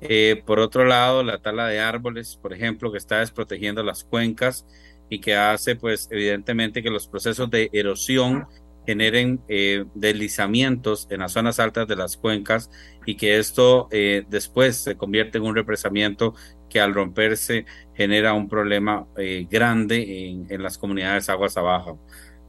Eh, 0.00 0.44
por 0.46 0.60
otro 0.60 0.84
lado, 0.84 1.24
la 1.24 1.38
tala 1.38 1.66
de 1.66 1.80
árboles, 1.80 2.38
por 2.40 2.52
ejemplo, 2.52 2.92
que 2.92 2.98
está 2.98 3.18
desprotegiendo 3.18 3.82
las 3.82 4.04
cuencas 4.04 4.64
y 5.10 5.18
que 5.20 5.34
hace, 5.34 5.74
pues, 5.74 6.06
evidentemente 6.12 6.84
que 6.84 6.90
los 6.90 7.08
procesos 7.08 7.50
de 7.50 7.68
erosión 7.72 8.46
generen 8.88 9.42
eh, 9.48 9.84
deslizamientos 9.94 11.08
en 11.10 11.20
las 11.20 11.32
zonas 11.32 11.60
altas 11.60 11.86
de 11.86 11.94
las 11.94 12.16
cuencas 12.16 12.70
y 13.04 13.16
que 13.16 13.38
esto 13.38 13.86
eh, 13.90 14.24
después 14.30 14.76
se 14.76 14.96
convierte 14.96 15.36
en 15.36 15.44
un 15.44 15.54
represamiento 15.54 16.32
que 16.68 16.80
al 16.80 16.94
romperse 16.94 17.66
genera 17.94 18.32
un 18.32 18.48
problema 18.48 19.06
eh, 19.16 19.46
grande 19.50 20.28
en, 20.28 20.46
en, 20.50 20.62
las 20.62 20.78
comunidades 20.78 21.28
aguas 21.28 21.56
abajo. 21.56 21.98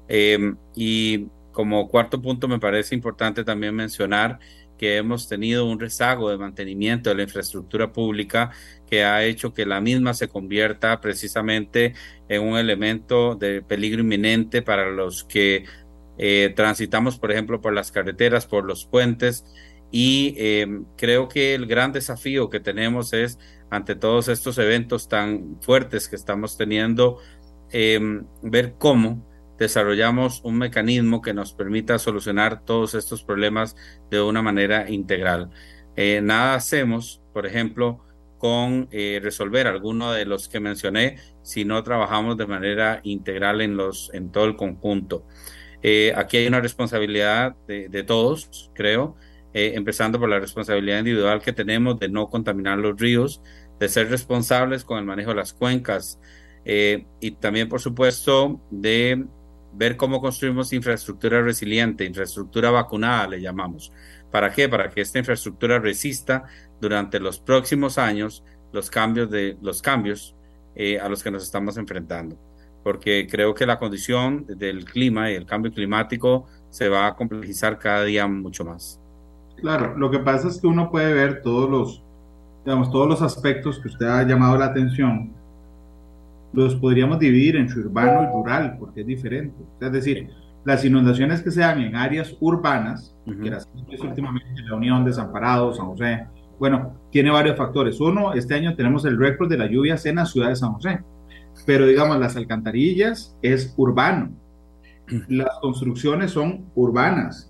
Em, 0.07 0.57
y 0.75 1.27
como 1.51 1.87
cuarto 1.87 2.21
punto 2.21 2.47
me 2.47 2.59
parece 2.59 2.95
importante 2.95 3.43
también 3.43 3.75
mencionar 3.75 4.39
que 4.79 4.95
hemos 4.97 5.27
tenido 5.27 5.65
un 5.65 5.79
rezago 5.79 6.31
de 6.31 6.37
mantenimiento 6.37 7.09
de 7.09 7.17
la 7.17 7.23
infraestructura 7.23 7.91
pública 7.91 8.51
que 8.89 9.03
ha 9.03 9.23
hecho 9.25 9.53
que 9.53 9.65
la 9.65 9.81
misma 9.81 10.13
se 10.13 10.29
convierta 10.29 11.01
precisamente 11.01 11.93
en 12.29 12.41
un 12.41 12.57
elemento 12.57 13.35
de 13.35 13.61
peligro 13.61 14.01
inminente 14.01 14.61
para 14.61 14.89
los 14.89 15.25
que 15.25 15.65
eh, 16.17 16.53
transitamos, 16.55 17.19
por 17.19 17.31
ejemplo, 17.31 17.61
por 17.61 17.73
las 17.73 17.91
carreteras, 17.91 18.47
por 18.47 18.65
los 18.65 18.85
puentes. 18.85 19.45
Y 19.91 20.33
eh, 20.37 20.67
creo 20.97 21.27
que 21.27 21.55
el 21.55 21.65
gran 21.65 21.91
desafío 21.91 22.49
que 22.49 22.59
tenemos 22.59 23.11
es, 23.13 23.37
ante 23.69 23.95
todos 23.95 24.27
estos 24.27 24.57
eventos 24.57 25.07
tan 25.07 25.57
fuertes 25.61 26.07
que 26.07 26.15
estamos 26.15 26.57
teniendo, 26.57 27.17
eh, 27.71 27.99
ver 28.41 28.75
cómo 28.77 29.29
desarrollamos 29.59 30.41
un 30.43 30.57
mecanismo 30.57 31.21
que 31.21 31.33
nos 31.33 31.53
permita 31.53 31.99
solucionar 31.99 32.63
todos 32.63 32.95
estos 32.95 33.23
problemas 33.23 33.75
de 34.09 34.21
una 34.21 34.41
manera 34.41 34.89
integral. 34.89 35.51
Eh, 35.95 36.21
nada 36.23 36.55
hacemos, 36.55 37.21
por 37.33 37.45
ejemplo, 37.45 37.99
con 38.37 38.87
eh, 38.91 39.19
resolver 39.21 39.67
alguno 39.67 40.13
de 40.13 40.25
los 40.25 40.47
que 40.47 40.61
mencioné 40.61 41.17
si 41.41 41.65
no 41.65 41.83
trabajamos 41.83 42.37
de 42.37 42.47
manera 42.47 43.01
integral 43.03 43.59
en, 43.59 43.75
los, 43.75 44.09
en 44.13 44.31
todo 44.31 44.45
el 44.45 44.55
conjunto. 44.55 45.25
Eh, 45.81 46.13
aquí 46.15 46.37
hay 46.37 46.47
una 46.47 46.61
responsabilidad 46.61 47.55
de 47.67 48.03
todos, 48.03 48.71
creo, 48.73 49.15
empezando 49.53 50.19
por 50.19 50.29
la 50.29 50.39
responsabilidad 50.39 50.99
individual 50.99 51.41
que 51.41 51.53
tenemos 51.53 51.99
de 51.99 52.07
no 52.07 52.29
contaminar 52.29 52.77
los 52.77 52.99
ríos, 52.99 53.41
de 53.79 53.89
ser 53.89 54.09
responsables 54.09 54.83
con 54.83 54.99
el 54.99 55.05
manejo 55.05 55.29
de 55.29 55.37
las 55.37 55.53
cuencas 55.53 56.19
y 56.65 57.31
también, 57.31 57.67
por 57.67 57.79
supuesto, 57.79 58.59
de 58.69 59.25
ver 59.73 59.97
cómo 59.97 60.21
construimos 60.21 60.73
infraestructura 60.73 61.41
resiliente, 61.41 62.05
infraestructura 62.05 62.71
vacunada, 62.71 63.27
le 63.27 63.41
llamamos. 63.41 63.91
¿Para 64.31 64.51
qué? 64.51 64.69
Para 64.69 64.89
que 64.89 65.01
esta 65.01 65.19
infraestructura 65.19 65.79
resista 65.79 66.45
durante 66.79 67.19
los 67.19 67.39
próximos 67.39 67.97
años 67.97 68.43
los 68.71 68.89
cambios, 68.89 69.29
de, 69.29 69.57
los 69.61 69.81
cambios 69.81 70.35
eh, 70.75 70.99
a 70.99 71.09
los 71.09 71.23
que 71.23 71.31
nos 71.31 71.43
estamos 71.43 71.77
enfrentando. 71.77 72.37
Porque 72.83 73.27
creo 73.29 73.53
que 73.53 73.65
la 73.65 73.79
condición 73.79 74.45
del 74.47 74.85
clima 74.85 75.31
y 75.31 75.35
el 75.35 75.45
cambio 75.45 75.71
climático 75.71 76.47
se 76.69 76.87
va 76.87 77.07
a 77.07 77.15
complejizar 77.15 77.77
cada 77.77 78.03
día 78.03 78.27
mucho 78.27 78.63
más. 78.63 79.01
Claro, 79.57 79.97
lo 79.97 80.09
que 80.09 80.19
pasa 80.19 80.47
es 80.47 80.61
que 80.61 80.67
uno 80.67 80.89
puede 80.89 81.13
ver 81.13 81.41
todos 81.41 81.69
los, 81.69 82.03
digamos, 82.65 82.91
todos 82.91 83.07
los 83.07 83.21
aspectos 83.21 83.79
que 83.79 83.87
usted 83.87 84.05
ha 84.05 84.23
llamado 84.23 84.57
la 84.57 84.65
atención 84.65 85.33
los 86.51 86.75
podríamos 86.75 87.19
dividir 87.19 87.55
entre 87.55 87.81
urbano 87.81 88.23
y 88.23 88.33
rural, 88.33 88.75
porque 88.79 89.01
es 89.01 89.07
diferente. 89.07 89.55
Es 89.79 89.91
decir, 89.91 90.29
las 90.65 90.83
inundaciones 90.83 91.41
que 91.41 91.51
se 91.51 91.61
dan 91.61 91.81
en 91.81 91.95
áreas 91.95 92.35
urbanas, 92.39 93.15
que 93.25 93.49
las 93.49 93.69
últimamente 94.01 94.61
la 94.63 94.75
Unión, 94.75 95.05
Desamparados, 95.05 95.77
San 95.77 95.87
José, 95.87 96.25
bueno, 96.57 96.93
tiene 97.11 97.29
varios 97.29 97.57
factores. 97.57 97.99
Uno, 98.01 98.33
este 98.33 98.55
año 98.55 98.75
tenemos 98.75 99.05
el 99.05 99.17
récord 99.17 99.49
de 99.49 99.57
las 99.57 99.69
lluvias 99.69 100.05
en 100.05 100.17
la 100.17 100.25
ciudad 100.25 100.49
de 100.49 100.55
San 100.55 100.73
José, 100.73 101.01
pero 101.65 101.85
digamos, 101.85 102.19
las 102.19 102.35
alcantarillas 102.35 103.37
es 103.41 103.73
urbano, 103.77 104.31
las 105.27 105.57
construcciones 105.61 106.31
son 106.31 106.65
urbanas, 106.75 107.48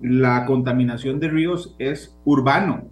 la 0.00 0.46
contaminación 0.46 1.18
de 1.18 1.28
ríos 1.28 1.74
es 1.78 2.16
urbano, 2.24 2.84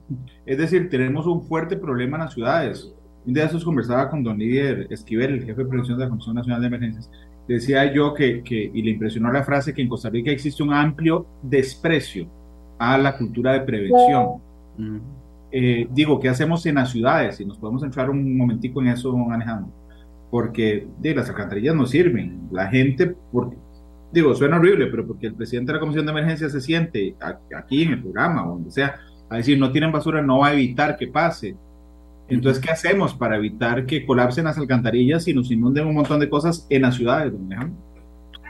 es 0.45 0.59
decir, 0.59 0.89
tenemos 0.89 1.27
un 1.27 1.43
fuerte 1.43 1.77
problema 1.77 2.17
en 2.17 2.25
las 2.25 2.35
ciudades. 2.35 2.93
Un 3.25 3.35
día 3.35 3.45
esos 3.45 3.65
conversaba 3.65 4.09
con 4.09 4.23
don 4.23 4.39
Líder 4.39 4.87
Esquivel, 4.91 5.35
el 5.35 5.45
jefe 5.45 5.63
de 5.63 5.69
prevención 5.69 5.99
de 5.99 6.05
la 6.05 6.11
Comisión 6.11 6.37
Nacional 6.37 6.61
de 6.61 6.67
Emergencias. 6.69 7.11
Decía 7.49 7.93
yo 7.93 8.15
que, 8.15 8.43
que, 8.43 8.71
y 8.73 8.83
le 8.83 8.93
impresionó 8.93 9.33
la 9.33 9.43
frase, 9.43 9.75
que 9.75 9.83
en 9.83 9.89
Costa 9.89 10.11
Rica 10.11 10.31
existe 10.31 10.63
un 10.63 10.73
amplio 10.73 11.27
desprecio 11.43 12.29
a 12.79 12.99
la 12.99 13.17
cultura 13.17 13.53
de 13.53 13.61
prevención. 13.61 14.41
Eh, 15.51 15.89
digo, 15.91 16.21
¿qué 16.21 16.29
hacemos 16.29 16.67
en 16.67 16.75
las 16.77 16.91
ciudades? 16.91 17.41
Y 17.41 17.45
nos 17.45 17.59
podemos 17.59 17.83
entrar 17.83 18.11
un 18.11 18.37
momentico 18.37 18.81
en 18.81 18.89
eso, 18.89 19.17
manejando. 19.17 19.73
Porque 20.31 20.87
de, 20.99 21.15
las 21.15 21.29
alcantarillas 21.29 21.75
no 21.75 21.87
sirven. 21.87 22.49
La 22.51 22.67
gente, 22.69 23.15
porque, 23.33 23.57
digo, 24.13 24.35
suena 24.35 24.57
horrible, 24.57 24.87
pero 24.87 25.07
porque 25.07 25.27
el 25.27 25.35
presidente 25.35 25.73
de 25.73 25.75
la 25.75 25.81
Comisión 25.81 26.07
de 26.07 26.13
Emergencia 26.13 26.49
se 26.49 26.61
siente 26.61 27.17
aquí 27.57 27.83
en 27.83 27.93
el 27.93 28.03
programa 28.03 28.47
o 28.47 28.55
donde 28.55 28.71
sea, 28.71 28.97
a 29.29 29.37
decir, 29.37 29.59
no 29.59 29.73
tienen 29.73 29.93
basura, 29.93 30.23
no 30.23 30.39
va 30.39 30.49
a 30.49 30.53
evitar 30.53 30.97
que 30.97 31.09
pase 31.09 31.57
entonces, 32.29 32.63
¿qué 32.63 32.71
hacemos 32.71 33.15
para 33.15 33.37
evitar 33.37 33.87
que 33.87 34.05
colapsen 34.05 34.45
las 34.45 34.59
alcantarillas 34.59 35.29
y 35.29 35.35
nos 35.35 35.51
inunden 35.51 35.87
un 35.87 35.95
montón 35.95 36.19
de 36.19 36.29
cosas 36.29 36.67
en 36.71 36.83
las 36.83 36.97
ciudades, 36.97 37.33
don 37.33 37.77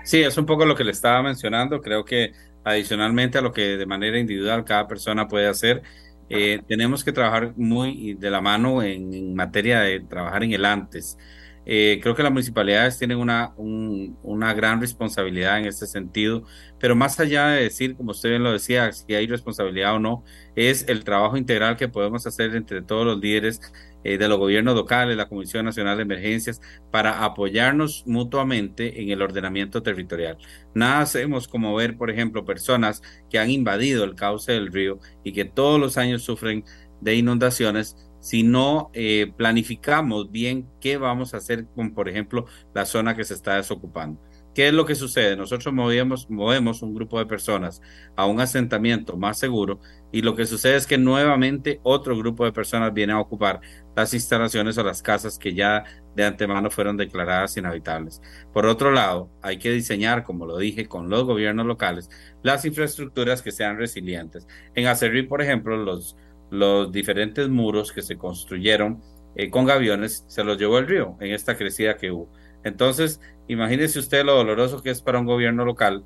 Sí, 0.03 0.23
es 0.23 0.39
un 0.39 0.47
poco 0.47 0.65
lo 0.65 0.75
que 0.75 0.85
le 0.85 0.93
estaba 0.93 1.23
mencionando. 1.23 1.81
Creo 1.81 2.05
que 2.05 2.33
adicionalmente 2.65 3.39
a 3.39 3.43
lo 3.43 3.53
que 3.53 3.77
de 3.77 3.87
manera 3.87 4.19
individual 4.19 4.65
cada 4.65 4.87
persona 4.87 5.29
puede 5.29 5.47
hacer, 5.47 5.83
eh, 6.29 6.61
tenemos 6.67 7.05
que 7.05 7.13
trabajar 7.13 7.53
muy 7.57 8.15
de 8.15 8.31
la 8.31 8.41
mano 8.41 8.83
en, 8.83 9.35
materia 9.35 9.81
de 9.81 10.01
trabajar 10.01 10.43
en 10.43 10.53
el 10.53 10.65
antes. 10.65 11.19
Eh, 11.67 11.99
creo 12.01 12.15
que 12.15 12.23
las 12.23 12.31
municipalidades 12.31 12.97
tienen 12.99 13.19
una, 13.19 13.53
una 13.57 14.55
gran 14.55 14.81
responsabilidad 14.81 15.59
en 15.59 15.67
este 15.67 15.87
sentido, 15.87 16.45
pero 16.79 16.95
más 16.95 17.19
allá 17.19 17.49
de 17.49 17.65
decir, 17.65 17.97
como 17.97 18.13
usted 18.13 18.31
bien 18.31 18.45
lo 18.45 18.53
decía, 18.53 18.93
si 18.93 19.15
hay 19.15 19.27
responsabilidad 19.27 19.97
o 19.97 19.99
no, 19.99 20.25
es 20.55 20.89
el 20.89 21.03
trabajo 21.03 21.37
integral 21.37 21.77
que 21.77 21.89
podemos 21.89 22.27
hacer 22.27 22.55
entre 22.55 22.83
todos 22.83 23.05
los 23.05 23.19
líderes 23.19 23.61
eh, 24.05 24.19
de 24.19 24.29
los 24.29 24.39
gobiernos 24.39 24.77
locales, 24.77 25.17
la 25.17 25.29
Comisión 25.29 25.65
Nacional 25.65 25.97
de 25.97 26.05
Emergencias, 26.05 26.61
para 26.93 27.25
apoyarnos 27.25 28.05
mutuamente 28.07 29.03
en 29.03 29.11
el 29.11 29.21
ordenamiento 29.21 29.83
territorial. 29.83 30.39
Nada 30.75 31.01
hacemos 31.01 31.49
como 31.49 31.75
ver, 31.75 31.97
por 31.97 32.11
ejemplo, 32.11 32.45
personas 32.45 33.03
que 33.29 33.41
han 33.41 33.51
invadido 33.51 34.05
el 34.05 34.15
cauce 34.15 34.53
del 34.53 34.73
río 34.73 35.01
y 35.25 35.33
que 35.33 35.45
todos 35.45 35.81
los 35.81 35.97
años 35.97 36.23
sufren 36.23 36.65
de 37.01 37.17
inundaciones 37.17 37.97
si 38.21 38.43
no 38.43 38.91
eh, 38.93 39.33
planificamos 39.37 40.31
bien 40.31 40.69
qué 40.81 40.97
vamos 40.97 41.35
a 41.35 41.39
hacer 41.39 41.67
con, 41.75 41.95
por 41.95 42.09
ejemplo, 42.09 42.47
la 42.75 42.87
zona 42.87 43.17
que 43.17 43.25
se 43.25 43.35
está 43.35 43.57
desocupando. 43.57 44.21
¿Qué 44.57 44.69
es 44.69 44.73
lo 44.73 44.87
que 44.87 44.95
sucede? 44.95 45.37
Nosotros 45.37 45.75
movemos, 45.75 46.31
movemos 46.31 46.81
un 46.81 46.95
grupo 46.95 47.19
de 47.19 47.27
personas 47.27 47.83
a 48.17 48.25
un 48.25 48.41
asentamiento 48.41 49.19
más 49.19 49.39
seguro 49.39 49.81
y 50.11 50.23
lo 50.23 50.35
que 50.35 50.47
sucede 50.47 50.77
es 50.77 50.87
que 50.87 50.97
nuevamente 50.97 51.79
otro 51.83 52.17
grupo 52.17 52.43
de 52.47 52.53
personas 52.53 52.95
viene 52.95 53.13
a 53.13 53.21
ocupar 53.21 53.61
las 53.95 54.15
instalaciones 54.15 54.79
o 54.79 54.83
las 54.83 55.03
casas 55.03 55.39
que 55.39 55.53
ya 55.53 55.85
de 56.15 56.25
antemano 56.25 56.71
fueron 56.71 56.97
declaradas 56.97 57.55
inhabitables. 57.59 58.23
Por 58.55 58.65
otro 58.65 58.93
lado, 58.93 59.31
hay 59.43 59.59
que 59.59 59.71
diseñar, 59.73 60.25
como 60.25 60.47
lo 60.47 60.57
dije, 60.57 60.87
con 60.87 61.11
los 61.11 61.25
gobiernos 61.25 61.67
locales, 61.67 62.09
las 62.43 62.65
infraestructuras 62.65 63.43
que 63.43 63.53
sean 63.53 63.77
resilientes. 63.77 64.47
En 64.75 64.87
Acerrí, 64.87 65.25
por 65.25 65.43
ejemplo, 65.43 65.77
los, 65.77 66.17
los 66.51 66.93
diferentes 66.93 67.49
muros 67.49 67.93
que 67.93 68.03
se 68.03 68.17
construyeron 68.17 69.03
eh, 69.35 69.51
con 69.51 69.67
gaviones 69.67 70.25
se 70.29 70.45
los 70.45 70.59
llevó 70.59 70.79
el 70.79 70.87
río 70.87 71.17
en 71.21 71.33
esta 71.33 71.57
crecida 71.57 71.97
que 71.97 72.11
hubo. 72.11 72.29
Entonces, 72.65 73.21
imagínese 73.49 73.99
usted 73.99 74.25
lo 74.25 74.35
doloroso 74.35 74.83
que 74.83 74.91
es 74.91 75.03
para 75.03 75.19
un 75.19 75.27
gobierno 75.27 75.65
local 75.65 76.05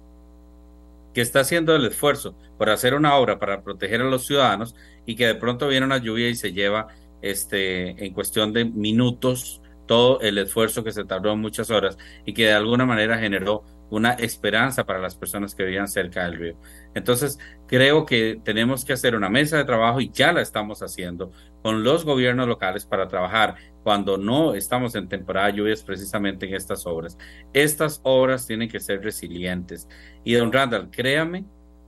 que 1.15 1.21
está 1.21 1.41
haciendo 1.41 1.75
el 1.75 1.87
esfuerzo 1.87 2.35
por 2.59 2.71
hacer 2.71 2.95
una 2.95 3.17
obra 3.17 3.39
para 3.39 3.63
proteger 3.63 4.01
a 4.01 4.05
los 4.05 4.27
ciudadanos 4.27 4.75
y 5.07 5.17
que 5.17 5.27
de 5.27 5.35
pronto 5.35 5.69
viene 5.69 5.87
una 5.87 5.99
lluvia 5.99 6.29
y 6.29 6.35
se 6.35 6.53
lleva 6.53 6.89
este 7.23 8.05
en 8.05 8.13
cuestión 8.13 8.53
de 8.53 8.65
minutos 8.65 9.61
todo 9.87 10.21
el 10.21 10.39
esfuerzo 10.39 10.85
que 10.85 10.93
se 10.93 11.05
tardó 11.05 11.37
muchas 11.37 11.71
horas 11.71 11.99
y 12.25 12.33
que 12.33 12.45
de 12.45 12.53
alguna 12.53 12.87
manera 12.87 13.19
generó 13.19 13.65
una 13.91 14.13
esperanza 14.13 14.85
para 14.85 15.01
las 15.01 15.17
personas 15.17 15.55
que 15.55 15.65
vivían 15.65 15.89
cerca 15.89 16.25
del 16.25 16.37
río. 16.37 16.57
Entonces, 16.95 17.39
creo 17.67 18.05
que 18.05 18.41
tenemos 18.43 18.85
que 18.85 18.93
hacer 18.93 19.15
una 19.15 19.29
mesa 19.29 19.57
de 19.57 19.65
trabajo 19.65 20.01
y 20.01 20.11
ya 20.11 20.33
la 20.33 20.41
estamos 20.41 20.83
haciendo 20.83 21.31
con 21.63 21.85
los 21.85 22.05
gobiernos 22.05 22.49
locales 22.49 22.85
para 22.85 23.07
trabajar 23.09 23.55
cuando 23.83 24.19
no 24.19 24.55
estamos 24.55 24.95
en 24.95 25.09
temporada 25.09 25.47
de 25.47 25.59
lluvias 25.59 25.83
precisamente 25.83 26.47
en 26.47 26.55
estas 26.55 26.87
obras. 26.87 27.17
Estas 27.53 28.01
obras 28.03 28.47
tienen 28.47 28.69
que 28.69 28.81
ser 28.81 29.03
resilientes. 29.03 29.89
Y 30.25 30.35
don 30.35 30.53
Randall, 30.53 30.91
créame, 30.91 31.45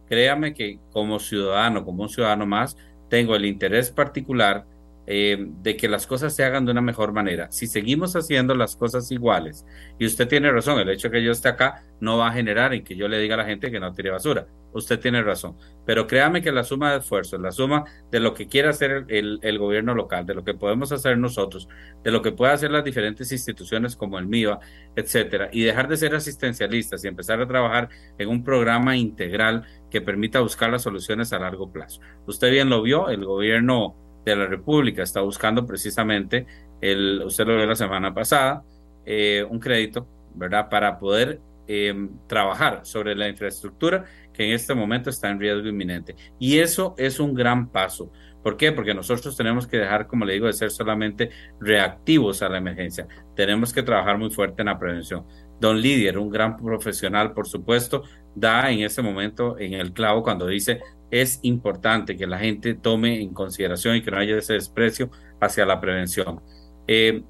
créame 0.07 0.55
que 0.55 0.79
como 0.93 1.19
ciudadano, 1.19 1.85
como 1.85 2.03
un 2.03 2.09
ciudadano 2.09 2.47
más, 2.47 2.77
tengo 3.09 3.35
el 3.35 3.45
interés 3.45 3.91
particular 3.91 4.65
eh, 5.07 5.37
de 5.63 5.77
que 5.77 5.89
las 5.89 6.07
cosas 6.07 6.35
se 6.35 6.45
hagan 6.45 6.65
de 6.65 6.73
una 6.73 6.81
mejor 6.81 7.13
manera. 7.13 7.51
Si 7.51 7.67
seguimos 7.67 8.15
haciendo 8.15 8.55
las 8.55 8.77
cosas 8.77 9.11
iguales, 9.11 9.67
y 9.99 10.07
usted 10.07 10.29
tiene 10.29 10.51
razón, 10.51 10.79
el 10.79 10.89
hecho 10.91 11.09
de 11.09 11.19
que 11.19 11.25
yo 11.25 11.33
esté 11.33 11.49
acá 11.49 11.85
no 12.01 12.19
va 12.19 12.29
a 12.29 12.33
generar 12.33 12.73
en 12.73 12.85
que 12.85 12.97
yo 12.97 13.09
le 13.09 13.19
diga 13.19 13.35
a 13.35 13.39
la 13.39 13.45
gente 13.45 13.71
que 13.71 13.81
no 13.81 13.93
tire 13.93 14.11
basura. 14.11 14.47
Usted 14.73 14.99
tiene 15.01 15.23
razón. 15.23 15.57
Pero 15.85 16.07
créame 16.07 16.41
que 16.41 16.51
la 16.51 16.65
suma 16.65 16.93
de 16.93 16.99
esfuerzos, 16.99 17.41
la 17.41 17.53
suma 17.53 17.85
de 18.11 18.21
lo 18.21 18.33
que 18.33 18.47
quiere 18.47 18.69
hacer 18.69 19.05
el, 19.09 19.39
el 19.43 19.59
gobierno 19.59 19.95
local, 19.95 20.25
de 20.25 20.35
lo 20.35 20.45
que 20.45 20.55
podemos 20.55 20.93
hacer 20.93 21.19
nosotros, 21.19 21.69
de 22.03 22.11
lo 22.11 22.23
que 22.23 22.33
pueden 22.33 22.55
hacer 22.55 22.71
las 22.71 22.85
diferentes 22.85 23.31
instituciones 23.33 23.97
como 23.97 24.19
el 24.19 24.27
MIVA, 24.27 24.61
etcétera, 24.97 25.51
y 25.53 25.63
dejar 25.63 25.89
de 25.89 25.97
ser 25.97 26.15
asistencialistas 26.15 27.05
y 27.05 27.09
empezar 27.09 27.41
a 27.41 27.47
trabajar 27.47 27.89
en 28.19 28.29
un 28.29 28.43
programa 28.43 28.97
integral 28.97 29.65
que 29.91 30.01
permita 30.01 30.41
buscar 30.41 30.71
las 30.71 30.83
soluciones 30.83 31.33
a 31.33 31.39
largo 31.39 31.71
plazo. 31.71 32.01
Usted 32.27 32.51
bien 32.51 32.71
lo 32.71 32.83
vio, 32.83 33.11
el 33.11 33.25
gobierno 33.25 33.97
de 34.25 34.37
la 34.37 34.47
República 34.47 35.03
está 35.03 35.21
buscando 35.21 35.67
precisamente, 35.67 36.47
el, 36.81 37.23
usted 37.25 37.47
lo 37.47 37.57
vio 37.57 37.67
la 37.67 37.75
semana 37.75 38.15
pasada, 38.15 38.63
eh, 39.05 39.45
un 39.49 39.59
crédito, 39.59 40.07
¿verdad? 40.35 40.69
Para 40.69 40.99
poder 40.99 41.41
em, 41.67 42.11
trabajar 42.27 42.81
sobre 42.85 43.15
la 43.15 43.29
infraestructura 43.29 44.05
que 44.33 44.45
en 44.45 44.53
este 44.53 44.75
momento 44.75 45.11
está 45.11 45.31
en 45.31 45.41
riesgo 45.41 45.69
inminente. 45.69 46.17
Y 46.39 46.59
eso 46.59 46.95
es 46.99 47.21
un 47.21 47.35
gran 47.35 47.69
paso. 47.69 48.11
¿Por 48.43 48.57
qué? 48.57 48.73
Porque 48.73 48.95
nosotros 48.95 49.37
tenemos 49.37 49.67
que 49.67 49.79
dejar, 49.79 50.07
como 50.07 50.25
le 50.25 50.35
digo, 50.35 50.47
de 50.47 50.53
ser 50.53 50.71
solamente 50.71 51.31
reactivos 51.61 52.43
a 52.43 52.49
la 52.49 52.59
emergencia. 52.59 53.07
Tenemos 53.37 53.73
que 53.73 53.83
trabajar 53.83 54.19
muy 54.19 54.31
fuerte 54.31 54.63
en 54.63 54.67
la 54.67 54.79
prevención. 54.79 55.25
Don 55.61 55.81
Lidier, 55.81 56.19
un 56.19 56.31
gran 56.31 56.57
profesional, 56.57 57.33
por 57.33 57.47
supuesto, 57.47 58.03
da 58.35 58.71
en 58.71 58.81
ese 58.81 59.03
momento 59.03 59.59
en 59.59 59.75
el 59.75 59.93
clavo 59.93 60.23
cuando 60.25 60.47
dice 60.47 60.81
es 61.13 61.41
importante 61.43 62.17
que 62.17 62.27
la 62.27 62.39
gente 62.39 62.75
tome 62.75 63.21
en 63.21 63.35
consideración 63.35 63.97
y 63.97 64.03
que 64.03 64.11
no 64.11 64.17
haya 64.17 64.39
ese 64.39 64.55
desprecio 64.55 65.11
hacia 65.41 65.67
la 65.67 65.79
prevención. 65.79 66.41
Eh, 66.89 67.23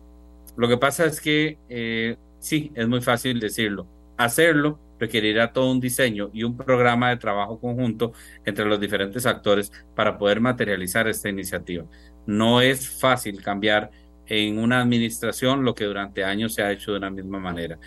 lo 0.57 0.69
que 0.69 0.79
pasa 0.79 1.05
es 1.05 1.21
que 1.21 1.59
eh, 1.69 2.17
sí, 2.39 2.71
es 2.77 2.87
muy 2.87 3.01
fácil 3.01 3.41
decirlo. 3.41 3.89
Hacerlo 4.17 4.79
requerirá 5.01 5.53
todo 5.53 5.73
un 5.73 5.81
diseño 5.81 6.31
y 6.33 6.45
un 6.45 6.57
programa 6.57 7.11
de 7.11 7.17
trabajo 7.17 7.59
conjunto 7.59 8.13
entre 8.45 8.67
los 8.67 8.79
diferentes 8.79 9.27
actores 9.27 9.73
para 9.97 10.17
poder 10.17 10.41
materializar 10.41 11.09
esta 11.09 11.29
iniciativa. 11.29 11.85
No 12.25 12.61
es 12.61 12.89
fácil 12.89 13.43
cambiar 13.43 13.91
en 14.27 14.59
una 14.59 14.81
administración 14.81 15.65
lo 15.65 15.75
que 15.75 15.87
durante 15.87 16.23
años 16.23 16.55
se 16.55 16.63
ha 16.63 16.71
hecho 16.71 16.93
de 16.93 16.99
una 16.99 17.11
misma 17.11 17.41
manera. 17.41 17.81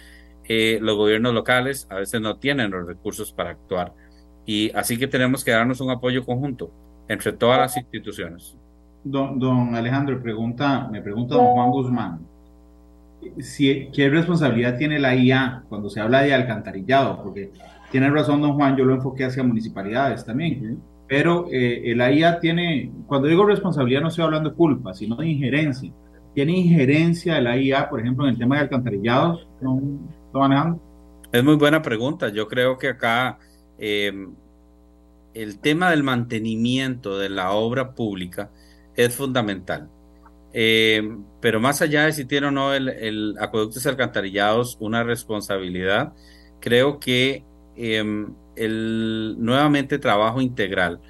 Eh, 0.43 0.77
los 0.81 0.97
gobiernos 0.97 1.33
locales 1.33 1.87
a 1.89 1.95
veces 1.95 2.19
no 2.19 2.37
tienen 2.37 2.71
los 2.71 2.85
recursos 2.85 3.31
para 3.31 3.51
actuar 3.51 3.93
y 4.45 4.71
así 4.75 4.97
que 4.97 5.07
tenemos 5.07 5.43
que 5.43 5.51
darnos 5.51 5.81
un 5.81 5.89
apoyo 5.89 6.25
conjunto 6.25 6.69
entre 7.07 7.33
todas 7.33 7.59
las 7.59 7.77
instituciones. 7.77 8.55
Don, 9.03 9.39
don 9.39 9.75
Alejandro, 9.75 10.21
pregunta, 10.21 10.87
me 10.91 11.01
pregunta 11.01 11.35
don 11.35 11.45
Juan 11.45 11.71
Guzmán, 11.71 12.19
si, 13.39 13.89
¿qué 13.93 14.09
responsabilidad 14.09 14.77
tiene 14.77 14.99
la 14.99 15.15
IA 15.15 15.63
cuando 15.69 15.89
se 15.89 15.99
habla 15.99 16.21
de 16.21 16.33
alcantarillado? 16.33 17.21
Porque 17.23 17.51
tiene 17.91 18.09
razón 18.09 18.41
don 18.41 18.53
Juan, 18.53 18.75
yo 18.75 18.85
lo 18.85 18.95
enfoqué 18.95 19.25
hacia 19.25 19.43
municipalidades 19.43 20.25
también, 20.25 20.79
pero 21.07 21.47
eh, 21.51 21.93
la 21.95 22.11
IA 22.11 22.39
tiene, 22.39 22.91
cuando 23.07 23.27
digo 23.27 23.45
responsabilidad 23.45 24.01
no 24.01 24.07
estoy 24.07 24.23
hablando 24.23 24.49
de 24.49 24.55
culpa, 24.55 24.93
sino 24.93 25.15
de 25.15 25.27
injerencia. 25.27 25.91
¿Tiene 26.33 26.57
injerencia 26.57 27.39
la 27.39 27.57
IA, 27.57 27.89
por 27.89 28.01
ejemplo, 28.01 28.25
en 28.25 28.31
el 28.31 28.37
tema 28.37 28.55
de 28.55 28.61
alcantarillados, 28.63 29.47
don, 29.61 29.99
don 30.33 30.43
Alejandro? 30.43 30.81
Es 31.31 31.43
muy 31.43 31.55
buena 31.55 31.81
pregunta. 31.81 32.29
Yo 32.29 32.47
creo 32.47 32.77
que 32.77 32.89
acá 32.89 33.39
Em, 33.77 34.33
el 35.33 35.59
tema 35.59 35.89
del 35.91 36.03
mantenimiento 36.03 37.17
de 37.17 37.29
la 37.29 37.51
obra 37.51 37.93
pública 37.93 38.49
es 38.95 39.13
fundamental. 39.13 39.89
Em, 40.53 41.23
pero 41.41 41.59
más 41.59 41.81
allá 41.81 42.05
de 42.05 42.13
si 42.13 42.25
tiene 42.25 42.47
o 42.47 42.51
no 42.51 42.73
el, 42.73 42.87
el 42.89 43.35
acueductos 43.39 43.85
alcantarillados 43.85 44.77
una 44.79 45.03
responsabilidad, 45.03 46.13
creo 46.61 46.99
que 46.99 47.43
em, 47.75 48.33
el 48.55 49.35
nuevamente 49.37 49.99
trabajo 49.99 50.41
integral. 50.41 51.01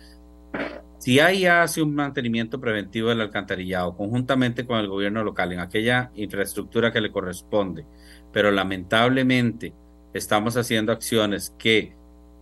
Si 0.97 1.19
hay 1.19 1.45
hace 1.45 1.83
un 1.83 1.93
mantenimiento 1.93 2.59
preventivo 2.59 3.09
del 3.09 3.21
alcantarillado 3.21 3.95
conjuntamente 3.95 4.65
con 4.65 4.79
el 4.79 4.87
gobierno 4.87 5.23
local 5.23 5.53
en 5.53 5.59
aquella 5.59 6.11
infraestructura 6.15 6.91
que 6.91 7.01
le 7.01 7.11
corresponde, 7.11 7.85
pero 8.33 8.49
lamentablemente 8.51 9.73
estamos 10.13 10.57
haciendo 10.57 10.91
acciones 10.91 11.53
que 11.59 11.93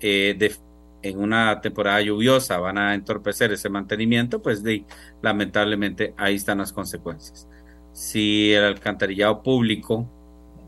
eh, 0.04 0.38
en 1.02 1.20
una 1.20 1.62
temporada 1.62 2.02
lluviosa 2.02 2.58
van 2.58 2.78
a 2.78 2.94
entorpecer 2.94 3.52
ese 3.52 3.70
mantenimiento, 3.70 4.42
pues 4.42 4.64
lamentablemente 5.22 6.14
ahí 6.18 6.36
están 6.36 6.58
las 6.60 6.74
consecuencias. 6.74 7.48
Si 7.94 8.52
el 8.54 8.64
alcantarillado 8.64 9.44
público 9.44 10.10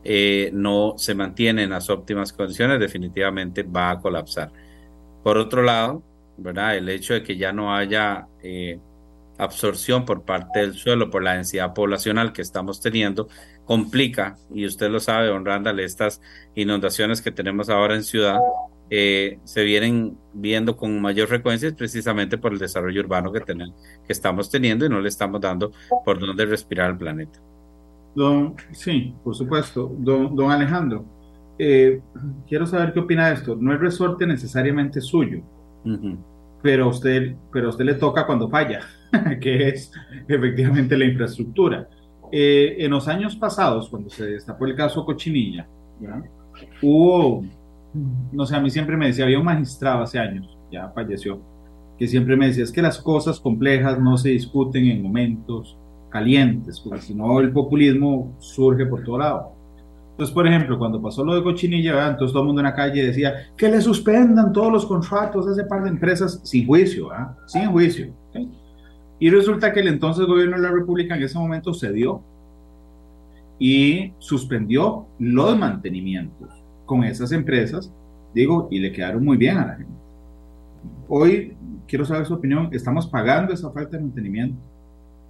eh, 0.04 0.52
no 0.54 0.94
se 0.98 1.16
mantiene 1.16 1.64
en 1.64 1.72
las 1.72 1.90
óptimas 1.90 2.32
condiciones, 2.32 2.80
definitivamente 2.80 3.64
va 3.64 3.92
a 3.92 4.00
colapsar. 4.00 4.52
Por 5.24 5.38
otro 5.38 5.64
lado, 5.64 6.04
el 6.38 6.90
hecho 6.90 7.14
de 7.14 7.24
que 7.24 7.38
ya 7.38 7.52
no 7.52 7.76
haya 7.76 8.28
eh, 8.44 8.80
absorción 9.38 10.06
por 10.06 10.24
parte 10.24 10.60
del 10.60 10.74
suelo 10.74 11.10
por 11.10 11.24
la 11.24 11.34
densidad 11.34 11.74
poblacional 11.74 12.34
que 12.34 12.42
estamos 12.42 12.82
teniendo 12.82 13.28
complica, 13.66 14.38
y 14.54 14.66
usted 14.66 14.90
lo 14.90 15.00
sabe, 15.00 15.28
don 15.28 15.46
Randall, 15.46 15.80
estas 15.80 16.22
inundaciones 16.56 17.22
que 17.22 17.32
tenemos 17.32 17.70
ahora 17.70 17.96
en 17.96 18.04
ciudad 18.04 18.40
eh, 18.90 19.40
se 19.44 19.64
vienen 19.64 20.18
viendo 20.34 20.78
con 20.78 21.02
mayor 21.02 21.28
frecuencia 21.28 21.74
precisamente 21.76 22.38
por 22.38 22.54
el 22.54 22.60
desarrollo 22.60 23.02
urbano 23.02 23.32
que, 23.32 23.40
tenemos, 23.42 23.76
que 24.06 24.14
estamos 24.14 24.50
teniendo 24.52 24.86
y 24.86 24.90
no 24.90 25.02
le 25.02 25.10
estamos 25.10 25.42
dando 25.42 25.72
por 26.04 26.20
dónde 26.20 26.46
respirar 26.46 26.92
al 26.92 26.98
planeta. 26.98 27.40
Don, 28.14 28.56
sí, 28.72 29.14
por 29.24 29.36
supuesto. 29.36 29.92
Don, 29.98 30.36
don 30.36 30.52
Alejandro, 30.52 31.06
eh, 31.58 32.02
quiero 32.48 32.66
saber 32.66 32.94
qué 32.94 33.00
opina 33.00 33.28
de 33.28 33.36
esto. 33.36 33.56
No 33.60 33.74
es 33.74 33.80
resorte 33.80 34.26
necesariamente 34.28 35.02
suyo, 35.02 35.42
pero, 36.62 36.90
usted, 36.90 37.36
pero 37.52 37.68
a 37.68 37.70
usted 37.70 37.86
le 37.86 37.96
toca 37.96 38.26
cuando 38.26 38.50
falla, 38.50 38.82
que 39.42 39.70
es 39.70 39.92
efectivamente 40.28 40.98
la 40.98 41.06
infraestructura. 41.06 41.90
Eh, 42.32 42.78
en 42.80 42.92
los 42.92 43.08
años 43.08 43.36
pasados, 43.36 43.90
cuando 43.90 44.10
se 44.10 44.26
destapó 44.26 44.66
el 44.66 44.76
caso 44.76 45.06
Cochinilla, 45.06 45.68
hubo 46.82 47.44
no 48.32 48.46
sé, 48.46 48.56
a 48.56 48.60
mí 48.60 48.70
siempre 48.70 48.98
me 48.98 49.08
decía, 49.08 49.26
había 49.26 49.40
un 49.40 49.46
magistrado 49.46 50.04
hace 50.04 50.20
años, 50.20 50.58
ya 50.72 50.90
falleció, 50.90 51.40
que 51.98 52.08
siempre 52.08 52.36
me 52.36 52.48
decía, 52.48 52.64
es 52.64 52.72
que 52.72 52.82
las 52.82 53.00
cosas 53.00 53.40
complejas 53.40 54.00
no 54.00 54.18
se 54.18 54.30
discuten 54.30 54.86
en 54.86 55.02
momentos 55.02 55.78
calientes, 56.10 56.80
porque 56.80 57.02
si 57.02 57.16
no 57.16 57.40
el 57.40 57.52
populismo 57.52 58.36
surge 58.40 58.86
por 58.86 59.04
todo 59.04 59.18
lado. 59.18 59.52
Entonces, 60.12 60.34
por 60.34 60.48
ejemplo, 60.48 60.78
cuando 60.78 61.02
pasó 61.02 61.26
lo 61.26 61.36
de 61.36 61.44
Cochinilla, 61.44 62.08
entonces 62.08 62.32
todo 62.32 62.44
el 62.44 62.48
mundo 62.48 62.62
en 62.62 62.68
la 62.68 62.74
calle 62.74 63.06
decía 63.06 63.34
que 63.58 63.70
le 63.70 63.82
suspendan 63.82 64.54
todos 64.54 64.72
los 64.72 64.86
contratos 64.86 65.48
a 65.48 65.52
ese 65.52 65.66
par 65.66 65.84
de 65.84 65.90
empresas 65.90 66.40
sin 66.44 66.66
juicio, 66.66 67.10
sin 67.48 67.70
juicio. 67.70 68.14
Y 69.20 69.30
resulta 69.30 69.74
que 69.74 69.82
el 69.82 69.90
entonces 69.90 70.26
gobierno 70.26 70.56
de 70.56 70.64
la 70.64 70.72
República 70.72 71.16
en 71.16 71.24
ese 71.24 71.38
momento 71.38 71.74
cedió 71.74 72.22
y 73.60 74.14
suspendió 74.20 75.08
los 75.20 75.58
mantenimientos 75.58 76.65
con 76.86 77.04
esas 77.04 77.32
empresas, 77.32 77.92
digo, 78.34 78.68
y 78.72 78.80
le 78.80 78.92
quedaron 78.92 79.24
muy 79.24 79.38
bien 79.38 79.58
a 79.58 79.68
la 79.68 79.76
gente. 79.76 79.94
Hoy, 81.08 81.56
quiero 81.88 82.06
saber 82.06 82.26
su 82.26 82.34
opinión, 82.34 82.70
estamos 82.72 83.08
pagando 83.08 83.54
esa 83.54 83.72
falta 83.72 83.98
de 83.98 84.04
mantenimiento. 84.04 84.58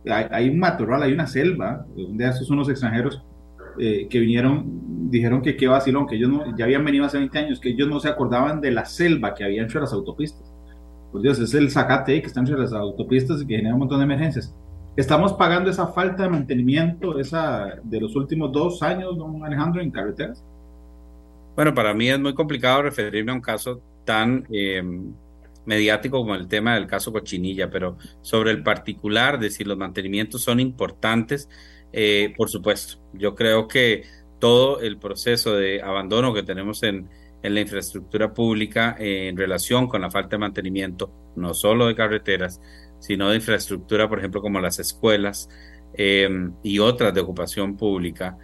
Hay, 0.08 0.49
un 0.49 0.60
matorral, 0.60 1.01
hay 1.01 1.14
una 1.14 1.26
selva, 1.26 1.86
de 1.95 2.28
esos 2.28 2.49
unos 2.51 2.70
extranjeros 2.70 3.24
eh, 3.80 4.08
que 4.08 4.20
vinieron, 4.20 5.10
dijeron 5.10 5.41
que 5.41 5.58
qué 5.58 5.68
vacilón, 5.68 6.06
que 6.06 6.16
ellos 6.16 6.30
no, 6.30 6.56
ya 6.56 6.66
habían 6.66 6.86
venido 6.86 7.06
hace 7.06 7.18
20 7.18 7.39
años, 7.39 7.60
que 7.60 7.70
ellos 7.70 7.89
no 7.89 7.99
se 7.99 8.10
acordaban 8.10 8.62
de 8.62 8.72
la 8.72 8.86
selva 8.86 9.34
que 9.34 9.43
había 9.43 9.64
entre 9.64 9.82
las 9.82 9.93
autopistas. 9.93 10.53
Pues 11.12 11.24
Dios, 11.24 11.39
es 11.39 11.53
el 11.53 11.72
zacate 11.72 12.22
que 12.22 12.28
está 12.28 12.39
entre 12.39 12.58
las 12.58 12.74
autopistas 12.74 13.41
y 13.41 13.47
que 13.47 13.56
genera 13.56 13.74
un 13.74 13.80
montón 13.80 13.99
de 13.99 14.06
emergencias. 14.06 14.53
Estamos 14.95 15.34
pagando 15.34 15.70
esa 15.70 15.88
falta 15.88 16.24
de 16.24 16.30
mantenimiento 16.30 17.20
esa 17.20 17.76
de 17.84 17.99
los 17.99 18.16
últimos 18.16 18.51
dos 18.51 18.82
años, 18.82 19.18
don 19.18 19.43
Alejandro, 19.43 19.82
en 19.82 19.91
carreteras. 19.91 20.43
Bueno, 21.56 21.74
para 21.74 21.93
mí 21.93 22.10
es 22.10 22.20
muy 22.20 22.34
complicado 22.34 22.82
referirme 22.82 23.32
a 23.32 23.36
un 23.36 23.41
caso 23.41 23.82
tan 24.03 24.45
eh, 24.51 24.84
mediático 25.66 26.18
como 26.18 26.36
el 26.36 26.49
tema 26.49 26.76
del 26.76 26.86
caso 26.86 27.14
Cochinilla, 27.14 27.70
pero 27.70 27.97
sobre 28.22 28.51
el 28.51 28.62
particular 28.62 29.39
de 29.39 29.49
si 29.49 29.64
los 29.64 29.78
mantenimientos 29.78 30.41
son 30.43 30.60
importantes, 30.60 31.49
eh, 31.93 32.34
por 32.36 32.49
supuesto. 32.49 32.99
Yo 33.14 33.36
creo 33.36 33.70
que 33.70 34.03
todo 34.39 34.82
el 34.82 34.97
proceso 34.97 35.56
de 35.56 35.82
abandono 35.82 36.34
que 36.34 36.43
tenemos 36.43 36.84
en, 36.84 37.10
la 37.41 37.62
infraestructura 37.62 38.34
pública 38.34 38.95
eh, 38.99 39.28
en 39.28 39.38
relación 39.38 39.88
con 39.88 40.01
la 40.01 40.10
falta 40.10 40.30
de 40.30 40.39
mantenimiento, 40.39 41.12
no 41.36 41.53
solo 41.53 41.86
de 41.86 41.93
carreteras, 41.93 42.60
sino 42.99 43.30
de 43.30 43.36
infraestructura, 43.36 44.10
por 44.10 44.18
ejemplo, 44.18 44.41
como 44.41 44.60
las 44.60 44.80
escuelas 44.80 45.47
y 45.97 46.80
otras 46.80 47.14
de 47.14 47.22
ocupación 47.22 47.78
pública, 47.78 48.38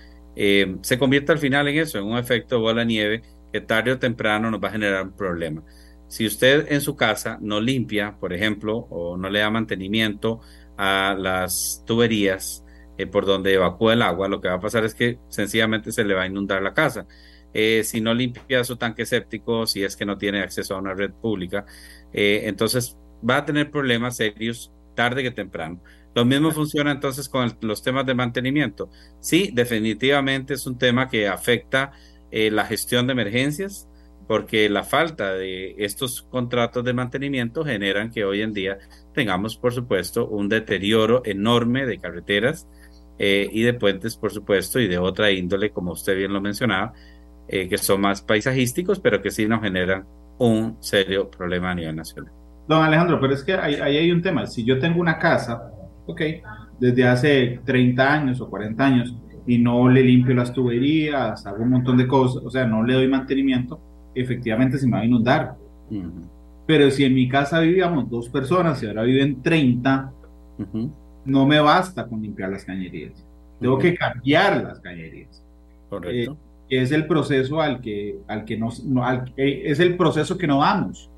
eh, 0.43 0.77
se 0.81 0.97
convierte 0.97 1.31
al 1.31 1.37
final 1.37 1.67
en 1.67 1.77
eso, 1.77 1.99
en 1.99 2.05
un 2.05 2.17
efecto 2.17 2.59
bola 2.59 2.83
nieve 2.83 3.21
que 3.53 3.61
tarde 3.61 3.91
o 3.91 3.99
temprano 3.99 4.49
nos 4.49 4.59
va 4.59 4.69
a 4.69 4.71
generar 4.71 5.03
un 5.03 5.15
problema. 5.15 5.63
Si 6.07 6.25
usted 6.25 6.65
en 6.71 6.81
su 6.81 6.95
casa 6.95 7.37
no 7.41 7.61
limpia, 7.61 8.17
por 8.19 8.33
ejemplo, 8.33 8.75
o 8.89 9.17
no 9.17 9.29
le 9.29 9.37
da 9.37 9.51
mantenimiento 9.51 10.41
a 10.77 11.15
las 11.15 11.83
tuberías 11.85 12.65
eh, 12.97 13.05
por 13.05 13.27
donde 13.27 13.53
evacúa 13.53 13.93
el 13.93 14.01
agua, 14.01 14.27
lo 14.27 14.41
que 14.41 14.47
va 14.47 14.55
a 14.55 14.59
pasar 14.59 14.83
es 14.83 14.95
que 14.95 15.19
sencillamente 15.29 15.91
se 15.91 16.03
le 16.03 16.15
va 16.15 16.23
a 16.23 16.27
inundar 16.27 16.63
la 16.63 16.73
casa. 16.73 17.05
Eh, 17.53 17.83
si 17.83 18.01
no 18.01 18.11
limpia 18.15 18.63
su 18.63 18.77
tanque 18.77 19.05
séptico, 19.05 19.67
si 19.67 19.83
es 19.83 19.95
que 19.95 20.07
no 20.07 20.17
tiene 20.17 20.41
acceso 20.41 20.73
a 20.73 20.79
una 20.79 20.95
red 20.95 21.11
pública, 21.11 21.65
entonces 22.11 22.97
va 23.27 23.37
a 23.37 23.45
tener 23.45 23.69
problemas 23.69 24.17
serios 24.17 24.71
tarde 24.95 25.21
que 25.21 25.29
temprano. 25.29 25.83
Lo 26.14 26.26
mismo 26.26 26.51
funciona 26.51 26.91
entonces 26.91 27.30
con 27.30 27.55
los 27.62 27.82
temas 27.82 28.05
de 28.05 28.14
mantenimiento. 28.14 28.89
Sí, 29.20 29.51
definitivamente 29.53 30.55
es 30.55 30.66
un 30.68 30.78
tema 30.78 31.07
que 31.07 31.28
afecta 31.28 31.91
la 32.32 32.66
gestión 32.66 33.07
de 33.07 33.14
emergencias, 33.14 33.89
porque 34.32 34.70
la 34.70 34.84
falta 34.84 35.34
de 35.34 35.76
estos 35.78 36.22
contratos 36.22 36.86
de 36.86 36.93
mantenimiento 36.93 37.66
generan 37.66 38.12
que 38.12 38.24
hoy 38.24 38.41
en 38.41 38.53
día 38.53 38.78
tengamos, 39.14 39.57
por 39.57 39.74
supuesto, 39.74 40.26
un 40.28 40.47
deterioro 40.47 41.22
enorme 41.26 41.86
de 41.86 41.99
carreteras 41.99 42.66
eh, 43.20 43.49
y 43.51 43.62
de 43.64 43.74
puentes, 43.74 44.16
por 44.16 44.32
supuesto, 44.32 44.80
y 44.80 44.88
de 44.88 44.97
otra 44.97 45.32
índole, 45.32 45.72
como 45.72 45.91
usted 45.91 46.16
bien 46.16 46.32
lo 46.32 46.39
mencionaba, 46.39 46.93
eh, 47.49 47.68
que 47.68 47.78
son 47.78 47.99
más 47.99 48.22
paisajísticos, 48.22 49.01
pero 49.01 49.22
que 49.22 49.32
sí 49.32 49.47
nos 49.47 49.62
generan 49.62 50.05
un 50.39 50.78
serio 50.82 51.30
problema 51.30 51.72
a 51.72 51.76
nivel 51.76 51.95
nacional. 51.95 52.32
Don 52.68 52.84
Alejandro, 52.84 53.20
pero 53.20 53.34
es 53.34 53.43
que 53.43 53.53
ahí, 53.53 53.76
hay 53.76 54.12
un 54.12 54.22
tema. 54.22 54.47
Si 54.47 54.64
yo 54.64 54.80
tengo 54.80 55.01
una 55.01 55.20
casa, 55.20 55.72
ok, 56.12 56.22
desde 56.80 57.07
hace 57.07 57.59
30 57.66 58.14
años 58.14 58.41
o 58.41 58.49
40 58.49 58.86
años, 58.86 59.16
y 59.45 59.57
no 59.57 59.89
le 59.89 60.03
limpio 60.03 60.36
las 60.36 60.53
tuberías, 60.53 61.45
hago 61.45 61.64
un 61.64 61.70
montón 61.70 61.97
de 61.97 62.07
cosas, 62.07 62.43
o 62.43 62.49
sea, 62.49 62.66
no 62.66 62.84
le 62.84 62.93
doy 62.93 63.07
mantenimiento, 63.07 63.80
efectivamente 64.14 64.78
se 64.78 64.86
me 64.88 64.93
va 64.93 64.99
a 64.99 65.05
inundar. 65.05 65.55
Pero 66.66 66.89
si 66.91 67.03
en 67.03 67.14
mi 67.14 67.28
casa 67.28 67.59
vivíamos 67.59 68.09
dos 68.09 68.30
personas 68.30 68.82
y 68.82 68.88
ahora 68.88 69.03
viven 69.03 69.41
30, 69.41 70.12
no 71.26 71.45
me 71.45 71.59
basta 71.59 72.07
con 72.07 72.22
limpiar 72.22 72.51
las 72.51 72.64
cañerías. 72.64 73.26
Tengo 73.59 73.78
que 73.78 73.95
cambiar 73.95 74.64
las 74.64 74.80
cañerías. 74.80 75.43
Correcto. 75.89 76.38
Eh, 76.70 76.82
es 76.82 76.91
el 76.91 77.05
proceso 77.05 77.59
al 77.59 77.82
que, 77.82 78.20
al 78.28 78.45
que 78.45 78.57
nos, 78.57 78.84
es 79.36 79.80
el 79.80 79.97
proceso 79.97 80.38
que 80.38 80.47
no 80.47 80.59
vamos, 80.59 81.09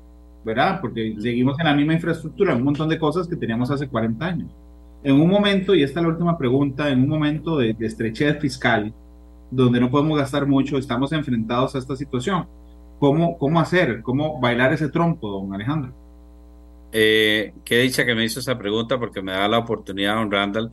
¿verdad? 0.44 0.80
Porque 0.80 1.14
seguimos 1.20 1.58
en 1.60 1.66
la 1.66 1.74
misma 1.74 1.94
infraestructura, 1.94 2.56
un 2.56 2.64
montón 2.64 2.88
de 2.88 2.98
cosas 2.98 3.28
que 3.28 3.36
teníamos 3.36 3.70
hace 3.70 3.86
40 3.86 4.26
años. 4.26 4.52
En 5.04 5.20
un 5.20 5.28
momento, 5.28 5.74
y 5.74 5.82
esta 5.82 6.00
es 6.00 6.04
la 6.04 6.12
última 6.12 6.36
pregunta, 6.36 6.88
en 6.88 7.02
un 7.02 7.08
momento 7.08 7.58
de, 7.58 7.74
de 7.74 7.86
estrechez 7.86 8.40
fiscal, 8.40 8.92
donde 9.50 9.78
no 9.78 9.90
podemos 9.90 10.18
gastar 10.18 10.46
mucho, 10.46 10.78
estamos 10.78 11.12
enfrentados 11.12 11.74
a 11.74 11.78
esta 11.78 11.94
situación 11.94 12.46
¿Cómo, 12.98 13.36
cómo 13.38 13.60
hacer? 13.60 14.02
¿Cómo 14.02 14.40
bailar 14.40 14.72
ese 14.72 14.88
trompo, 14.88 15.28
don 15.30 15.52
Alejandro? 15.52 15.92
Eh, 16.92 17.52
qué 17.64 17.80
dicha 17.80 18.06
que 18.06 18.14
me 18.14 18.24
hizo 18.24 18.40
esa 18.40 18.56
pregunta 18.56 18.98
porque 18.98 19.20
me 19.20 19.32
da 19.32 19.48
la 19.48 19.58
oportunidad, 19.58 20.14
don 20.14 20.30
Randall, 20.30 20.70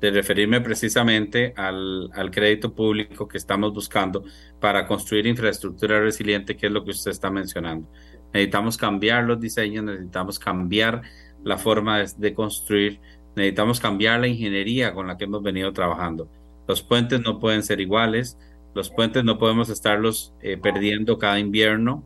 de 0.00 0.10
referirme 0.10 0.60
precisamente 0.60 1.52
al, 1.56 2.10
al, 2.14 2.30
crédito 2.30 2.72
público 2.72 3.26
que 3.28 3.36
estamos 3.36 3.74
buscando 3.74 4.24
para 4.60 4.86
construir 4.86 5.26
infraestructura 5.26 6.00
resiliente, 6.00 6.56
que 6.56 6.68
es 6.68 6.72
lo 6.72 6.84
que 6.84 6.92
usted 6.92 7.10
está 7.10 7.28
mencionando. 7.28 7.86
Necesitamos 8.32 8.78
cambiar 8.78 9.24
los 9.24 9.40
diseños, 9.40 9.84
necesitamos 9.84 10.38
cambiar 10.38 11.02
la 11.42 11.58
forma 11.58 11.98
de, 11.98 12.10
de 12.16 12.32
construir, 12.32 13.00
necesitamos 13.36 13.80
cambiar 13.80 14.20
la 14.20 14.28
ingeniería 14.28 14.94
con 14.94 15.06
la 15.06 15.16
que 15.16 15.24
hemos 15.24 15.42
venido 15.42 15.72
trabajando. 15.72 16.28
Los 16.66 16.82
puentes 16.82 17.20
no 17.20 17.40
pueden 17.40 17.62
ser 17.62 17.80
iguales, 17.80 18.38
los 18.74 18.90
puentes 18.90 19.24
no 19.24 19.38
podemos 19.38 19.68
estarlos 19.68 20.34
eh, 20.40 20.56
perdiendo 20.56 21.18
cada 21.18 21.38
invierno. 21.38 22.04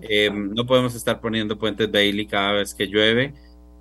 Eh, 0.00 0.30
no 0.32 0.64
podemos 0.66 0.94
estar 0.94 1.20
poniendo 1.20 1.58
puentes 1.58 1.90
Bailey 1.90 2.26
cada 2.26 2.52
vez 2.52 2.74
que 2.74 2.86
llueve. 2.86 3.34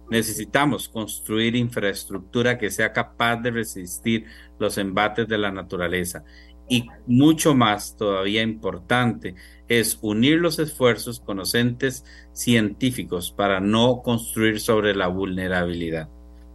Necesitamos 0.10 0.90
construir 0.90 1.56
infraestructura 1.56 2.58
que 2.58 2.70
sea 2.72 2.92
capaz 2.92 3.38
de 3.38 3.52
resistir 3.52 4.26
los 4.60 4.78
embates 4.78 5.28
de 5.28 5.38
la 5.38 5.52
naturaleza. 5.52 6.24
Y 6.70 6.88
mucho 7.08 7.56
más 7.56 7.96
todavía 7.98 8.42
importante 8.42 9.36
es 9.68 10.00
unir 10.02 10.40
los 10.40 10.60
esfuerzos 10.60 11.20
con 11.20 11.38
los 11.38 11.56
entes 11.56 12.06
científicos 12.32 13.32
para 13.32 13.60
no 13.60 14.02
construir 14.02 14.60
sobre 14.60 14.96
la 14.96 15.08
vulnerabilidad. 15.08 16.10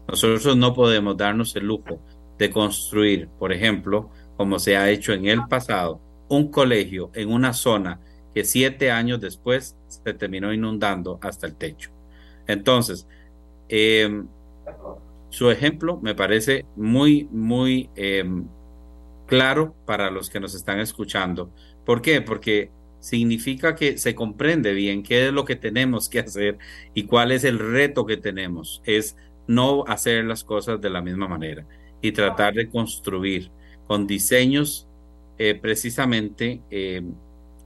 Nosotros 0.08 0.56
no 0.56 0.74
podemos 0.74 1.16
darnos 1.16 1.54
el 1.54 1.66
lujo 1.66 2.00
de 2.38 2.50
construir, 2.50 3.28
por 3.38 3.52
ejemplo, 3.52 4.10
como 4.36 4.58
se 4.58 4.76
ha 4.76 4.88
hecho 4.90 5.12
en 5.12 5.26
el 5.26 5.46
pasado, 5.48 6.00
un 6.28 6.50
colegio 6.50 7.10
en 7.14 7.30
una 7.30 7.52
zona 7.52 8.00
que 8.34 8.44
siete 8.44 8.90
años 8.90 9.20
después 9.20 9.76
se 9.88 10.14
terminó 10.14 10.52
inundando 10.52 11.18
hasta 11.22 11.46
el 11.46 11.56
techo. 11.56 11.90
Entonces, 12.46 13.06
em, 13.68 14.26
su 15.30 15.50
ejemplo 15.50 15.98
me 16.02 16.14
parece 16.14 16.64
muy, 16.76 17.28
muy 17.30 17.90
em, 17.94 18.46
claro 19.26 19.74
para 19.84 20.10
los 20.10 20.30
que 20.30 20.40
nos 20.40 20.54
están 20.54 20.80
escuchando. 20.80 21.52
¿Por 21.84 22.00
qué? 22.00 22.22
Porque 22.22 22.70
significa 23.00 23.74
que 23.74 23.98
se 23.98 24.14
comprende 24.14 24.72
bien 24.72 25.02
qué 25.02 25.28
es 25.28 25.32
lo 25.32 25.44
que 25.44 25.56
tenemos 25.56 26.08
que 26.08 26.20
hacer 26.20 26.58
y 26.94 27.04
cuál 27.04 27.32
es 27.32 27.44
el 27.44 27.58
reto 27.58 28.06
que 28.06 28.16
tenemos. 28.16 28.82
Es 28.84 29.16
no 29.48 29.82
hacer 29.88 30.24
las 30.24 30.44
cosas 30.44 30.80
de 30.80 30.90
la 30.90 31.02
misma 31.02 31.26
manera 31.26 31.66
y 32.00 32.12
tratar 32.12 32.54
de 32.54 32.70
construir 32.70 33.50
con 33.88 34.06
diseños 34.06 34.86
eh, 35.38 35.54
precisamente 35.54 36.62
eh, 36.70 37.02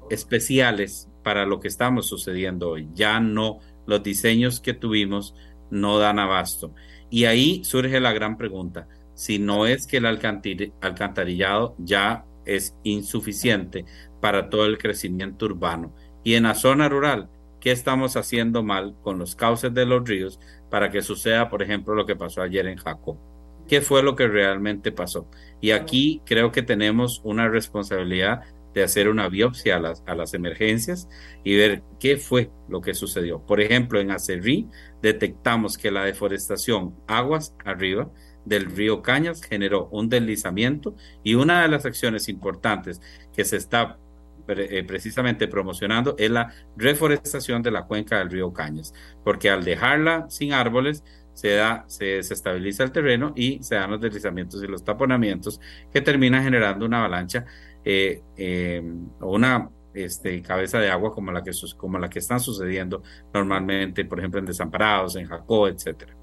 especiales 0.08 1.08
para 1.22 1.44
lo 1.44 1.60
que 1.60 1.68
estamos 1.68 2.06
sucediendo 2.06 2.70
hoy. 2.70 2.88
Ya 2.94 3.20
no, 3.20 3.58
los 3.86 4.02
diseños 4.02 4.60
que 4.60 4.72
tuvimos 4.72 5.34
no 5.70 5.98
dan 5.98 6.18
abasto. 6.18 6.74
Y 7.10 7.24
ahí 7.24 7.62
surge 7.64 8.00
la 8.00 8.12
gran 8.12 8.38
pregunta, 8.38 8.88
si 9.14 9.38
no 9.38 9.66
es 9.66 9.86
que 9.86 9.98
el 9.98 10.06
alcantarillado 10.06 11.74
ya 11.78 12.24
es 12.44 12.74
insuficiente 12.84 13.84
para 14.20 14.48
todo 14.48 14.66
el 14.66 14.78
crecimiento 14.78 15.46
urbano. 15.46 15.94
Y 16.24 16.34
en 16.34 16.44
la 16.44 16.54
zona 16.54 16.88
rural, 16.88 17.28
¿qué 17.62 17.70
estamos 17.70 18.16
haciendo 18.16 18.62
mal 18.62 18.94
con 19.00 19.18
los 19.18 19.34
cauces 19.34 19.72
de 19.72 19.86
los 19.86 20.06
ríos 20.06 20.38
para 20.70 20.90
que 20.90 21.00
suceda, 21.00 21.48
por 21.48 21.62
ejemplo, 21.62 21.94
lo 21.94 22.04
que 22.04 22.16
pasó 22.16 22.42
ayer 22.42 22.66
en 22.66 22.76
Jaco? 22.76 23.32
qué 23.68 23.80
fue 23.80 24.02
lo 24.02 24.16
que 24.16 24.28
realmente 24.28 24.92
pasó. 24.92 25.28
Y 25.60 25.70
aquí 25.70 26.20
creo 26.26 26.52
que 26.52 26.62
tenemos 26.62 27.20
una 27.24 27.48
responsabilidad 27.48 28.42
de 28.74 28.82
hacer 28.82 29.08
una 29.08 29.28
biopsia 29.28 29.76
a 29.76 29.80
las, 29.80 30.02
a 30.06 30.14
las 30.14 30.34
emergencias 30.34 31.08
y 31.44 31.56
ver 31.56 31.82
qué 32.00 32.16
fue 32.16 32.50
lo 32.68 32.80
que 32.80 32.94
sucedió. 32.94 33.44
Por 33.44 33.60
ejemplo, 33.60 34.00
en 34.00 34.10
Acerrí 34.10 34.68
detectamos 35.02 35.76
que 35.76 35.90
la 35.90 36.04
deforestación 36.04 36.94
aguas 37.06 37.54
arriba 37.64 38.10
del 38.44 38.66
río 38.66 39.02
Cañas 39.02 39.42
generó 39.42 39.88
un 39.88 40.08
deslizamiento 40.08 40.96
y 41.22 41.34
una 41.34 41.62
de 41.62 41.68
las 41.68 41.86
acciones 41.86 42.28
importantes 42.28 43.00
que 43.32 43.44
se 43.44 43.56
está 43.56 43.98
eh, 44.60 44.84
precisamente 44.84 45.48
promocionando 45.48 46.14
es 46.18 46.30
la 46.30 46.52
reforestación 46.76 47.62
de 47.62 47.70
la 47.70 47.84
cuenca 47.84 48.18
del 48.18 48.30
río 48.30 48.52
Cañas, 48.52 48.92
porque 49.24 49.50
al 49.50 49.64
dejarla 49.64 50.26
sin 50.28 50.52
árboles, 50.52 51.04
se 51.34 51.54
da, 51.54 51.84
se 51.86 52.04
desestabiliza 52.04 52.84
el 52.84 52.92
terreno 52.92 53.32
y 53.34 53.62
se 53.62 53.76
dan 53.76 53.90
los 53.90 54.00
deslizamientos 54.00 54.62
y 54.62 54.66
los 54.66 54.84
taponamientos 54.84 55.60
que 55.92 56.00
termina 56.00 56.42
generando 56.42 56.84
una 56.84 56.98
avalancha 56.98 57.44
eh, 57.84 58.22
em, 58.36 59.08
o 59.20 59.34
una 59.34 59.70
este, 59.94 60.40
cabeza 60.42 60.78
de 60.78 60.90
agua 60.90 61.12
como 61.12 61.32
la, 61.32 61.42
que, 61.42 61.52
como 61.76 61.98
la 61.98 62.08
que 62.08 62.18
están 62.18 62.40
sucediendo 62.40 63.02
normalmente, 63.32 64.04
por 64.04 64.18
ejemplo, 64.18 64.40
en 64.40 64.46
Desamparados, 64.46 65.16
en 65.16 65.26
Jacó, 65.26 65.68
etcétera. 65.68 66.16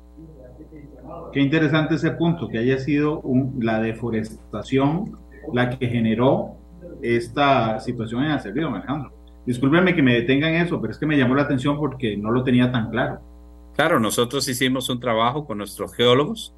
Qué 1.33 1.39
interesante 1.39 1.95
ese 1.95 2.11
punto, 2.11 2.47
que 2.47 2.59
haya 2.59 2.77
sido 2.79 3.21
la 3.59 3.79
deforestación 3.79 5.17
la 5.53 5.69
que 5.77 5.87
generó 5.87 6.58
esta 7.01 7.79
situación 7.79 8.23
en 8.23 8.31
Acerrío, 8.31 8.69
Alejandro. 8.69 9.13
Discúlpenme 9.45 9.95
que 9.95 10.01
me 10.01 10.13
detengan 10.13 10.53
eso, 10.55 10.79
pero 10.79 10.91
es 10.91 10.99
que 10.99 11.05
me 11.05 11.17
llamó 11.17 11.35
la 11.35 11.43
atención 11.43 11.77
porque 11.77 12.15
no 12.17 12.31
lo 12.31 12.43
tenía 12.43 12.71
tan 12.71 12.89
claro. 12.91 13.19
Claro, 13.75 13.99
nosotros 13.99 14.47
hicimos 14.47 14.89
un 14.89 14.99
trabajo 14.99 15.45
con 15.45 15.57
nuestros 15.57 15.95
geólogos, 15.95 16.53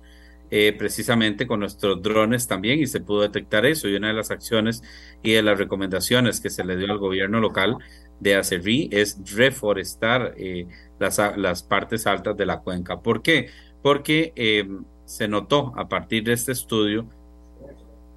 eh, 0.50 0.76
precisamente 0.78 1.48
con 1.48 1.60
nuestros 1.60 2.02
drones 2.02 2.48
también, 2.48 2.80
y 2.80 2.88
se 2.88 3.00
pudo 3.00 3.22
detectar 3.22 3.66
eso. 3.66 3.88
Y 3.88 3.96
una 3.96 4.08
de 4.08 4.14
las 4.14 4.32
acciones 4.32 4.84
y 5.24 5.34
de 5.34 5.44
las 5.44 5.58
recomendaciones 5.58 6.42
que 6.42 6.50
se 6.50 6.66
le 6.66 6.76
dio 6.76 6.92
al 6.92 6.98
gobierno 6.98 7.40
local 7.40 7.78
de 8.20 8.36
ACERI 8.36 8.90
es 8.92 9.20
reforestar 9.36 10.34
eh, 10.38 10.68
las, 11.00 11.20
las, 11.38 11.64
partes 11.64 12.08
altas 12.08 12.36
de 12.36 12.46
la 12.46 12.60
cuenca. 12.60 13.02
¿Por 13.02 13.22
qué? 13.22 13.50
Porque 13.82 14.34
eh, 14.36 14.68
se 15.06 15.28
notó 15.28 15.74
a 15.78 15.88
partir 15.88 16.24
de 16.24 16.34
este 16.34 16.52
estudio 16.52 17.08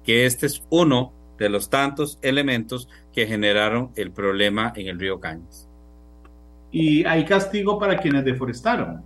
que 0.03 0.25
este 0.25 0.45
es 0.45 0.63
uno 0.69 1.13
de 1.37 1.49
los 1.49 1.69
tantos 1.69 2.19
elementos 2.21 2.89
que 3.13 3.27
generaron 3.27 3.91
el 3.95 4.11
problema 4.11 4.73
en 4.75 4.87
el 4.87 4.99
río 4.99 5.19
Cañas 5.19 5.69
y 6.75 7.05
hay 7.05 7.23
castigo 7.23 7.79
para 7.79 7.97
quienes 7.97 8.25
deforestaron. 8.25 9.01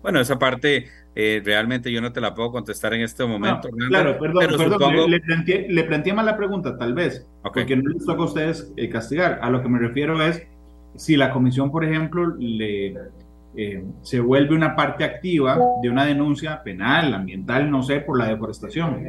Bueno, 0.00 0.18
esa 0.18 0.38
parte 0.38 0.86
eh, 1.14 1.42
realmente 1.44 1.92
yo 1.92 2.00
no 2.00 2.10
te 2.10 2.22
la 2.22 2.34
puedo 2.34 2.50
contestar 2.50 2.94
en 2.94 3.02
este 3.02 3.22
momento. 3.26 3.68
claro, 3.88 4.18
perdón, 4.18 4.46
perdón 4.56 5.10
le, 5.10 5.20
planteé, 5.20 5.66
le, 5.68 5.84
planteé, 5.84 6.14
mal 6.14 6.24
la 6.24 6.38
pregunta, 6.38 6.78
tal 6.78 6.94
vez, 6.94 7.26
porque 7.42 7.76
no 7.76 7.90
les 7.90 8.06
toca 8.06 8.22
a 8.22 8.24
ustedes 8.24 8.72
eh, 8.78 8.88
castigar. 8.88 9.40
A 9.42 9.50
lo 9.50 9.62
que 9.62 9.68
me 9.68 9.78
refiero 9.78 10.22
es, 10.22 10.42
si 10.96 11.16
la 11.16 11.30
comisión, 11.30 11.70
por 11.70 11.84
ejemplo, 11.84 12.34
le, 12.38 12.94
eh, 13.54 13.84
se 14.00 14.20
vuelve 14.20 14.54
una 14.54 14.74
parte 14.74 15.04
activa 15.04 15.58
de 15.82 15.90
una 15.90 16.06
denuncia 16.06 16.62
penal, 16.62 17.12
ambiental, 17.12 17.70
no 17.70 17.82
sé, 17.82 18.00
por 18.00 18.18
la 18.18 18.28
deforestación. 18.28 19.04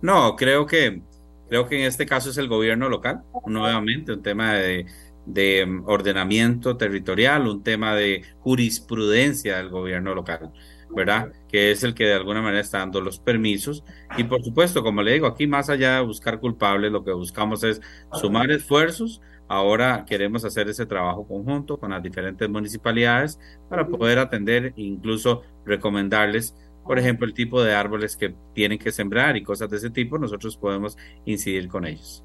No, 0.00 0.36
creo 0.36 0.66
que, 0.66 1.02
creo 1.48 1.66
que 1.66 1.80
en 1.80 1.86
este 1.86 2.06
caso 2.06 2.30
es 2.30 2.38
el 2.38 2.48
gobierno 2.48 2.88
local, 2.88 3.22
nuevamente, 3.46 4.12
un 4.12 4.22
tema 4.22 4.54
de, 4.54 4.86
de 5.28 5.66
mm, 5.66 5.84
ordenamiento 5.86 6.76
territorial, 6.76 7.46
un 7.46 7.62
tema 7.62 7.94
de 7.94 8.22
jurisprudencia 8.40 9.58
del 9.58 9.68
gobierno 9.68 10.14
local, 10.14 10.52
¿verdad? 10.90 11.32
Que 11.48 11.70
es 11.70 11.82
el 11.84 11.94
que 11.94 12.06
de 12.06 12.14
alguna 12.14 12.40
manera 12.40 12.60
está 12.60 12.78
dando 12.78 13.00
los 13.00 13.18
permisos. 13.18 13.84
Y 14.16 14.24
por 14.24 14.42
supuesto, 14.42 14.82
como 14.82 15.02
le 15.02 15.12
digo, 15.12 15.26
aquí 15.26 15.46
más 15.46 15.68
allá 15.68 15.96
de 15.96 16.02
buscar 16.02 16.40
culpables, 16.40 16.90
lo 16.90 17.04
que 17.04 17.12
buscamos 17.12 17.62
es 17.62 17.80
sumar 18.12 18.50
esfuerzos. 18.50 19.20
Ahora 19.48 20.04
queremos 20.06 20.44
hacer 20.44 20.68
ese 20.68 20.86
trabajo 20.86 21.26
conjunto 21.26 21.78
con 21.78 21.90
las 21.90 22.02
diferentes 22.02 22.48
municipalidades 22.48 23.38
para 23.68 23.86
poder 23.86 24.18
atender 24.18 24.74
e 24.76 24.82
incluso 24.82 25.42
recomendarles 25.64 26.54
por 26.88 26.98
ejemplo, 26.98 27.26
el 27.26 27.34
tipo 27.34 27.62
de 27.62 27.74
árboles 27.74 28.16
que 28.16 28.34
tienen 28.54 28.78
que 28.78 28.90
sembrar 28.90 29.36
y 29.36 29.42
cosas 29.42 29.68
de 29.68 29.76
ese 29.76 29.90
tipo, 29.90 30.18
nosotros 30.18 30.56
podemos 30.56 30.96
incidir 31.26 31.68
con 31.68 31.84
ellos. 31.84 32.24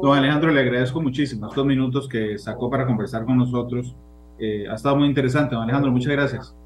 Don 0.00 0.16
Alejandro, 0.16 0.52
le 0.52 0.60
agradezco 0.60 1.02
muchísimo 1.02 1.48
estos 1.48 1.66
minutos 1.66 2.08
que 2.08 2.38
sacó 2.38 2.70
para 2.70 2.86
conversar 2.86 3.24
con 3.24 3.36
nosotros. 3.36 3.96
Eh, 4.38 4.68
ha 4.70 4.74
estado 4.74 4.94
muy 4.94 5.08
interesante, 5.08 5.56
don 5.56 5.64
Alejandro, 5.64 5.90
muchas 5.90 6.12
gracias. 6.12 6.56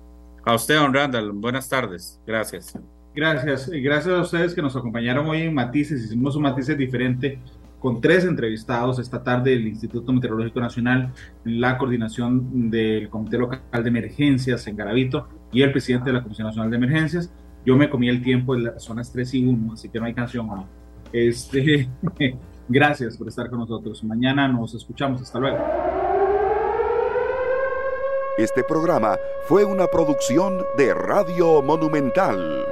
A 0.45 0.55
usted, 0.55 0.77
don 0.77 0.93
Randall, 0.93 1.33
buenas 1.33 1.71
tardes. 1.71 2.21
Gracias. 2.27 2.79
Gracias, 3.15 3.71
gracias 3.71 4.15
a 4.15 4.21
ustedes 4.21 4.55
que 4.55 4.61
nos 4.61 4.77
acompañaron 4.77 5.27
hoy 5.27 5.41
en 5.41 5.55
Matices. 5.55 6.05
Hicimos 6.05 6.37
un 6.37 6.43
Matices 6.43 6.77
diferente 6.77 7.39
con 7.85 8.01
tres 8.01 8.25
entrevistados 8.25 8.99
esta 8.99 9.23
tarde 9.23 9.51
del 9.51 9.69
Instituto 9.69 10.11
Meteorológico 10.11 10.59
Nacional, 10.59 11.13
la 11.45 11.77
coordinación 11.77 12.71
del 12.71 13.11
Comité 13.11 13.37
Local 13.37 13.61
de 13.71 13.89
Emergencias 13.91 14.67
en 14.67 14.75
Garavito 14.75 15.29
y 15.53 15.61
el 15.61 15.71
presidente 15.71 16.07
de 16.07 16.15
la 16.15 16.23
Comisión 16.23 16.47
Nacional 16.47 16.71
de 16.71 16.79
Emergencias. 16.79 17.31
Yo 17.67 17.77
me 17.77 17.91
comí 17.91 18.09
el 18.09 18.23
tiempo 18.23 18.55
de 18.55 18.63
las 18.63 18.83
zonas 18.83 19.13
3 19.13 19.35
y 19.35 19.45
1, 19.45 19.75
así 19.75 19.91
que 19.91 20.01
no 20.01 20.07
hay 20.07 20.15
canción 20.15 20.49
Este, 21.13 21.87
gracias 22.71 23.19
por 23.19 23.29
estar 23.29 23.51
con 23.51 23.59
nosotros. 23.59 24.03
Mañana 24.03 24.49
nos 24.49 24.75
escuchamos. 24.75 25.21
Hasta 25.21 25.39
luego. 25.39 25.59
Este 28.39 28.65
programa 28.65 29.19
fue 29.47 29.67
una 29.67 29.89
producción 29.89 30.63
de 30.79 30.95
Radio 30.95 31.61
Monumental. 31.61 32.65